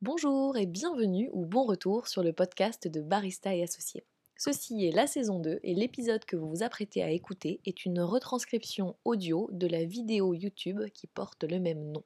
Bonjour 0.00 0.56
et 0.56 0.66
bienvenue 0.66 1.28
ou 1.32 1.44
bon 1.44 1.64
retour 1.64 2.06
sur 2.06 2.22
le 2.22 2.32
podcast 2.32 2.86
de 2.86 3.00
Barista 3.00 3.52
et 3.52 3.64
Associés. 3.64 4.04
Ceci 4.36 4.86
est 4.86 4.92
la 4.92 5.08
saison 5.08 5.40
2 5.40 5.58
et 5.64 5.74
l'épisode 5.74 6.24
que 6.24 6.36
vous 6.36 6.48
vous 6.48 6.62
apprêtez 6.62 7.02
à 7.02 7.10
écouter 7.10 7.60
est 7.66 7.84
une 7.84 8.00
retranscription 8.00 8.94
audio 9.04 9.48
de 9.50 9.66
la 9.66 9.84
vidéo 9.84 10.34
YouTube 10.34 10.84
qui 10.94 11.08
porte 11.08 11.42
le 11.42 11.58
même 11.58 11.90
nom. 11.90 12.04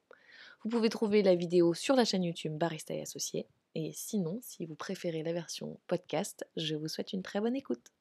Vous 0.64 0.70
pouvez 0.70 0.88
trouver 0.88 1.22
la 1.22 1.34
vidéo 1.34 1.74
sur 1.74 1.94
la 1.94 2.06
chaîne 2.06 2.24
YouTube 2.24 2.56
Barista 2.56 2.94
et 2.94 3.02
Associés 3.02 3.46
et 3.74 3.92
sinon, 3.92 4.38
si 4.40 4.64
vous 4.64 4.74
préférez 4.74 5.22
la 5.22 5.34
version 5.34 5.78
podcast, 5.86 6.46
je 6.56 6.76
vous 6.76 6.88
souhaite 6.88 7.12
une 7.12 7.22
très 7.22 7.42
bonne 7.42 7.56
écoute. 7.56 7.92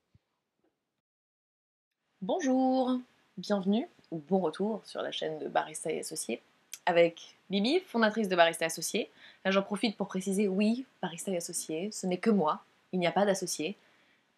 Bonjour, 2.22 2.98
bienvenue 3.36 3.90
ou 4.10 4.20
bon 4.20 4.40
retour 4.40 4.86
sur 4.86 5.02
la 5.02 5.12
chaîne 5.12 5.38
de 5.40 5.50
Barista 5.50 5.92
et 5.92 6.00
Associés 6.00 6.42
avec 6.86 7.36
Bibi, 7.52 7.82
fondatrice 7.82 8.30
de 8.30 8.36
Barista 8.38 8.66
Associés. 8.66 9.12
Là, 9.44 9.52
j'en 9.52 9.62
profite 9.62 9.98
pour 9.98 10.08
préciser, 10.08 10.48
oui, 10.48 10.86
Barista 11.02 11.32
et 11.32 11.38
Associés, 11.38 11.92
ce 11.92 12.08
n'est 12.08 12.18
que 12.18 12.30
moi, 12.30 12.64
il 12.94 13.00
n'y 13.00 13.08
a 13.08 13.12
pas 13.12 13.26
d'associé. 13.26 13.76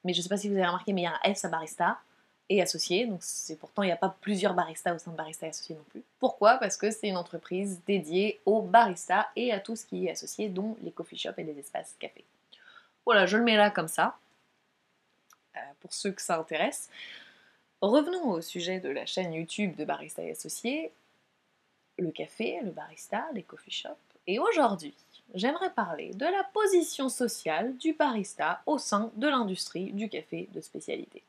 Mais 0.04 0.13
je 0.13 0.20
ne 0.20 0.23
sais 0.23 0.30
pas 0.30 0.38
si 0.38 0.49
vous 0.49 0.55
avez 0.55 0.66
remarqué, 0.66 0.94
mais 0.94 1.02
il 1.02 1.04
y 1.04 1.08
a 1.08 1.13
un 1.13 1.30
S 1.30 1.45
à 1.45 1.49
Barista 1.49 1.99
et 2.49 2.59
Associés, 2.59 3.05
donc 3.05 3.21
pourtant 3.59 3.84
il 3.84 3.85
n'y 3.85 3.91
a 3.91 3.98
pas 3.98 4.16
plusieurs 4.20 4.55
baristas 4.55 4.95
au 4.95 4.98
sein 4.98 5.12
de 5.12 5.16
Barista 5.16 5.45
et 5.45 5.49
Associés 5.49 5.76
non 5.76 5.84
plus. 5.91 6.02
Pourquoi? 6.20 6.57
Parce 6.57 6.76
que 6.76 6.90
c'est 6.90 7.07
une 7.07 7.16
entreprise 7.16 7.81
dédiée 7.85 8.41
aux 8.48 8.63
baristas 8.63 9.27
et 9.35 9.54
à 9.54 9.59
tout 9.59 9.76
ce 9.76 9.85
qui 9.85 10.07
est 10.07 10.12
associé, 10.12 10.49
dont 10.49 10.76
les 10.82 10.91
coffee 10.91 11.18
shops 11.18 11.38
et 11.38 11.43
les 11.43 11.59
espaces 11.59 11.95
café. 11.99 12.26
Voilà, 13.05 13.27
je 13.27 13.38
le 13.38 13.43
mets 13.43 13.57
là 13.57 13.70
comme 13.70 13.88
ça, 13.88 14.18
euh, 15.55 15.59
pour 15.82 15.93
ceux 15.93 16.12
que 16.12 16.21
ça 16.21 16.40
intéresse. 16.40 16.90
Revenons 17.80 18.32
au 18.32 18.41
sujet 18.41 18.80
de 18.80 18.90
la 18.90 19.05
chaîne 19.05 19.34
YouTube 19.34 19.76
de 19.76 19.85
Barista 19.85 20.23
et 20.23 20.32
Associés 20.32 20.91
le 21.97 22.11
café, 22.11 22.59
le 22.63 22.71
barista, 22.71 23.25
les 23.33 23.43
coffee 23.43 23.71
shops. 23.71 23.97
Et 24.25 24.39
aujourd'hui, 24.39 24.93
j'aimerais 25.34 25.73
parler 25.73 26.13
de 26.13 26.25
la 26.25 26.43
position 26.53 27.09
sociale 27.09 27.75
du 27.77 27.93
barista 27.93 28.62
au 28.65 28.77
sein 28.77 29.12
de 29.15 29.27
l'industrie 29.27 29.91
du 29.91 30.09
café 30.09 30.48
de 30.53 30.62
spécialité. 30.62 31.23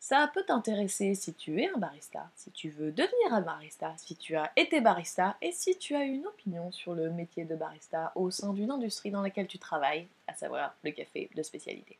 Ça 0.00 0.30
peut 0.34 0.44
t'intéresser 0.44 1.14
si 1.14 1.32
tu 1.32 1.62
es 1.62 1.70
un 1.70 1.78
barista, 1.78 2.30
si 2.34 2.50
tu 2.50 2.68
veux 2.68 2.92
devenir 2.92 3.32
un 3.32 3.40
barista, 3.40 3.94
si 3.96 4.16
tu 4.16 4.36
as 4.36 4.52
été 4.54 4.82
barista 4.82 5.36
et 5.40 5.50
si 5.50 5.78
tu 5.78 5.94
as 5.94 6.04
une 6.04 6.26
opinion 6.26 6.70
sur 6.72 6.94
le 6.94 7.10
métier 7.10 7.46
de 7.46 7.56
barista 7.56 8.12
au 8.14 8.30
sein 8.30 8.52
d'une 8.52 8.70
industrie 8.70 9.10
dans 9.10 9.22
laquelle 9.22 9.46
tu 9.46 9.58
travailles, 9.58 10.06
à 10.26 10.34
savoir 10.34 10.74
le 10.82 10.90
café 10.90 11.30
de 11.34 11.42
spécialité. 11.42 11.96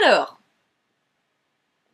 Alors, 0.00 0.38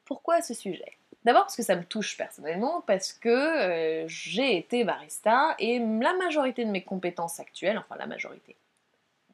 pourquoi 0.04 0.42
ce 0.42 0.52
sujet? 0.52 0.98
D'abord 1.24 1.42
parce 1.44 1.56
que 1.56 1.62
ça 1.62 1.76
me 1.76 1.84
touche 1.84 2.16
personnellement, 2.16 2.82
parce 2.82 3.12
que 3.12 3.28
euh, 3.28 4.08
j'ai 4.08 4.58
été 4.58 4.84
barista 4.84 5.54
et 5.58 5.78
la 5.78 6.12
majorité 6.14 6.64
de 6.64 6.70
mes 6.70 6.82
compétences 6.82 7.40
actuelles, 7.40 7.78
enfin 7.78 7.96
la 7.96 8.06
majorité 8.06 8.56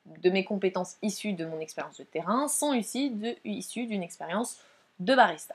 de 0.06 0.30
mes 0.30 0.44
compétences 0.44 0.96
issues 1.02 1.33
de 1.33 1.44
mon 1.44 1.61
expérience 1.61 1.98
de 1.98 2.05
terrain 2.05 2.48
sont 2.48 2.72
issues 2.72 3.86
d'une 3.86 4.02
expérience 4.02 4.61
de 4.98 5.14
barista. 5.14 5.55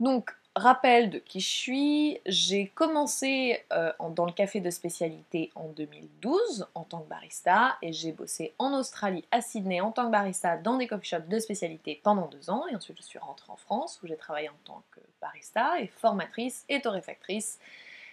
Donc 0.00 0.34
Rappel 0.54 1.08
de 1.08 1.18
qui 1.18 1.40
je 1.40 1.48
suis, 1.48 2.20
j'ai 2.26 2.66
commencé 2.66 3.64
euh, 3.72 3.90
dans 4.10 4.26
le 4.26 4.32
café 4.32 4.60
de 4.60 4.68
spécialité 4.68 5.50
en 5.54 5.68
2012 5.68 6.66
en 6.74 6.84
tant 6.84 7.00
que 7.00 7.08
barista 7.08 7.78
et 7.80 7.94
j'ai 7.94 8.12
bossé 8.12 8.52
en 8.58 8.78
Australie, 8.78 9.24
à 9.30 9.40
Sydney 9.40 9.80
en 9.80 9.92
tant 9.92 10.04
que 10.04 10.10
barista 10.10 10.58
dans 10.58 10.76
des 10.76 10.86
coffee 10.86 11.08
shops 11.08 11.26
de 11.26 11.38
spécialité 11.38 11.98
pendant 12.02 12.26
deux 12.26 12.50
ans 12.50 12.66
et 12.70 12.76
ensuite 12.76 12.98
je 12.98 13.02
suis 13.02 13.18
rentrée 13.18 13.50
en 13.50 13.56
France 13.56 13.98
où 14.02 14.06
j'ai 14.06 14.16
travaillé 14.18 14.50
en 14.50 14.58
tant 14.64 14.82
que 14.90 15.00
barista 15.22 15.80
et 15.80 15.86
formatrice 15.86 16.66
et 16.68 16.82
torréfactrice 16.82 17.58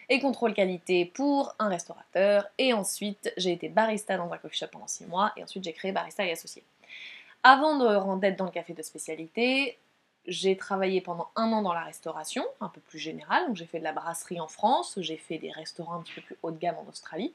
et 0.08 0.22
contrôle 0.22 0.54
qualité 0.54 1.04
pour 1.04 1.54
un 1.60 1.68
restaurateur 1.68 2.48
et 2.58 2.72
ensuite 2.72 3.34
j'ai 3.36 3.52
été 3.52 3.68
barista 3.68 4.16
dans 4.16 4.32
un 4.32 4.38
coffee 4.38 4.60
shop 4.60 4.68
pendant 4.72 4.88
six 4.88 5.06
mois 5.08 5.34
et 5.36 5.44
ensuite 5.44 5.66
j'ai 5.66 5.74
créé 5.74 5.92
Barista 5.92 6.26
et 6.26 6.32
Associés. 6.32 6.64
Avant 7.44 7.78
de 7.78 7.86
rentrer 7.86 8.32
dans 8.32 8.46
le 8.46 8.52
café 8.52 8.74
de 8.74 8.82
spécialité, 8.82 9.78
j'ai 10.30 10.56
travaillé 10.56 11.02
pendant 11.02 11.30
un 11.36 11.52
an 11.52 11.62
dans 11.62 11.74
la 11.74 11.84
restauration, 11.84 12.46
un 12.62 12.70
peu 12.70 12.80
plus 12.80 13.00
générale. 13.00 13.48
Donc 13.48 13.58
j'ai 13.58 13.66
fait 13.66 13.80
de 13.80 13.84
la 13.84 13.92
brasserie 13.92 14.40
en 14.40 14.48
France, 14.48 14.98
j'ai 15.02 15.18
fait 15.18 15.38
des 15.38 15.52
restaurants 15.52 15.96
un 15.96 16.02
petit 16.02 16.14
peu 16.14 16.22
plus 16.22 16.38
haut 16.44 16.52
de 16.52 16.58
gamme 16.58 16.78
en 16.78 16.88
Australie. 16.88 17.34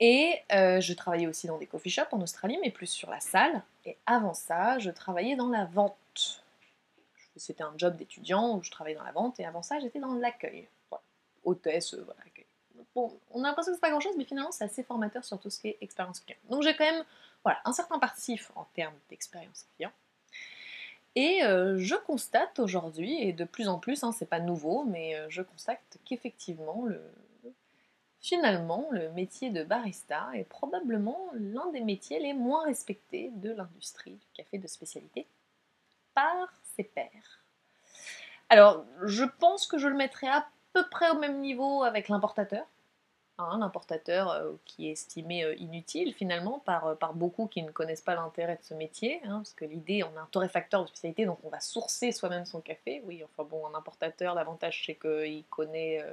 Et 0.00 0.40
euh, 0.52 0.80
je 0.80 0.92
travaillais 0.92 1.26
aussi 1.26 1.46
dans 1.46 1.58
des 1.58 1.66
coffee 1.66 1.90
shops 1.90 2.12
en 2.12 2.20
Australie, 2.20 2.58
mais 2.62 2.70
plus 2.70 2.86
sur 2.86 3.10
la 3.10 3.20
salle. 3.20 3.62
Et 3.84 3.96
avant 4.06 4.34
ça, 4.34 4.78
je 4.78 4.90
travaillais 4.90 5.34
dans 5.34 5.48
la 5.48 5.64
vente. 5.64 6.44
C'était 7.36 7.62
un 7.62 7.72
job 7.76 7.96
d'étudiant 7.96 8.56
où 8.56 8.62
je 8.62 8.70
travaillais 8.70 8.96
dans 8.96 9.04
la 9.04 9.12
vente. 9.12 9.38
Et 9.40 9.44
avant 9.44 9.62
ça, 9.62 9.78
j'étais 9.78 10.00
dans 10.00 10.14
l'accueil. 10.14 10.68
Voilà. 10.90 11.02
Hôtesse, 11.44 11.94
euh, 11.94 12.02
voilà, 12.04 12.20
accueil. 12.26 12.46
Bon, 12.94 13.18
on 13.30 13.44
a 13.44 13.48
l'impression 13.48 13.72
que 13.72 13.76
c'est 13.76 13.80
pas 13.80 13.90
grand 13.90 14.00
chose, 14.00 14.14
mais 14.16 14.24
finalement, 14.24 14.50
c'est 14.50 14.64
assez 14.64 14.82
formateur 14.82 15.24
sur 15.24 15.38
tout 15.38 15.50
ce 15.50 15.60
qui 15.60 15.68
est 15.68 15.78
expérience 15.80 16.20
client. 16.20 16.38
Donc 16.48 16.62
j'ai 16.62 16.74
quand 16.76 16.84
même 16.84 17.04
voilà, 17.44 17.60
un 17.64 17.72
certain 17.72 17.98
passif 17.98 18.50
en 18.56 18.64
termes 18.74 18.96
d'expérience 19.08 19.66
client. 19.76 19.92
Et 21.14 21.42
euh, 21.42 21.76
je 21.78 21.94
constate 21.94 22.58
aujourd'hui, 22.58 23.20
et 23.20 23.32
de 23.32 23.44
plus 23.44 23.68
en 23.68 23.78
plus, 23.78 24.04
hein, 24.04 24.12
c'est 24.12 24.28
pas 24.28 24.40
nouveau, 24.40 24.84
mais 24.84 25.16
euh, 25.16 25.26
je 25.28 25.42
constate 25.42 25.98
qu'effectivement, 26.04 26.84
finalement, 28.20 28.86
le 28.90 29.10
métier 29.12 29.50
de 29.50 29.64
barista 29.64 30.28
est 30.34 30.44
probablement 30.44 31.18
l'un 31.34 31.70
des 31.72 31.80
métiers 31.80 32.20
les 32.20 32.34
moins 32.34 32.64
respectés 32.64 33.30
de 33.34 33.52
l'industrie 33.52 34.12
du 34.12 34.26
café 34.34 34.58
de 34.58 34.68
spécialité 34.68 35.26
par 36.14 36.52
ses 36.76 36.84
pairs. 36.84 37.44
Alors, 38.48 38.84
je 39.04 39.24
pense 39.24 39.66
que 39.66 39.78
je 39.78 39.88
le 39.88 39.94
mettrai 39.94 40.28
à 40.28 40.48
peu 40.72 40.88
près 40.88 41.10
au 41.10 41.18
même 41.18 41.40
niveau 41.40 41.82
avec 41.82 42.08
l'importateur, 42.08 42.66
un 43.38 43.62
importateur 43.62 44.30
euh, 44.30 44.52
qui 44.64 44.88
est 44.88 44.92
estimé 44.92 45.44
euh, 45.44 45.54
inutile 45.56 46.12
finalement 46.14 46.58
par, 46.60 46.86
euh, 46.86 46.94
par 46.94 47.14
beaucoup 47.14 47.46
qui 47.46 47.62
ne 47.62 47.70
connaissent 47.70 48.02
pas 48.02 48.14
l'intérêt 48.14 48.56
de 48.56 48.62
ce 48.62 48.74
métier, 48.74 49.20
hein, 49.24 49.38
parce 49.38 49.54
que 49.54 49.64
l'idée, 49.64 50.02
on 50.02 50.16
a 50.18 50.22
un 50.22 50.28
torréfacteur 50.30 50.82
de 50.82 50.88
spécialité, 50.88 51.24
donc 51.24 51.38
on 51.44 51.48
va 51.48 51.60
sourcer 51.60 52.12
soi-même 52.12 52.44
son 52.44 52.60
café. 52.60 53.02
Oui, 53.06 53.22
enfin 53.24 53.48
bon, 53.48 53.66
un 53.66 53.74
importateur, 53.74 54.34
l'avantage 54.34 54.82
c'est 54.84 54.96
qu'il 54.96 55.44
connaît 55.50 56.04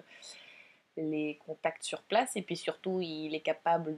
les 0.97 1.39
contacts 1.45 1.83
sur 1.83 2.01
place 2.03 2.35
et 2.35 2.41
puis 2.41 2.55
surtout 2.55 3.01
il 3.01 3.35
est 3.35 3.41
capable 3.41 3.97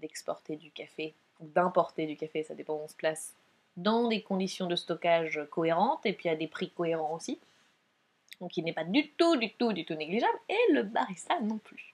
d'exporter 0.00 0.56
du 0.56 0.70
café 0.70 1.14
ou 1.40 1.46
d'importer 1.46 2.06
du 2.06 2.16
café, 2.16 2.42
ça 2.42 2.54
dépend 2.54 2.74
où 2.74 2.82
on 2.84 2.88
se 2.88 2.94
place, 2.94 3.34
dans 3.76 4.08
des 4.08 4.22
conditions 4.22 4.66
de 4.66 4.76
stockage 4.76 5.40
cohérentes 5.50 6.04
et 6.04 6.12
puis 6.12 6.28
à 6.28 6.36
des 6.36 6.48
prix 6.48 6.70
cohérents 6.70 7.14
aussi. 7.14 7.38
Donc 8.40 8.56
il 8.56 8.64
n'est 8.64 8.72
pas 8.72 8.84
du 8.84 9.08
tout, 9.12 9.36
du 9.36 9.52
tout, 9.54 9.72
du 9.72 9.84
tout 9.84 9.94
négligeable 9.94 10.38
et 10.48 10.72
le 10.72 10.82
barista 10.82 11.40
non 11.40 11.58
plus. 11.58 11.91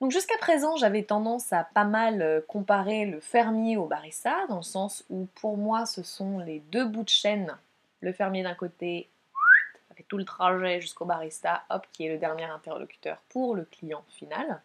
Donc 0.00 0.10
jusqu'à 0.10 0.36
présent, 0.38 0.76
j'avais 0.76 1.04
tendance 1.04 1.52
à 1.52 1.64
pas 1.64 1.84
mal 1.84 2.20
euh, 2.20 2.40
comparer 2.46 3.06
le 3.06 3.20
fermier 3.20 3.78
au 3.78 3.86
barista, 3.86 4.46
dans 4.48 4.56
le 4.56 4.62
sens 4.62 5.04
où 5.08 5.26
pour 5.40 5.56
moi, 5.56 5.86
ce 5.86 6.02
sont 6.02 6.38
les 6.38 6.60
deux 6.60 6.84
bouts 6.84 7.04
de 7.04 7.08
chaîne. 7.08 7.56
Le 8.00 8.12
fermier 8.12 8.42
d'un 8.42 8.54
côté, 8.54 9.08
ça 9.88 9.94
fait 9.94 10.04
tout 10.06 10.18
le 10.18 10.24
trajet 10.24 10.82
jusqu'au 10.82 11.06
barista, 11.06 11.64
hop, 11.70 11.86
qui 11.92 12.04
est 12.04 12.12
le 12.12 12.18
dernier 12.18 12.44
interlocuteur 12.44 13.22
pour 13.30 13.54
le 13.54 13.64
client 13.64 14.04
final. 14.08 14.60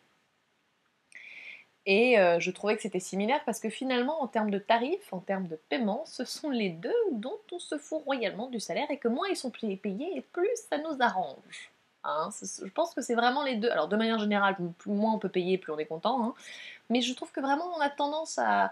Et 1.85 2.19
euh, 2.19 2.39
je 2.39 2.51
trouvais 2.51 2.75
que 2.75 2.81
c'était 2.81 2.99
similaire 2.99 3.41
parce 3.45 3.59
que 3.59 3.69
finalement, 3.69 4.21
en 4.21 4.27
termes 4.27 4.51
de 4.51 4.59
tarifs, 4.59 5.13
en 5.13 5.19
termes 5.19 5.47
de 5.47 5.55
paiement, 5.55 6.03
ce 6.05 6.25
sont 6.25 6.49
les 6.49 6.69
deux 6.69 6.93
dont 7.13 7.39
on 7.51 7.59
se 7.59 7.77
fout 7.77 8.03
royalement 8.03 8.49
du 8.49 8.59
salaire 8.59 8.91
et 8.91 8.97
que 8.97 9.07
moins 9.07 9.27
ils 9.29 9.37
sont 9.37 9.49
payés 9.49 10.23
plus 10.33 10.49
ça 10.69 10.77
nous 10.77 10.97
arrange. 10.99 11.71
Hein, 12.03 12.29
je 12.41 12.72
pense 12.72 12.94
que 12.94 13.01
c'est 13.01 13.16
vraiment 13.16 13.44
les 13.44 13.56
deux. 13.56 13.69
Alors 13.69 13.88
de 13.88 13.95
manière 13.95 14.19
générale, 14.19 14.56
plus 14.78 14.91
moins 14.91 15.13
on 15.13 15.19
peut 15.19 15.29
payer, 15.29 15.57
plus 15.57 15.72
on 15.72 15.78
est 15.78 15.85
content. 15.85 16.23
Hein. 16.23 16.34
mais 16.89 17.01
je 17.01 17.13
trouve 17.13 17.31
que 17.31 17.41
vraiment 17.41 17.66
on 17.78 17.79
a 17.79 17.89
tendance 17.89 18.39
à 18.39 18.72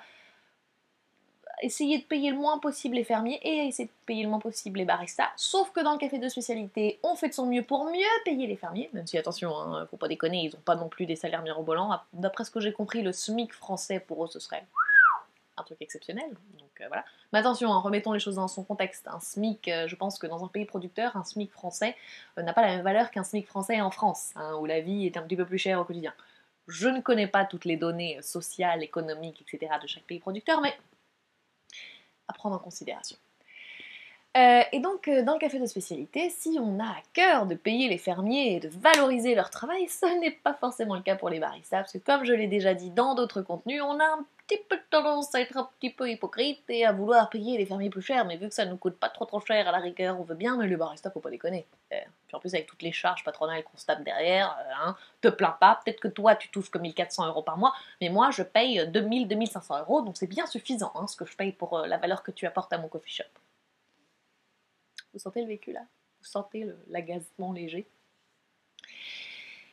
essayer 1.62 1.98
de 1.98 2.04
payer 2.04 2.32
le 2.32 2.38
moins 2.38 2.58
possible 2.60 2.96
les 2.96 3.04
fermiers 3.04 3.40
et 3.44 3.60
à 3.60 3.64
essayer 3.66 3.88
de 3.88 3.94
payer 4.06 4.24
le 4.24 4.30
moins 4.30 4.40
possible 4.40 4.80
les 4.80 4.86
baristas. 4.86 5.30
Sauf 5.36 5.72
que 5.72 5.82
dans 5.82 5.92
le 5.92 5.98
café 5.98 6.18
de 6.18 6.30
spécialité, 6.30 7.00
on 7.04 7.16
fait 7.16 7.30
de 7.30 7.34
son 7.34 7.46
mieux 7.46 7.64
pour 7.64 7.86
mieux 7.86 8.24
payer 8.26 8.48
les 8.48 8.56
fermiers. 8.56 8.90
Même 8.94 9.06
si 9.08 9.18
attention, 9.18 9.56
hein, 9.58 9.86
faut 9.92 9.98
pas 9.98 10.08
déconner, 10.08 10.46
ils 10.46 10.54
n'ont 10.54 10.62
pas 10.64 10.76
non 10.76 10.90
plus 10.90 11.06
des 11.06 11.16
salaires 11.16 11.42
mirobolants. 11.42 12.00
D'après 12.14 12.46
ce 12.46 12.52
que 12.52 12.60
j'ai 12.60 12.72
compris, 12.72 13.02
le 13.02 13.12
SMIC 13.12 13.54
français 13.54 14.00
pour 14.00 14.24
eux 14.24 14.28
ce 14.28 14.40
serait 14.40 14.66
un 15.60 15.64
truc 15.64 15.82
exceptionnel. 15.82 16.30
Donc 16.58 16.70
euh, 16.82 16.88
voilà. 16.88 17.06
Mais 17.34 17.40
attention, 17.40 17.72
hein, 17.72 17.80
remettons 17.80 18.14
les 18.14 18.20
choses 18.20 18.36
dans 18.36 18.48
son 18.48 18.64
contexte. 18.64 19.08
Un 19.08 19.20
SMIC, 19.20 19.68
euh, 19.68 19.88
je 19.88 19.96
pense 19.96 20.18
que 20.20 20.28
dans 20.28 20.44
un 20.44 20.48
pays 20.48 20.66
producteur, 20.66 21.16
un 21.16 21.24
SMIC 21.24 21.52
français 21.52 21.96
euh, 22.38 22.44
n'a 22.44 22.54
pas 22.54 22.62
la 22.62 22.70
même 22.70 22.84
valeur 22.84 23.12
qu'un 23.12 23.24
SMIC 23.24 23.48
français 23.48 23.82
en 23.82 23.92
France, 23.92 24.32
hein, 24.36 24.56
où 24.60 24.66
la 24.66 24.82
vie 24.82 25.06
est 25.06 25.18
un 25.18 25.22
petit 25.22 25.36
peu 25.36 25.46
plus 25.46 25.58
chère 25.58 25.80
au 25.80 25.86
quotidien. 25.86 26.14
Je 26.68 26.88
ne 26.88 27.02
connais 27.02 27.28
pas 27.28 27.46
toutes 27.46 27.66
les 27.66 27.78
données 27.78 28.22
sociales, 28.22 28.84
économiques, 28.84 29.42
etc. 29.42 29.74
de 29.82 29.88
chaque 29.88 30.04
pays 30.04 30.20
producteur, 30.20 30.62
mais 30.62 30.74
à 32.28 32.34
prendre 32.34 32.56
en 32.56 32.60
considération. 32.60 33.18
et 34.36 34.80
donc, 34.80 35.10
dans 35.10 35.34
le 35.34 35.40
café 35.40 35.60
de 35.60 35.66
spécialité, 35.66 36.30
si 36.30 36.60
on 36.62 36.80
a 36.80 36.86
à 36.86 37.02
cœur 37.14 37.48
de 37.48 37.56
payer 37.56 37.90
les 37.90 37.98
fermiers 37.98 38.56
et 38.56 38.60
de 38.60 38.70
valoriser 38.70 39.34
leur 39.34 39.50
travail, 39.50 39.88
ce 39.90 40.06
n'est 40.20 40.32
pas 40.32 40.54
forcément 40.54 40.96
le 40.96 41.02
cas 41.02 41.16
pour 41.16 41.30
les 41.30 41.40
baristas, 41.40 41.80
parce 41.80 41.94
que 41.94 41.98
comme 41.98 42.24
je 42.24 42.34
l'ai 42.34 42.48
déjà 42.48 42.76
dit 42.76 42.92
dans 42.92 43.16
d'autres 43.16 43.42
contenus, 43.42 43.82
on 43.82 44.00
a 44.00 44.06
un 44.06 44.26
tendance 44.90 45.34
à 45.36 45.42
être 45.42 45.58
un 45.58 45.70
petit 45.80 45.90
peu 45.92 46.10
hypocrite 46.10 46.64
et 46.70 46.86
à 46.86 46.92
vouloir 46.92 47.30
payer 47.30 47.58
les 47.58 47.66
fermiers 47.66 47.90
plus 47.90 48.02
cher, 48.02 48.26
mais 48.26 48.38
vu 48.38 48.48
que 48.48 48.54
ça 48.54 48.66
nous 48.66 48.78
coûte 48.78 48.98
pas 48.98 49.10
trop 49.10 49.26
trop 49.26 49.40
cher 49.40 49.68
à 49.68 49.72
la 49.72 49.78
rigueur, 49.78 50.20
on 50.20 50.24
veut 50.24 50.36
bien, 50.36 50.58
mais 50.58 50.68
le 50.68 50.78
barista, 50.78 51.12
faut 51.12 51.20
pas 51.20 51.30
déconner. 51.30 51.68
Euh, 51.94 52.00
puis 52.28 52.36
en 52.36 52.40
plus, 52.40 52.54
avec 52.54 52.68
toutes 52.68 52.82
les 52.82 52.92
charges 52.92 53.24
patronales 53.24 53.64
qu'on 53.64 53.78
se 53.78 53.86
derrière, 54.04 54.58
euh, 54.60 54.72
hein, 54.88 54.96
te 55.22 55.28
plains 55.28 55.56
pas, 55.60 55.80
peut-être 55.84 56.00
que 56.00 56.08
toi 56.08 56.36
tu 56.36 56.50
touches 56.50 56.72
que 56.72 56.78
1400 56.78 57.28
euros 57.28 57.44
par 57.44 57.58
mois, 57.58 57.74
mais 58.02 58.10
moi 58.10 58.32
je 58.32 58.44
paye 58.44 58.88
2000, 58.88 59.28
2500 59.28 59.80
euros, 59.80 60.02
donc 60.02 60.18
c'est 60.18 60.28
bien 60.28 60.46
suffisant 60.46 60.92
hein, 60.96 61.08
ce 61.08 61.16
que 61.16 61.26
je 61.26 61.36
paye 61.36 61.52
pour 61.52 61.80
la 61.80 61.98
valeur 61.98 62.24
que 62.24 62.32
tu 62.32 62.46
apportes 62.46 62.74
à 62.74 62.78
mon 62.78 62.88
coffee 62.88 63.12
shop. 63.12 63.24
Vous 65.14 65.20
sentez 65.20 65.42
le 65.42 65.48
vécu 65.48 65.72
là? 65.72 65.82
Vous 66.20 66.28
sentez 66.28 66.68
l'agacement 66.88 67.52
léger? 67.52 67.88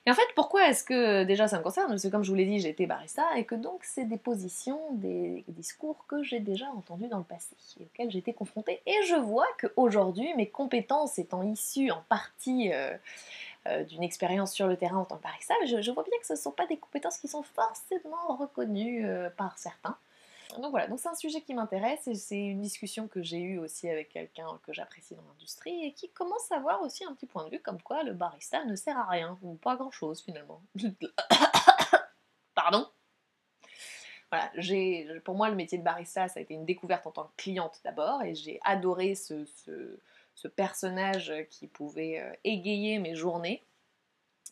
Et 0.07 0.11
en 0.11 0.15
fait, 0.15 0.29
pourquoi 0.37 0.69
est-ce 0.69 0.85
que 0.85 1.25
déjà 1.25 1.49
ça 1.49 1.59
me 1.59 1.65
concerne? 1.65 1.89
Parce 1.89 2.05
que 2.05 2.09
comme 2.09 2.23
je 2.23 2.31
vous 2.31 2.37
l'ai 2.37 2.45
dit, 2.45 2.61
j'ai 2.61 2.69
été 2.69 2.87
barista 2.87 3.25
et 3.37 3.45
que 3.45 3.57
donc 3.57 3.83
c'est 3.83 4.05
des 4.05 4.19
positions, 4.19 4.81
des 4.93 5.45
discours 5.49 6.07
que 6.07 6.23
j'ai 6.23 6.39
déjà 6.39 6.67
entendus 6.67 7.09
dans 7.09 7.19
le 7.19 7.25
passé 7.25 7.57
et 7.81 7.85
auxquels 7.85 8.13
j'ai 8.13 8.21
été 8.21 8.33
confrontée. 8.33 8.81
Et 8.87 8.95
je 9.09 9.17
vois 9.17 9.49
qu'aujourd'hui, 9.61 10.33
mes 10.37 10.49
compétences 10.49 11.19
étant 11.19 11.43
issues 11.43 11.91
en 11.91 12.05
partie 12.09 12.73
euh, 12.73 12.97
euh, 13.67 13.83
d'une 13.83 14.05
expérience 14.05 14.53
sur 14.53 14.69
le 14.69 14.77
terrain 14.77 14.99
en 14.99 15.05
tant 15.05 15.17
que 15.17 15.25
barista, 15.25 15.55
je, 15.67 15.91
vois 15.91 16.05
bien 16.05 16.19
que 16.21 16.27
ce 16.27 16.35
ne 16.35 16.39
sont 16.39 16.53
pas 16.53 16.67
des 16.67 16.77
compétences 16.77 17.19
qui 17.19 17.27
sont 17.27 17.43
forcément 17.43 18.37
reconnues 18.39 19.05
euh, 19.05 19.29
par 19.37 19.59
certains. 19.59 19.97
Donc 20.55 20.71
voilà, 20.71 20.87
donc 20.87 20.99
c'est 21.01 21.09
un 21.09 21.15
sujet 21.15 21.41
qui 21.41 21.55
m'intéresse 21.55 22.07
et 22.07 22.15
c'est 22.15 22.39
une 22.39 22.61
discussion 22.61 23.09
que 23.09 23.23
j'ai 23.23 23.41
eue 23.41 23.59
aussi 23.59 23.89
avec 23.89 24.09
quelqu'un 24.11 24.47
que 24.63 24.73
j'apprécie 24.73 25.15
dans 25.15 25.23
l'industrie 25.23 25.85
et 25.85 25.93
qui 25.93 26.11
commence 26.11 26.51
à 26.53 26.57
avoir 26.57 26.83
aussi 26.83 27.05
un 27.05 27.13
petit 27.15 27.27
point 27.27 27.45
de 27.45 27.51
vue 27.51 27.61
comme 27.61 27.83
quoi 27.83 28.03
le 28.05 28.13
barista 28.13 28.65
ne 28.65 28.77
sert 28.77 28.97
à 28.97 29.07
rien, 29.07 29.39
ou 29.43 29.55
pas 29.55 29.77
grand 29.77 29.91
chose 29.91 30.23
finalement. 30.23 30.63
Pardon 32.55 32.87
voilà, 34.31 34.51
pour 35.25 35.37
moi, 35.37 35.49
le 35.49 35.55
métier 35.55 35.79
de 35.79 35.85
barista, 35.85 36.27
ça 36.27 36.41
a 36.41 36.43
été 36.43 36.53
une 36.55 36.65
découverte 36.65 37.07
en 37.07 37.13
tant 37.13 37.25
que 37.25 37.37
cliente 37.37 37.81
d'abord, 37.85 38.23
et 38.23 38.35
j'ai 38.35 38.59
adoré 38.65 39.15
ce, 39.15 39.45
ce, 39.45 40.49
personnage 40.49 41.33
qui 41.51 41.69
pouvait 41.69 42.21
euh, 42.21 42.33
égayer 42.45 42.99
mes 42.99 43.15
journées 43.15 43.65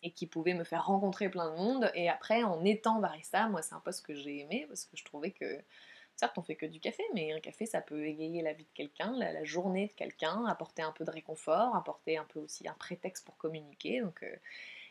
et 0.05 0.13
qui 0.13 0.27
pouvait 0.29 0.55
me 0.55 0.63
faire 0.63 0.87
rencontrer 0.87 1.29
plein 1.29 1.51
de 1.51 1.57
monde. 1.57 1.91
Et 1.95 2.09
après, 2.09 2.45
en 2.45 2.65
étant 2.65 3.01
barista, 3.01 3.49
moi, 3.49 3.63
c'est 3.63 3.75
un 3.75 3.81
poste 3.81 4.07
que 4.07 4.15
j'ai 4.15 4.39
aimé 4.41 4.67
parce 4.69 4.85
que 4.85 4.97
je 4.97 5.05
trouvais 5.05 5.33
que 5.33 5.59
Certes, 6.17 6.39
on 6.39 6.43
fait 6.43 6.55
que 6.55 6.67
du 6.67 6.79
café, 6.79 7.03
mais 7.13 7.33
un 7.33 7.41
café, 7.41 7.67
ça 7.67 7.81
peut 7.81 8.07
égayer 8.07 8.41
la 8.41 8.53
vie 8.53 8.65
de 8.65 8.73
quelqu'un, 8.73 9.13
la, 9.19 9.43
journée 9.45 9.89
de 9.89 9.93
quelqu'un, 9.93 10.47
apporter 10.47 10.83
un 10.83 10.93
peu 10.93 11.05
de 11.05 11.11
réconfort, 11.11 11.75
apporter 11.75 12.17
un 12.17 12.25
peu 12.25 12.39
aussi 12.39 12.69
un 12.69 12.75
prétexte 12.75 13.25
pour 13.25 13.37
communiquer. 13.37 14.01
Donc, 14.01 14.23
euh, 14.23 14.37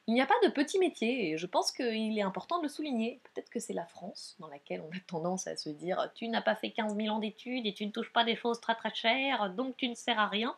il 0.06 0.14
n'y 0.14 0.22
a 0.22 0.26
pas 0.26 0.34
de 0.44 0.50
petit 0.50 0.80
métier, 0.80 1.30
et 1.30 1.38
je 1.38 1.46
pense 1.46 1.72
qu'il 1.72 2.20
est 2.20 2.22
important 2.22 2.58
de 2.58 2.64
le 2.64 2.70
souligner. 2.70 3.22
Peut-être 3.24 3.50
que 3.50 3.62
c'est 3.62 3.74
la 3.74 3.86
France, 3.86 4.36
dans 4.40 4.50
laquelle 4.50 4.82
on 4.82 4.90
a 4.90 5.00
tendance 5.08 5.48
à 5.48 5.56
se 5.56 5.70
dire 5.70 6.12
tu 6.14 6.28
n'as 6.28 6.42
pas 6.42 6.56
fait 6.56 6.72
15 6.72 6.98
000 6.98 7.16
ans 7.16 7.20
d'études 7.20 7.66
et 7.66 7.74
tu 7.74 7.86
ne 7.86 7.92
touches 7.92 8.12
pas 8.12 8.26
des 8.26 8.36
choses 8.36 8.60
très 8.60 8.76
très 8.76 8.94
chères, 8.94 9.50
donc 9.52 9.78
tu 9.78 9.88
ne 9.88 9.96
sers 9.96 10.20
à 10.20 10.28
rien. 10.28 10.58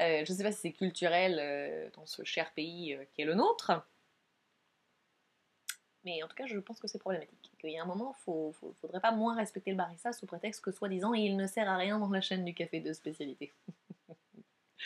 Euh, 0.00 0.24
je 0.24 0.32
ne 0.32 0.36
sais 0.36 0.42
pas 0.42 0.52
si 0.52 0.58
c'est 0.58 0.72
culturel 0.72 1.38
euh, 1.40 1.88
dans 1.94 2.06
ce 2.06 2.24
cher 2.24 2.52
pays 2.52 2.98
qui 3.12 3.22
est 3.22 3.24
le 3.24 3.34
nôtre. 3.34 3.72
Mais 6.04 6.22
en 6.22 6.28
tout 6.28 6.36
cas, 6.36 6.46
je 6.46 6.58
pense 6.58 6.80
que 6.80 6.88
c'est 6.88 6.98
problématique. 6.98 7.52
Qu'il 7.58 7.70
y 7.70 7.78
a 7.78 7.82
un 7.82 7.86
moment, 7.86 8.14
il 8.26 8.48
ne 8.48 8.72
faudrait 8.74 9.00
pas 9.00 9.12
moins 9.12 9.34
respecter 9.36 9.70
le 9.70 9.76
barista 9.76 10.12
sous 10.12 10.26
prétexte 10.26 10.62
que 10.62 10.70
soi-disant 10.70 11.14
il 11.14 11.36
ne 11.36 11.46
sert 11.46 11.68
à 11.68 11.76
rien 11.76 11.98
dans 11.98 12.10
la 12.10 12.20
chaîne 12.20 12.44
du 12.44 12.52
café 12.52 12.80
de 12.80 12.92
spécialité. 12.92 13.52
je 14.78 14.84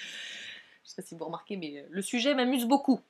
sais 0.85 0.97
pas 0.97 1.03
si 1.03 1.17
vous 1.17 1.25
remarquez, 1.25 1.57
mais 1.57 1.85
le 1.89 2.03
sujet 2.03 2.35
m'amuse 2.35 2.67
beaucoup. 2.67 3.01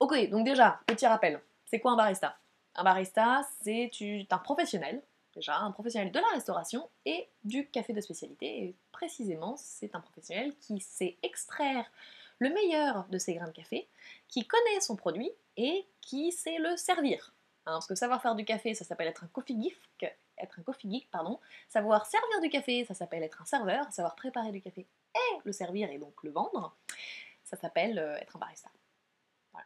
Ok, 0.00 0.30
donc 0.30 0.44
déjà, 0.44 0.80
petit 0.86 1.06
rappel. 1.06 1.40
C'est 1.66 1.78
quoi 1.78 1.92
un 1.92 1.96
barista? 1.96 2.36
Un 2.74 2.82
barista, 2.82 3.42
c'est 3.62 3.90
un 4.30 4.38
professionnel, 4.38 5.02
déjà, 5.34 5.58
un 5.58 5.70
professionnel 5.70 6.12
de 6.12 6.18
la 6.18 6.28
restauration 6.28 6.88
et 7.04 7.28
du 7.44 7.68
café 7.68 7.92
de 7.92 8.00
spécialité. 8.00 8.64
Et 8.64 8.76
précisément, 8.92 9.56
c'est 9.56 9.94
un 9.94 10.00
professionnel 10.00 10.54
qui 10.60 10.80
sait 10.80 11.18
extraire 11.22 11.90
le 12.38 12.50
meilleur 12.50 13.06
de 13.08 13.18
ses 13.18 13.34
grains 13.34 13.48
de 13.48 13.52
café, 13.52 13.88
qui 14.28 14.46
connaît 14.46 14.80
son 14.80 14.96
produit 14.96 15.30
et 15.56 15.86
qui 16.00 16.32
sait 16.32 16.58
le 16.58 16.76
servir. 16.76 17.34
Hein, 17.66 17.72
parce 17.74 17.86
que 17.86 17.94
savoir 17.94 18.22
faire 18.22 18.34
du 18.34 18.44
café, 18.44 18.74
ça 18.74 18.84
s'appelle 18.84 19.08
être 19.08 19.24
un 19.24 19.28
coffee 19.28 19.60
geek, 19.60 20.16
être 20.38 20.58
un 20.58 20.62
coffee 20.62 20.90
geek, 20.90 21.10
pardon. 21.10 21.38
Savoir 21.68 22.06
servir 22.06 22.40
du 22.40 22.48
café, 22.48 22.84
ça 22.86 22.94
s'appelle 22.94 23.22
être 23.22 23.42
un 23.42 23.44
serveur. 23.44 23.92
Savoir 23.92 24.16
préparer 24.16 24.52
du 24.52 24.60
café 24.62 24.86
et 25.14 25.38
le 25.44 25.52
servir 25.52 25.90
et 25.90 25.98
donc 25.98 26.22
le 26.22 26.30
vendre, 26.30 26.76
ça 27.44 27.56
s'appelle 27.56 27.98
euh, 27.98 28.16
être 28.16 28.36
un 28.36 28.38
barista. 28.38 28.70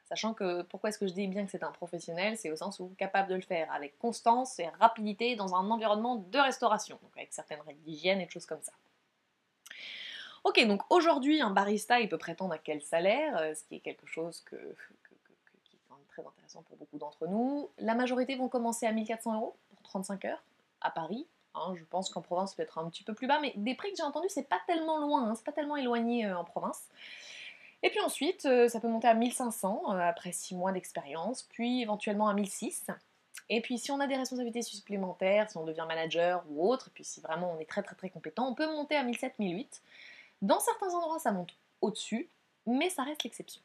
Sachant 0.05 0.35
que 0.35 0.63
pourquoi 0.63 0.91
est-ce 0.91 0.99
que 0.99 1.07
je 1.07 1.13
dis 1.13 1.27
bien 1.27 1.45
que 1.45 1.51
c'est 1.51 1.63
un 1.63 1.73
professionnel, 1.73 2.37
c'est 2.37 2.51
au 2.51 2.57
sens 2.57 2.81
où 2.81 2.95
capable 2.99 3.29
de 3.31 3.35
le 3.35 3.41
faire 3.41 3.71
avec 3.73 3.99
constance 3.99 4.59
et 4.59 4.69
rapidité 4.81 5.37
dans 5.37 5.55
un 5.55 5.71
environnement 5.71 6.17
de 6.17 6.39
restauration, 6.39 6.99
donc 7.03 7.17
avec 7.17 7.33
certaines 7.33 7.61
règles 7.61 7.83
d'hygiène 7.83 8.21
et 8.21 8.27
des 8.27 8.31
choses 8.31 8.47
comme 8.47 8.63
ça. 8.63 8.73
Ok, 10.45 10.63
donc 10.67 10.83
aujourd'hui, 10.91 11.41
un 11.41 11.51
barista, 11.51 12.01
il 12.01 12.09
peut 12.09 12.19
prétendre 12.19 12.53
à 12.53 12.59
quel 12.59 12.83
salaire, 12.83 13.37
euh, 13.39 13.55
ce 13.55 13.65
qui 13.65 13.77
est 13.77 13.81
quelque 13.81 14.07
chose 14.07 14.45
qui 14.49 14.57
est 14.57 14.75
très 16.09 16.27
intéressant 16.27 16.63
pour 16.63 16.77
beaucoup 16.77 16.99
d'entre 16.99 17.27
nous. 17.27 17.71
La 17.79 17.95
majorité 17.95 18.37
vont 18.37 18.49
commencer 18.49 18.87
à 18.87 18.93
1400 18.93 19.35
euros 19.35 19.57
pour 19.69 19.83
35 19.83 20.25
heures 20.27 20.43
à 20.81 20.91
Paris. 20.91 21.27
Hein, 21.55 21.75
je 21.77 21.85
pense 21.85 22.11
qu'en 22.11 22.21
province, 22.21 22.51
ça 22.51 22.57
peut 22.57 22.63
être 22.63 22.79
un 22.79 22.89
petit 22.91 23.05
peu 23.05 23.15
plus 23.15 23.27
bas, 23.27 23.39
mais 23.41 23.53
des 23.57 23.75
prix 23.75 23.91
que 23.91 23.97
j'ai 23.97 24.03
entendus, 24.03 24.29
c'est 24.29 24.49
pas 24.49 24.61
tellement 24.67 24.99
loin, 24.99 25.29
hein, 25.29 25.35
c'est 25.35 25.45
pas 25.45 25.53
tellement 25.53 25.77
éloigné 25.77 26.27
euh, 26.27 26.37
en 26.37 26.45
province. 26.45 26.89
Et 27.85 27.91
puis 27.91 28.01
ensuite, 28.01 28.47
euh, 28.47 28.67
ça 28.67 28.81
peut 28.81 28.89
monter 28.89 29.09
à 29.09 29.15
1500 29.15 29.91
après 29.91 30.33
6 30.33 30.55
mois 30.55 30.73
d'expérience, 30.73 31.43
puis 31.43 31.83
éventuellement 31.83 32.29
à 32.29 32.35
1006. 32.35 32.87
Et 33.51 33.61
puis 33.61 33.77
si 33.77 33.91
on 33.91 34.01
a 34.01 34.07
des 34.07 34.17
responsabilités 34.17 34.63
supplémentaires, 34.63 35.51
si 35.51 35.59
on 35.59 35.65
devient 35.65 35.85
manager 35.87 36.43
ou 36.49 36.67
autre, 36.67 36.89
et 36.89 36.91
puis 36.95 37.05
si 37.05 37.21
vraiment 37.21 37.53
on 37.53 37.61
est 37.61 37.69
très 37.69 37.83
très 37.83 37.95
très 37.95 38.09
compétent, 38.09 38.49
on 38.49 38.55
peut 38.55 38.67
monter 38.67 38.97
à 38.97 39.03
1007, 39.03 39.39
1008. 39.39 39.83
Dans 40.41 40.61
certains 40.61 40.95
endroits, 40.95 41.19
ça 41.19 41.31
monte 41.31 41.55
au-dessus, 41.83 42.31
mais 42.67 42.89
ça 42.89 43.03
reste 43.03 43.23
l'exception. 43.23 43.61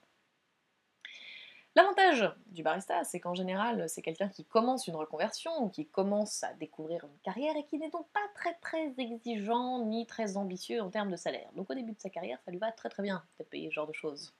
L'avantage 1.80 2.30
du 2.48 2.62
barista, 2.62 3.06
c'est 3.06 3.22
qu'en 3.22 3.34
général, 3.34 3.88
c'est 3.88 4.02
quelqu'un 4.02 4.28
qui 4.28 4.44
commence 4.44 4.88
une 4.88 4.98
reconversion 4.98 5.64
ou 5.64 5.70
qui 5.70 5.88
commence 5.88 6.44
à 6.44 6.54
découvrir 6.56 7.06
une 7.06 7.18
carrière 7.20 7.56
et 7.56 7.64
qui 7.64 7.78
n'est 7.78 7.90
donc 7.90 8.06
pas 8.12 8.28
très 8.36 8.54
très 8.56 8.94
exigeant 8.98 9.86
ni 9.86 10.06
très 10.06 10.36
ambitieux 10.36 10.82
en 10.82 10.90
termes 10.90 11.10
de 11.10 11.16
salaire. 11.16 11.50
Donc 11.56 11.70
au 11.70 11.74
début 11.74 11.94
de 11.94 12.00
sa 12.02 12.10
carrière, 12.10 12.38
ça 12.44 12.52
lui 12.52 12.58
va 12.58 12.74
très 12.74 12.90
très 12.90 13.02
bien 13.02 13.24
de 13.40 13.46
payer 13.46 13.70
ce 13.70 13.76
genre 13.76 13.88
de 13.88 13.94
choses. 13.94 14.34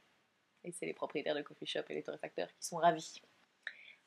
Et 0.66 0.74
c'est 0.74 0.86
les 0.86 0.94
propriétaires 0.94 1.34
de 1.34 1.42
coffee 1.42 1.66
shop 1.66 1.84
et 1.88 1.94
les 1.94 2.04
torréfacteurs 2.04 2.50
qui 2.50 2.68
sont 2.68 2.76
ravis. 2.76 3.22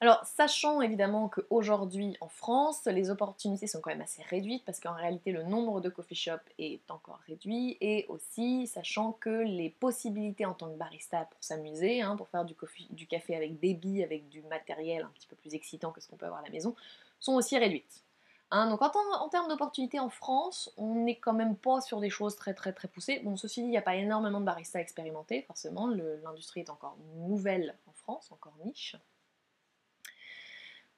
Alors, 0.02 0.24
sachant 0.24 0.80
évidemment 0.80 1.28
qu'aujourd'hui 1.28 2.16
en 2.20 2.26
France, 2.26 2.86
les 2.86 3.08
opportunités 3.10 3.68
sont 3.68 3.80
quand 3.80 3.90
même 3.90 4.00
assez 4.00 4.20
réduites 4.24 4.64
parce 4.64 4.80
qu'en 4.80 4.96
réalité 4.96 5.30
le 5.30 5.44
nombre 5.44 5.80
de 5.80 5.88
coffee 5.88 6.16
shops 6.16 6.42
est 6.58 6.90
encore 6.90 7.20
réduit 7.28 7.76
et 7.80 8.06
aussi 8.08 8.66
sachant 8.66 9.12
que 9.12 9.30
les 9.30 9.70
possibilités 9.70 10.44
en 10.44 10.54
tant 10.54 10.72
que 10.72 10.76
barista 10.76 11.28
pour 11.30 11.44
s'amuser, 11.44 12.02
hein, 12.02 12.16
pour 12.16 12.26
faire 12.26 12.44
du, 12.44 12.56
café 13.06 13.36
avec 13.36 13.60
débit, 13.60 14.02
avec 14.02 14.28
du 14.28 14.42
matériel 14.42 15.04
un 15.04 15.10
petit 15.14 15.28
peu 15.28 15.36
plus 15.36 15.54
excitant 15.54 15.92
que 15.92 16.00
ce 16.00 16.08
qu'on 16.08 16.16
peut 16.16 16.26
avoir 16.26 16.40
à 16.40 16.46
la 16.46 16.50
maison, 16.50 16.74
sont 17.20 17.34
aussi 17.34 17.56
réduites. 17.56 18.02
Hein, 18.50 18.70
donc 18.70 18.82
en, 18.82 18.90
en 19.20 19.28
termes 19.28 19.46
d'opportunités 19.46 20.00
en 20.00 20.10
France, 20.10 20.72
on 20.78 20.96
n'est 20.96 21.20
quand 21.20 21.32
même 21.32 21.54
pas 21.54 21.80
sur 21.80 22.00
des 22.00 22.10
choses 22.10 22.34
très 22.34 22.54
très 22.54 22.72
très 22.72 22.88
poussées. 22.88 23.20
Bon, 23.20 23.36
ceci 23.36 23.60
dit, 23.60 23.68
il 23.68 23.70
n'y 23.70 23.78
a 23.78 23.82
pas 23.82 23.94
énormément 23.94 24.40
de 24.40 24.46
baristas 24.46 24.80
expérimentés, 24.80 25.42
forcément, 25.42 25.86
l'industrie 25.86 26.58
est 26.58 26.70
encore 26.70 26.96
nouvelle 27.18 27.76
en 27.86 27.92
France, 27.92 28.32
encore 28.32 28.54
niche. 28.64 28.96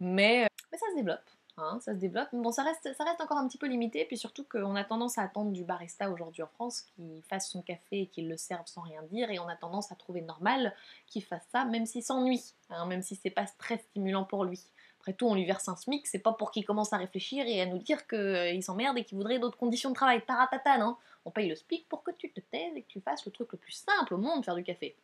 Mais, 0.01 0.45
euh, 0.45 0.49
mais 0.73 0.79
ça 0.79 0.87
se 0.91 0.97
développe. 0.97 1.31
Hein, 1.57 1.79
ça 1.81 1.95
se 1.95 1.99
développe. 1.99 2.29
Bon, 2.33 2.51
ça 2.51 2.65
reste, 2.65 2.89
encore 3.21 3.39
un 3.39 3.47
petit 3.47 3.59
peu 3.59 3.67
limité, 3.67 4.05
puis 4.05 4.19
surtout 4.19 4.45
qu'on 4.45 4.75
a 4.75 4.83
tendance 4.83 5.19
à 5.19 5.23
attendre 5.23 5.53
du 5.53 5.63
barista 5.63 6.11
aujourd'hui 6.11 6.43
en 6.43 6.49
France 6.49 6.83
qu'il 6.83 7.23
fasse 7.23 7.49
son 7.49 7.63
café 7.63 8.03
et 8.03 8.07
qu'il 8.07 8.29
le 8.29 8.37
serve 8.37 8.67
sans 8.67 8.81
rien 8.81 9.03
dire, 9.05 9.31
et 9.31 9.39
on 9.39 9.49
a 9.49 9.55
tendance 9.55 9.93
à 9.93 9.95
trouver 9.95 10.21
normal 10.21 10.75
qu'il 11.07 11.23
fasse 11.23 11.47
ça, 11.53 11.65
même 11.65 11.87
s'il 11.87 12.03
s'ennuie, 12.03 12.55
hein, 12.71 12.87
même 12.87 13.03
si 13.03 13.15
c'est 13.15 13.31
pas 13.31 13.47
très 13.59 13.79
stimulant 13.79 14.25
pour 14.25 14.45
lui. 14.45 14.61
Après 14.99 15.13
tout, 15.13 15.27
on 15.29 15.35
lui 15.35 15.45
verse 15.45 15.69
un 15.69 15.77
SMIC, 15.77 16.07
c'est 16.09 16.19
pas 16.19 16.33
pour 16.33 16.51
qu'il 16.51 16.65
commence 16.65 16.93
à 16.93 16.97
réfléchir 16.97 17.47
et 17.47 17.61
à 17.61 17.67
nous 17.67 17.79
dire 17.79 18.07
qu'il 18.09 18.19
euh, 18.19 18.61
s'emmerde 18.61 18.99
et 18.99 19.05
qu'il 19.05 19.17
voudrait 19.17 19.39
d'autres 19.39 19.59
conditions 19.59 19.91
de 19.91 19.95
travail. 19.95 20.25
Taratata, 20.25 20.79
non 20.79 20.97
On 21.25 21.31
paye 21.31 21.49
le 21.49 21.55
SMIC 21.55 21.87
pour 21.89 22.03
que 22.03 22.11
tu 22.11 22.33
te 22.33 22.41
taises 22.41 22.75
et 22.75 22.83
que 22.83 22.89
tu 22.89 23.01
fasses 23.01 23.25
le 23.27 23.31
truc 23.31 23.53
le 23.53 23.59
plus 23.59 23.73
simple 23.73 24.15
au 24.15 24.19
monde, 24.19 24.45
faire 24.45 24.57
du 24.57 24.65
café. 24.65 24.97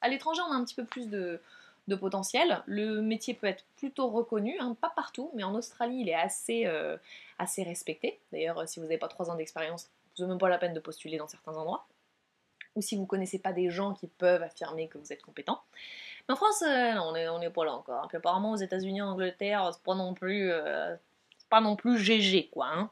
À 0.00 0.08
l'étranger, 0.08 0.42
on 0.48 0.52
a 0.52 0.56
un 0.56 0.64
petit 0.64 0.74
peu 0.74 0.84
plus 0.84 1.08
de, 1.08 1.40
de 1.88 1.96
potentiel. 1.96 2.62
Le 2.66 3.00
métier 3.00 3.34
peut 3.34 3.46
être 3.46 3.64
plutôt 3.76 4.08
reconnu, 4.08 4.56
hein, 4.60 4.76
pas 4.80 4.92
partout, 4.94 5.30
mais 5.34 5.42
en 5.42 5.54
Australie, 5.54 6.00
il 6.02 6.08
est 6.08 6.14
assez, 6.14 6.66
euh, 6.66 6.96
assez 7.38 7.62
respecté. 7.62 8.20
D'ailleurs, 8.30 8.68
si 8.68 8.78
vous 8.78 8.84
n'avez 8.84 8.98
pas 8.98 9.08
3 9.08 9.30
ans 9.30 9.34
d'expérience, 9.34 9.90
vous 10.16 10.22
n'avez 10.22 10.30
même 10.30 10.38
pas 10.38 10.48
la 10.48 10.58
peine 10.58 10.74
de 10.74 10.80
postuler 10.80 11.16
dans 11.16 11.26
certains 11.26 11.56
endroits. 11.56 11.86
Ou 12.76 12.82
si 12.82 12.94
vous 12.94 13.02
ne 13.02 13.06
connaissez 13.06 13.38
pas 13.38 13.52
des 13.52 13.70
gens 13.70 13.94
qui 13.94 14.06
peuvent 14.06 14.42
affirmer 14.42 14.86
que 14.88 14.98
vous 14.98 15.12
êtes 15.12 15.22
compétent. 15.22 15.60
Mais 16.28 16.34
en 16.34 16.36
France, 16.36 16.62
euh, 16.62 16.94
on 16.98 17.12
n'est 17.12 17.28
on 17.28 17.40
est 17.40 17.50
pas 17.50 17.64
là 17.64 17.72
encore. 17.72 18.06
Puis 18.08 18.18
apparemment, 18.18 18.52
aux 18.52 18.56
États-Unis, 18.56 19.02
en 19.02 19.08
Angleterre, 19.08 19.70
c'est 19.72 19.82
pas 19.82 19.94
non 19.94 20.14
plus, 20.14 20.50
euh, 20.52 20.94
pas 21.48 21.60
non 21.60 21.74
plus 21.74 21.98
GG, 21.98 22.50
quoi. 22.52 22.66
Hein. 22.66 22.90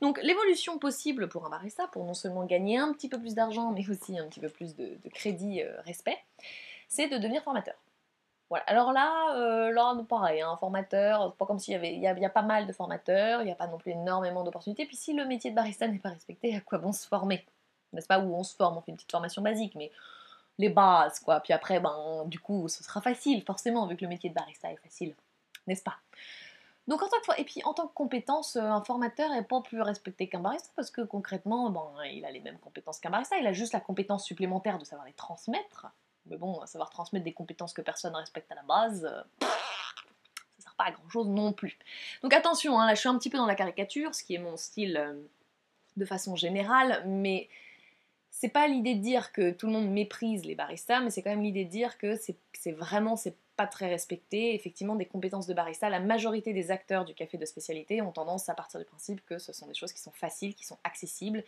Donc 0.00 0.18
l'évolution 0.22 0.78
possible 0.78 1.28
pour 1.28 1.44
un 1.46 1.50
barista, 1.50 1.86
pour 1.88 2.04
non 2.04 2.14
seulement 2.14 2.44
gagner 2.44 2.78
un 2.78 2.92
petit 2.94 3.08
peu 3.08 3.20
plus 3.20 3.34
d'argent, 3.34 3.70
mais 3.70 3.88
aussi 3.88 4.18
un 4.18 4.26
petit 4.26 4.40
peu 4.40 4.48
plus 4.48 4.74
de 4.74 4.96
crédit 5.10 5.62
respect, 5.84 6.18
c'est 6.88 7.08
de 7.08 7.18
devenir 7.18 7.42
formateur. 7.42 7.76
Alors 8.66 8.92
là, 8.92 9.36
euh, 9.36 9.70
là 9.70 9.94
pareil, 10.08 10.40
un 10.42 10.56
formateur, 10.56 11.30
c'est 11.30 11.38
pas 11.38 11.46
comme 11.46 11.58
s'il 11.58 11.72
y 11.72 11.76
avait, 11.76 11.94
il 11.94 12.00
y, 12.00 12.06
a, 12.06 12.30
pas 12.30 12.42
mal 12.42 12.66
de 12.66 12.72
formateurs, 12.72 13.42
il 13.42 13.46
n'y 13.46 13.52
a 13.52 13.54
pas 13.54 13.66
non 13.66 13.78
plus 13.78 13.92
énormément 13.92 14.44
d'opportunités. 14.44 14.86
Puis 14.86 14.96
si 14.96 15.12
le 15.14 15.24
métier 15.24 15.50
de 15.50 15.56
barista 15.56 15.86
n'est 15.88 15.98
pas 15.98 16.10
respecté, 16.10 16.54
à 16.56 16.60
quoi 16.60 16.78
bon 16.78 16.92
se 16.92 17.06
former? 17.06 17.46
N'est-ce 17.92 18.06
pas? 18.06 18.18
Où 18.18 18.34
on 18.34 18.42
se 18.42 18.54
forme, 18.54 18.78
on 18.78 18.80
fait 18.80 18.90
une 18.90 18.96
petite 18.96 19.10
formation 19.10 19.42
basique, 19.42 19.74
mais 19.74 19.90
les 20.58 20.68
bases, 20.68 21.20
quoi. 21.20 21.40
Puis 21.40 21.52
après, 21.52 21.80
ben, 21.80 22.24
du 22.26 22.38
coup, 22.40 22.68
ce 22.68 22.82
sera 22.82 23.00
facile, 23.00 23.42
forcément, 23.44 23.86
vu 23.86 23.96
que 23.96 24.04
le 24.04 24.08
métier 24.08 24.30
de 24.30 24.34
barista 24.34 24.70
est 24.70 24.76
facile, 24.76 25.14
n'est-ce 25.66 25.82
pas? 25.82 25.96
Donc 26.88 27.00
en 27.02 27.06
tant 27.08 27.16
que 27.20 27.40
et 27.40 27.64
en 27.64 27.74
tant 27.74 27.86
que 27.86 27.94
compétence, 27.94 28.56
euh, 28.56 28.60
un 28.60 28.82
formateur 28.82 29.30
n'est 29.30 29.44
pas 29.44 29.60
plus 29.60 29.80
respecté 29.82 30.28
qu'un 30.28 30.40
barista 30.40 30.68
parce 30.74 30.90
que 30.90 31.02
concrètement, 31.02 31.70
bon, 31.70 31.88
il 32.10 32.24
a 32.24 32.30
les 32.30 32.40
mêmes 32.40 32.58
compétences 32.58 32.98
qu'un 32.98 33.10
barista, 33.10 33.38
il 33.38 33.46
a 33.46 33.52
juste 33.52 33.72
la 33.72 33.80
compétence 33.80 34.24
supplémentaire 34.24 34.78
de 34.78 34.84
savoir 34.84 35.06
les 35.06 35.12
transmettre. 35.12 35.86
Mais 36.26 36.36
bon, 36.36 36.64
savoir 36.66 36.90
transmettre 36.90 37.24
des 37.24 37.32
compétences 37.32 37.72
que 37.72 37.82
personne 37.82 38.12
ne 38.12 38.18
respecte 38.18 38.50
à 38.52 38.54
la 38.54 38.62
base, 38.62 39.04
euh, 39.04 39.22
ça 39.40 40.64
sert 40.64 40.74
pas 40.76 40.84
à 40.84 40.90
grand 40.92 41.08
chose 41.08 41.28
non 41.28 41.52
plus. 41.52 41.78
Donc 42.22 42.32
attention, 42.32 42.78
hein, 42.78 42.86
là 42.86 42.94
je 42.94 43.00
suis 43.00 43.08
un 43.08 43.18
petit 43.18 43.30
peu 43.30 43.38
dans 43.38 43.46
la 43.46 43.54
caricature, 43.54 44.14
ce 44.14 44.22
qui 44.22 44.34
est 44.34 44.38
mon 44.38 44.56
style 44.56 44.96
euh, 44.96 45.14
de 45.96 46.04
façon 46.04 46.36
générale, 46.36 47.02
mais 47.06 47.48
c'est 48.30 48.48
pas 48.48 48.66
l'idée 48.66 48.94
de 48.94 49.00
dire 49.00 49.32
que 49.32 49.50
tout 49.50 49.66
le 49.66 49.72
monde 49.72 49.90
méprise 49.90 50.44
les 50.44 50.54
baristas, 50.54 51.00
mais 51.00 51.10
c'est 51.10 51.22
quand 51.22 51.30
même 51.30 51.42
l'idée 51.42 51.64
de 51.64 51.70
dire 51.70 51.98
que 51.98 52.16
c'est 52.16 52.72
vraiment 52.72 53.14
c'est 53.14 53.36
pas 53.56 53.66
très 53.66 53.88
respecté. 53.88 54.54
Effectivement, 54.54 54.96
des 54.96 55.04
compétences 55.04 55.46
de 55.46 55.54
barista, 55.54 55.90
la 55.90 56.00
majorité 56.00 56.52
des 56.52 56.70
acteurs 56.70 57.04
du 57.04 57.14
café 57.14 57.36
de 57.36 57.44
spécialité 57.44 58.00
ont 58.02 58.12
tendance 58.12 58.48
à 58.48 58.54
partir 58.54 58.80
du 58.80 58.86
principe 58.86 59.24
que 59.26 59.38
ce 59.38 59.52
sont 59.52 59.66
des 59.66 59.74
choses 59.74 59.92
qui 59.92 60.00
sont 60.00 60.12
faciles, 60.12 60.54
qui 60.54 60.64
sont 60.64 60.78
accessibles 60.84 61.44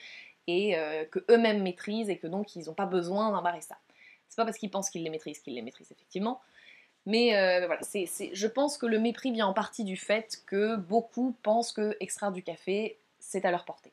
et 0.47 0.77
euh, 0.77 1.05
que 1.07 1.25
eux-mêmes 1.31 1.63
maîtrisent 1.63 2.11
et 2.11 2.19
que 2.19 2.27
donc 2.27 2.55
ils 2.55 2.67
n'ont 2.67 2.75
pas 2.75 2.87
besoin 2.87 3.33
d'un 3.33 3.43
barista. 3.43 3.79
C'est 4.35 4.43
pas 4.43 4.45
parce 4.47 4.59
qu'ils 4.59 4.71
pensent 4.71 4.91
qu'ils 4.91 5.05
les 5.05 5.11
maîtrisent 5.11 5.39
qu'ils 5.39 5.55
les 5.55 5.63
maîtrisent 5.63 5.93
effectivement. 5.93 6.41
Mais 7.07 7.37
euh, 7.37 7.67
voilà, 7.67 7.83
je 7.83 8.47
pense 8.47 8.79
que 8.79 8.87
le 8.87 8.99
mépris 8.99 9.31
vient 9.31 9.47
en 9.47 9.53
partie 9.53 9.85
du 9.85 9.97
fait 9.97 10.43
que 10.47 10.75
beaucoup 10.75 11.37
pensent 11.43 11.71
que 11.71 11.97
extraire 12.01 12.33
du 12.33 12.43
café, 12.43 12.99
c'est 13.21 13.45
à 13.45 13.51
leur 13.51 13.65
portée 13.65 13.93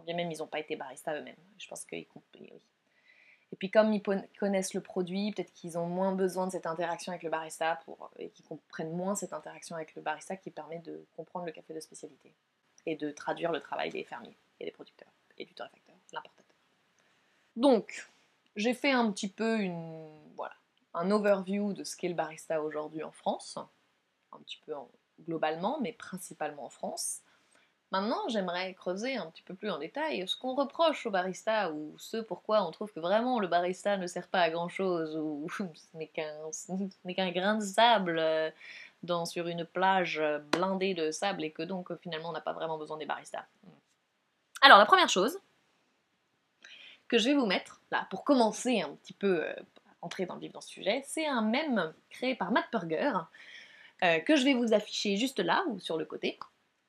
bien 0.00 0.16
même 0.16 0.30
ils 0.30 0.38
n'ont 0.38 0.46
pas 0.46 0.60
été 0.60 0.76
baristas 0.76 1.14
eux-mêmes. 1.18 1.36
Je 1.58 1.68
pense 1.68 1.84
qu'ils 1.84 2.06
oui. 2.40 2.50
Et 3.52 3.56
puis 3.56 3.70
comme 3.70 3.92
ils 3.92 4.02
connaissent 4.38 4.72
le 4.72 4.80
produit, 4.80 5.32
peut-être 5.32 5.52
qu'ils 5.52 5.76
ont 5.76 5.86
moins 5.86 6.12
besoin 6.12 6.46
de 6.46 6.52
cette 6.52 6.66
interaction 6.66 7.12
avec 7.12 7.22
le 7.22 7.28
barista 7.28 7.80
pour, 7.84 8.10
et 8.18 8.30
qu'ils 8.30 8.46
comprennent 8.46 8.96
moins 8.96 9.14
cette 9.14 9.34
interaction 9.34 9.76
avec 9.76 9.94
le 9.94 10.00
barista 10.00 10.36
qui 10.36 10.50
permet 10.50 10.78
de 10.78 11.04
comprendre 11.16 11.44
le 11.44 11.52
café 11.52 11.74
de 11.74 11.80
spécialité 11.80 12.32
et 12.86 12.96
de 12.96 13.10
traduire 13.10 13.52
le 13.52 13.60
travail 13.60 13.90
des 13.90 14.04
fermiers 14.04 14.36
et 14.58 14.64
des 14.64 14.70
producteurs 14.70 15.12
et 15.36 15.44
du 15.44 15.52
torréfacteur, 15.52 15.94
l'importateur. 16.12 16.56
Donc, 17.56 18.08
j'ai 18.56 18.74
fait 18.74 18.92
un 18.92 19.10
petit 19.10 19.28
peu 19.28 19.60
une, 19.60 20.08
voilà, 20.36 20.54
un 20.94 21.10
overview 21.10 21.72
de 21.72 21.84
ce 21.84 21.96
qu'est 21.96 22.08
le 22.08 22.14
barista 22.14 22.62
aujourd'hui 22.62 23.02
en 23.02 23.12
France, 23.12 23.58
un 24.32 24.38
petit 24.38 24.60
peu 24.66 24.74
globalement, 25.20 25.78
mais 25.80 25.92
principalement 25.92 26.64
en 26.64 26.70
France. 26.70 27.20
Maintenant, 27.90 28.26
j'aimerais 28.28 28.72
creuser 28.72 29.16
un 29.16 29.26
petit 29.26 29.42
peu 29.42 29.54
plus 29.54 29.70
en 29.70 29.78
détail 29.78 30.26
ce 30.26 30.34
qu'on 30.34 30.54
reproche 30.54 31.04
au 31.04 31.10
barista 31.10 31.70
ou 31.72 31.94
ce 31.98 32.16
pourquoi 32.16 32.66
on 32.66 32.70
trouve 32.70 32.90
que 32.90 33.00
vraiment 33.00 33.38
le 33.38 33.48
barista 33.48 33.98
ne 33.98 34.06
sert 34.06 34.28
pas 34.28 34.40
à 34.40 34.50
grand 34.50 34.70
chose 34.70 35.14
ou 35.16 35.46
ce 35.58 35.64
n'est 35.94 36.08
qu'un 36.08 37.30
grain 37.30 37.56
de 37.56 37.64
sable 37.64 38.18
euh, 38.18 38.50
dans, 39.02 39.26
sur 39.26 39.46
une 39.46 39.66
plage 39.66 40.22
blindée 40.52 40.94
de 40.94 41.10
sable 41.10 41.44
et 41.44 41.50
que 41.50 41.62
donc 41.62 41.94
finalement 42.00 42.30
on 42.30 42.32
n'a 42.32 42.40
pas 42.40 42.54
vraiment 42.54 42.78
besoin 42.78 42.96
des 42.96 43.04
baristas. 43.04 43.44
Alors, 44.62 44.78
la 44.78 44.86
première 44.86 45.08
chose 45.08 45.38
que 47.12 47.18
je 47.18 47.28
vais 47.28 47.34
vous 47.34 47.44
mettre 47.44 47.82
là 47.90 48.06
pour 48.08 48.24
commencer 48.24 48.80
un 48.80 48.88
petit 48.94 49.12
peu 49.12 49.44
euh, 49.44 49.52
entrer 50.00 50.24
dans 50.24 50.32
le 50.32 50.40
vif 50.40 50.50
dans 50.50 50.62
ce 50.62 50.70
sujet, 50.70 51.02
c'est 51.04 51.26
un 51.26 51.42
mème 51.42 51.92
créé 52.08 52.34
par 52.34 52.50
Matt 52.52 52.64
Burger 52.72 53.12
euh, 54.02 54.18
que 54.20 54.34
je 54.34 54.44
vais 54.44 54.54
vous 54.54 54.72
afficher 54.72 55.18
juste 55.18 55.38
là 55.38 55.62
ou 55.68 55.78
sur 55.78 55.98
le 55.98 56.06
côté 56.06 56.38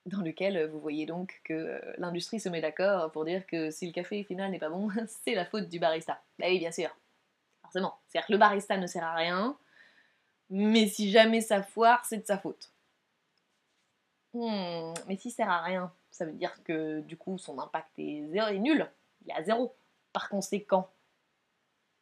dans 0.06 0.22
lequel 0.22 0.56
euh, 0.56 0.68
vous 0.68 0.80
voyez 0.80 1.06
donc 1.06 1.42
que 1.44 1.82
l'industrie 1.98 2.40
se 2.40 2.48
met 2.48 2.62
d'accord 2.62 3.12
pour 3.12 3.26
dire 3.26 3.46
que 3.46 3.70
si 3.70 3.86
le 3.86 3.92
café 3.92 4.24
final 4.24 4.50
n'est 4.50 4.60
pas 4.60 4.70
bon, 4.70 4.88
c'est 5.26 5.36
la 5.36 5.46
faute 5.46 5.68
du 5.68 5.78
barista. 5.78 6.22
Bah 6.40 6.46
oui, 6.48 6.58
bien 6.58 6.72
sûr. 6.72 6.96
Forcément. 7.62 8.00
C'est-à-dire 8.08 8.28
que 8.28 8.32
le 8.32 8.38
barista 8.40 8.78
ne 8.78 8.88
sert 8.88 9.04
à 9.04 9.16
rien, 9.16 9.58
mais 10.50 10.88
si 10.88 11.12
jamais 11.12 11.42
ça 11.42 11.64
foire, 11.64 12.06
c'est 12.06 12.20
de 12.20 12.26
sa 12.26 12.38
faute. 12.38 12.72
Hmm, 14.34 14.94
mais 15.10 15.18
s'il 15.18 15.32
sert 15.32 15.50
à 15.50 15.62
rien, 15.62 15.92
ça 16.12 16.24
veut 16.24 16.32
dire 16.32 16.64
que 16.64 17.02
du 17.02 17.18
coup 17.18 17.38
son 17.38 17.60
impact 17.60 18.00
est, 18.00 18.26
zéro, 18.30 18.48
est 18.48 18.60
nul. 18.60 18.90
Il 19.26 19.32
est 19.32 19.36
à 19.36 19.44
zéro. 19.44 19.76
Par 20.14 20.30
conséquent, 20.30 20.90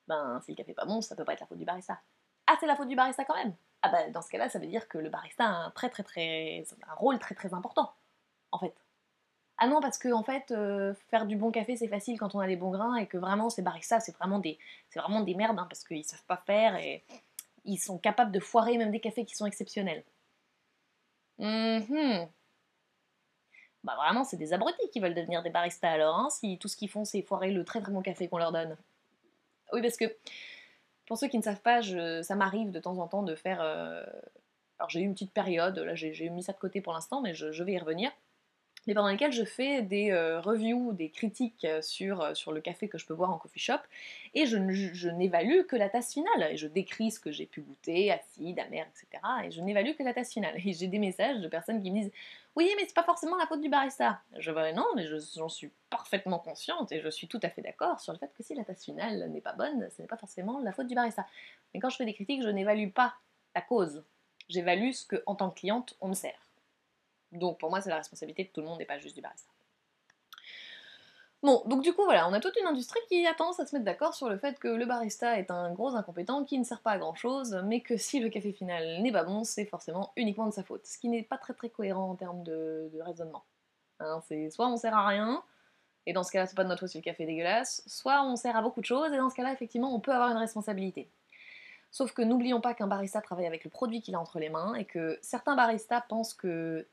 ben 0.08 0.40
si 0.46 0.52
le 0.52 0.58
café 0.58 0.72
n'est 0.72 0.76
pas 0.76 0.86
bon, 0.86 1.02
ça 1.02 1.16
peut 1.16 1.26
pas 1.26 1.34
être 1.34 1.40
la 1.40 1.48
faute 1.48 1.58
du 1.58 1.66
barista. 1.66 2.00
Ah, 2.48 2.56
c'est 2.60 2.68
la 2.68 2.76
faute 2.76 2.88
du 2.88 2.96
barista 2.96 3.26
quand 3.26 3.36
même 3.36 3.56
ah 3.82 3.90
bah 3.90 4.10
dans 4.10 4.22
ce 4.22 4.30
cas-là, 4.30 4.50
ça 4.50 4.60
veut 4.60 4.68
dire 4.68 4.88
que 4.88 4.98
le 4.98 5.10
barista 5.10 5.46
a 5.46 5.50
un 5.50 5.72
très 5.72 5.90
très 5.90 6.04
très 6.04 6.64
un 6.88 6.94
rôle 6.96 7.20
très 7.20 7.36
très 7.36 7.54
important, 7.54 7.94
en 8.52 8.60
fait. 8.60 8.76
Ah 9.58 9.68
non, 9.68 9.82
parce 9.82 9.98
que 9.98 10.12
en 10.14 10.24
fait, 10.24 10.52
euh, 10.52 10.94
faire 11.10 11.26
du 11.28 11.36
bon 11.38 11.52
café 11.52 11.78
c'est 11.78 11.88
facile 11.88 12.20
quand 12.20 12.36
on 12.36 12.40
a 12.40 12.48
les 12.48 12.56
bons 12.58 12.72
grains 12.72 12.96
et 12.96 13.08
que 13.08 13.18
vraiment 13.18 13.50
ces 13.50 13.62
baristas 13.62 14.02
c'est 14.02 14.16
vraiment 14.18 14.40
des 14.40 14.60
vraiment 14.96 15.22
des 15.22 15.36
merdes 15.36 15.60
hein, 15.60 15.68
parce 15.70 15.84
qu'ils 15.84 16.06
savent 16.06 16.26
pas 16.26 16.38
faire 16.38 16.76
et 16.78 17.04
ils 17.66 17.78
sont 17.78 17.98
capables 18.00 18.32
de 18.32 18.40
foirer 18.40 18.78
même 18.78 18.92
des 18.92 19.00
cafés 19.02 19.26
qui 19.26 19.36
sont 19.36 19.46
exceptionnels. 19.46 20.04
Hum 21.40 22.30
Bah 23.84 23.96
vraiment, 23.96 24.24
c'est 24.24 24.38
des 24.38 24.54
abrutis 24.54 24.90
qui 24.92 25.00
veulent 25.00 25.16
devenir 25.16 25.42
des 25.42 25.50
baristas 25.50 25.90
alors, 25.90 26.16
hein, 26.16 26.30
si 26.30 26.60
tout 26.60 26.68
ce 26.68 26.78
qu'ils 26.78 26.90
font 26.90 27.04
c'est 27.04 27.22
foirer 27.22 27.52
le 27.52 27.66
très 27.66 27.82
très 27.82 27.92
bon 27.92 28.02
café 28.02 28.28
qu'on 28.28 28.38
leur 28.38 28.52
donne. 28.52 28.78
Oui, 29.74 29.82
parce 29.82 29.98
que 29.98 30.06
pour 31.08 31.18
ceux 31.18 31.28
qui 31.28 31.38
ne 31.38 31.44
savent 31.44 31.62
pas, 31.62 31.82
ça 31.82 32.36
m'arrive 32.36 32.72
de 32.72 32.80
temps 32.80 32.98
en 33.00 33.08
temps 33.08 33.24
de 33.24 33.36
faire. 33.36 33.60
Euh, 33.62 34.04
alors 34.80 34.90
j'ai 34.90 35.02
eu 35.02 35.04
une 35.04 35.14
petite 35.14 35.34
période, 35.34 35.78
là 35.78 35.94
j'ai 35.96 36.30
mis 36.30 36.44
ça 36.44 36.54
de 36.54 36.58
côté 36.58 36.82
pour 36.82 36.94
l'instant, 36.94 37.22
mais 37.22 37.34
je, 37.34 37.64
vais 37.64 37.74
y 37.74 37.78
revenir. 37.78 38.12
Mais 38.88 38.96
pendant 38.96 39.10
lesquelles 39.10 39.32
je 39.32 39.44
fais 39.44 39.82
des 39.84 40.12
euh, 40.12 40.40
reviews, 40.40 40.94
des 40.94 41.10
critiques 41.10 41.68
sur, 41.82 42.22
euh, 42.22 42.34
sur 42.34 42.52
le 42.52 42.62
café 42.62 42.88
que 42.88 42.98
je 42.98 43.06
peux 43.06 43.14
boire 43.14 43.30
en 43.30 43.38
coffee 43.38 43.60
shop, 43.60 43.82
et 44.34 44.46
je, 44.46 44.58
je 44.72 45.10
n'évalue 45.10 45.64
que 45.68 45.76
la 45.76 45.90
tasse 45.90 46.14
finale. 46.14 46.52
Et 46.52 46.58
je 46.58 46.68
décris 46.68 47.12
ce 47.12 47.20
que 47.20 47.32
j'ai 47.32 47.46
pu 47.46 47.62
goûter, 47.62 48.12
acide, 48.12 48.58
amer, 48.60 48.88
etc. 48.88 49.22
Et 49.44 49.52
je 49.52 49.62
n'évalue 49.62 49.96
que 49.98 50.04
la 50.04 50.14
tasse 50.14 50.32
finale. 50.32 50.56
Et 50.66 50.74
j'ai 50.74 50.88
des 50.88 50.98
messages 50.98 51.42
de 51.42 51.48
personnes 51.48 51.84
qui 51.84 51.92
me 51.92 52.00
disent 52.00 52.12
oui, 52.56 52.70
mais 52.76 52.86
c'est 52.86 52.94
pas 52.94 53.04
forcément 53.04 53.38
la 53.38 53.46
faute 53.46 53.62
du 53.62 53.70
barista. 53.70 54.22
Je 54.38 54.52
vois 54.52 54.72
non, 54.74 54.86
mais 54.96 55.06
j'en 55.36 55.48
suis 55.48 55.72
parfaitement 55.90 56.40
consciente 56.40 56.92
et 56.92 57.00
je 57.00 57.10
suis 57.10 57.28
tout 57.28 57.40
à 57.44 57.50
fait 57.50 57.62
d'accord 57.62 58.00
sur 58.02 58.12
le 58.12 58.20
fait 58.20 58.34
que 58.34 58.44
si 58.44 58.56
la 58.56 58.66
tasse 58.66 58.84
finale 58.84 59.30
n'est 59.30 59.42
pas 59.42 59.54
bonne, 59.54 59.90
ce 59.90 60.02
n'est 60.02 60.08
pas 60.08 60.18
forcément 60.18 60.60
la 60.60 60.74
faute 60.74 60.88
du 60.88 60.96
barista. 60.96 61.26
Mais 61.74 61.80
quand 61.80 61.90
je 61.90 61.96
fais 61.96 62.06
des 62.06 62.14
critiques, 62.14 62.44
je 62.44 62.50
n'évalue 62.50 62.90
pas 62.90 63.16
la 63.56 63.62
cause. 63.62 64.04
J'évalue 64.50 64.92
ce 64.92 65.06
que, 65.06 65.24
en 65.28 65.36
tant 65.36 65.50
que 65.50 65.60
cliente, 65.60 65.96
on 66.02 66.10
me 66.10 66.14
sert. 66.14 66.50
Donc 67.32 67.58
pour 67.58 67.70
moi, 67.70 67.80
c'est 67.80 67.90
la 67.90 67.98
responsabilité 67.98 68.44
de 68.44 68.50
tout 68.50 68.62
le 68.62 68.68
monde 68.68 68.82
et 68.82 68.86
pas 68.86 69.00
juste 69.00 69.16
du 69.16 69.22
barista. 69.22 69.51
Bon, 71.44 71.64
donc 71.66 71.82
du 71.82 71.92
coup, 71.94 72.04
voilà, 72.04 72.30
on 72.30 72.34
a 72.34 72.40
toute 72.40 72.56
une 72.58 72.68
industrie 72.68 73.00
qui 73.10 73.26
a 73.26 73.34
tendance 73.34 73.60
à 73.60 73.66
se 73.66 73.76
mettre 73.76 73.86
d'accord 73.86 74.14
sur 74.14 74.30
le 74.30 74.38
fait 74.38 74.60
que 74.60 74.68
le 74.68 74.86
barista 74.86 75.40
est 75.40 75.50
un 75.50 75.72
gros 75.74 75.96
incompétent 75.96 76.44
qui 76.44 76.60
ne 76.60 76.64
sert 76.64 76.82
pas 76.82 76.92
à 76.92 76.98
grand 77.00 77.16
chose, 77.16 77.60
mais 77.66 77.82
que 77.82 77.98
si 77.98 78.20
le 78.20 78.30
café 78.30 78.52
final 78.54 79.02
n'est 79.02 79.12
pas 79.12 79.24
bon, 79.24 79.44
c'est 79.44 79.66
forcément 79.66 80.14
uniquement 80.16 80.46
de 80.46 80.52
sa 80.52 80.64
faute. 80.64 80.86
Ce 80.86 81.00
qui 81.00 81.10
n'est 81.10 81.24
pas 81.24 81.40
très 81.40 81.56
très 81.56 81.70
cohérent 81.72 82.12
en 82.12 82.16
termes 82.16 82.44
de, 82.44 82.92
raisonnement. 83.00 83.44
Hein, 84.00 84.22
c'est 84.28 84.52
soit 84.52 84.68
on 84.68 84.78
sert 84.78 84.96
à 84.96 85.08
rien, 85.08 85.44
et 86.06 86.14
dans 86.14 86.24
ce 86.24 86.32
cas-là, 86.32 86.46
c'est 86.46 86.56
pas 86.56 86.64
de 86.64 86.70
notre 86.70 86.82
faute 86.82 86.90
si 86.90 86.98
le 87.00 87.04
café 87.04 87.24
est 87.24 87.28
dégueulasse, 87.28 87.84
soit 87.88 88.24
on 88.24 88.36
sert 88.36 88.56
à 88.56 88.62
beaucoup 88.62 88.82
de 88.82 88.86
choses, 88.86 89.12
et 89.12 89.18
dans 89.18 89.32
ce 89.32 89.36
cas-là, 89.36 89.52
effectivement, 89.52 89.96
on 89.96 90.00
peut 90.00 90.14
avoir 90.14 90.30
une 90.30 90.38
responsabilité. 90.38 91.10
Sauf 91.90 92.14
que 92.14 92.22
n'oublions 92.22 92.62
pas 92.62 92.76
qu'un 92.76 92.88
barista 92.88 93.20
travaille 93.20 93.48
avec 93.48 93.64
le 93.64 93.72
produit 93.72 94.02
qu'il 94.02 94.14
a 94.14 94.20
entre 94.20 94.38
les 94.38 94.50
mains, 94.50 94.76
et 94.76 94.86
que 94.86 95.18
certains 95.24 95.56
baristas 95.56 96.02
pensent 96.02 96.36
que 96.36 96.88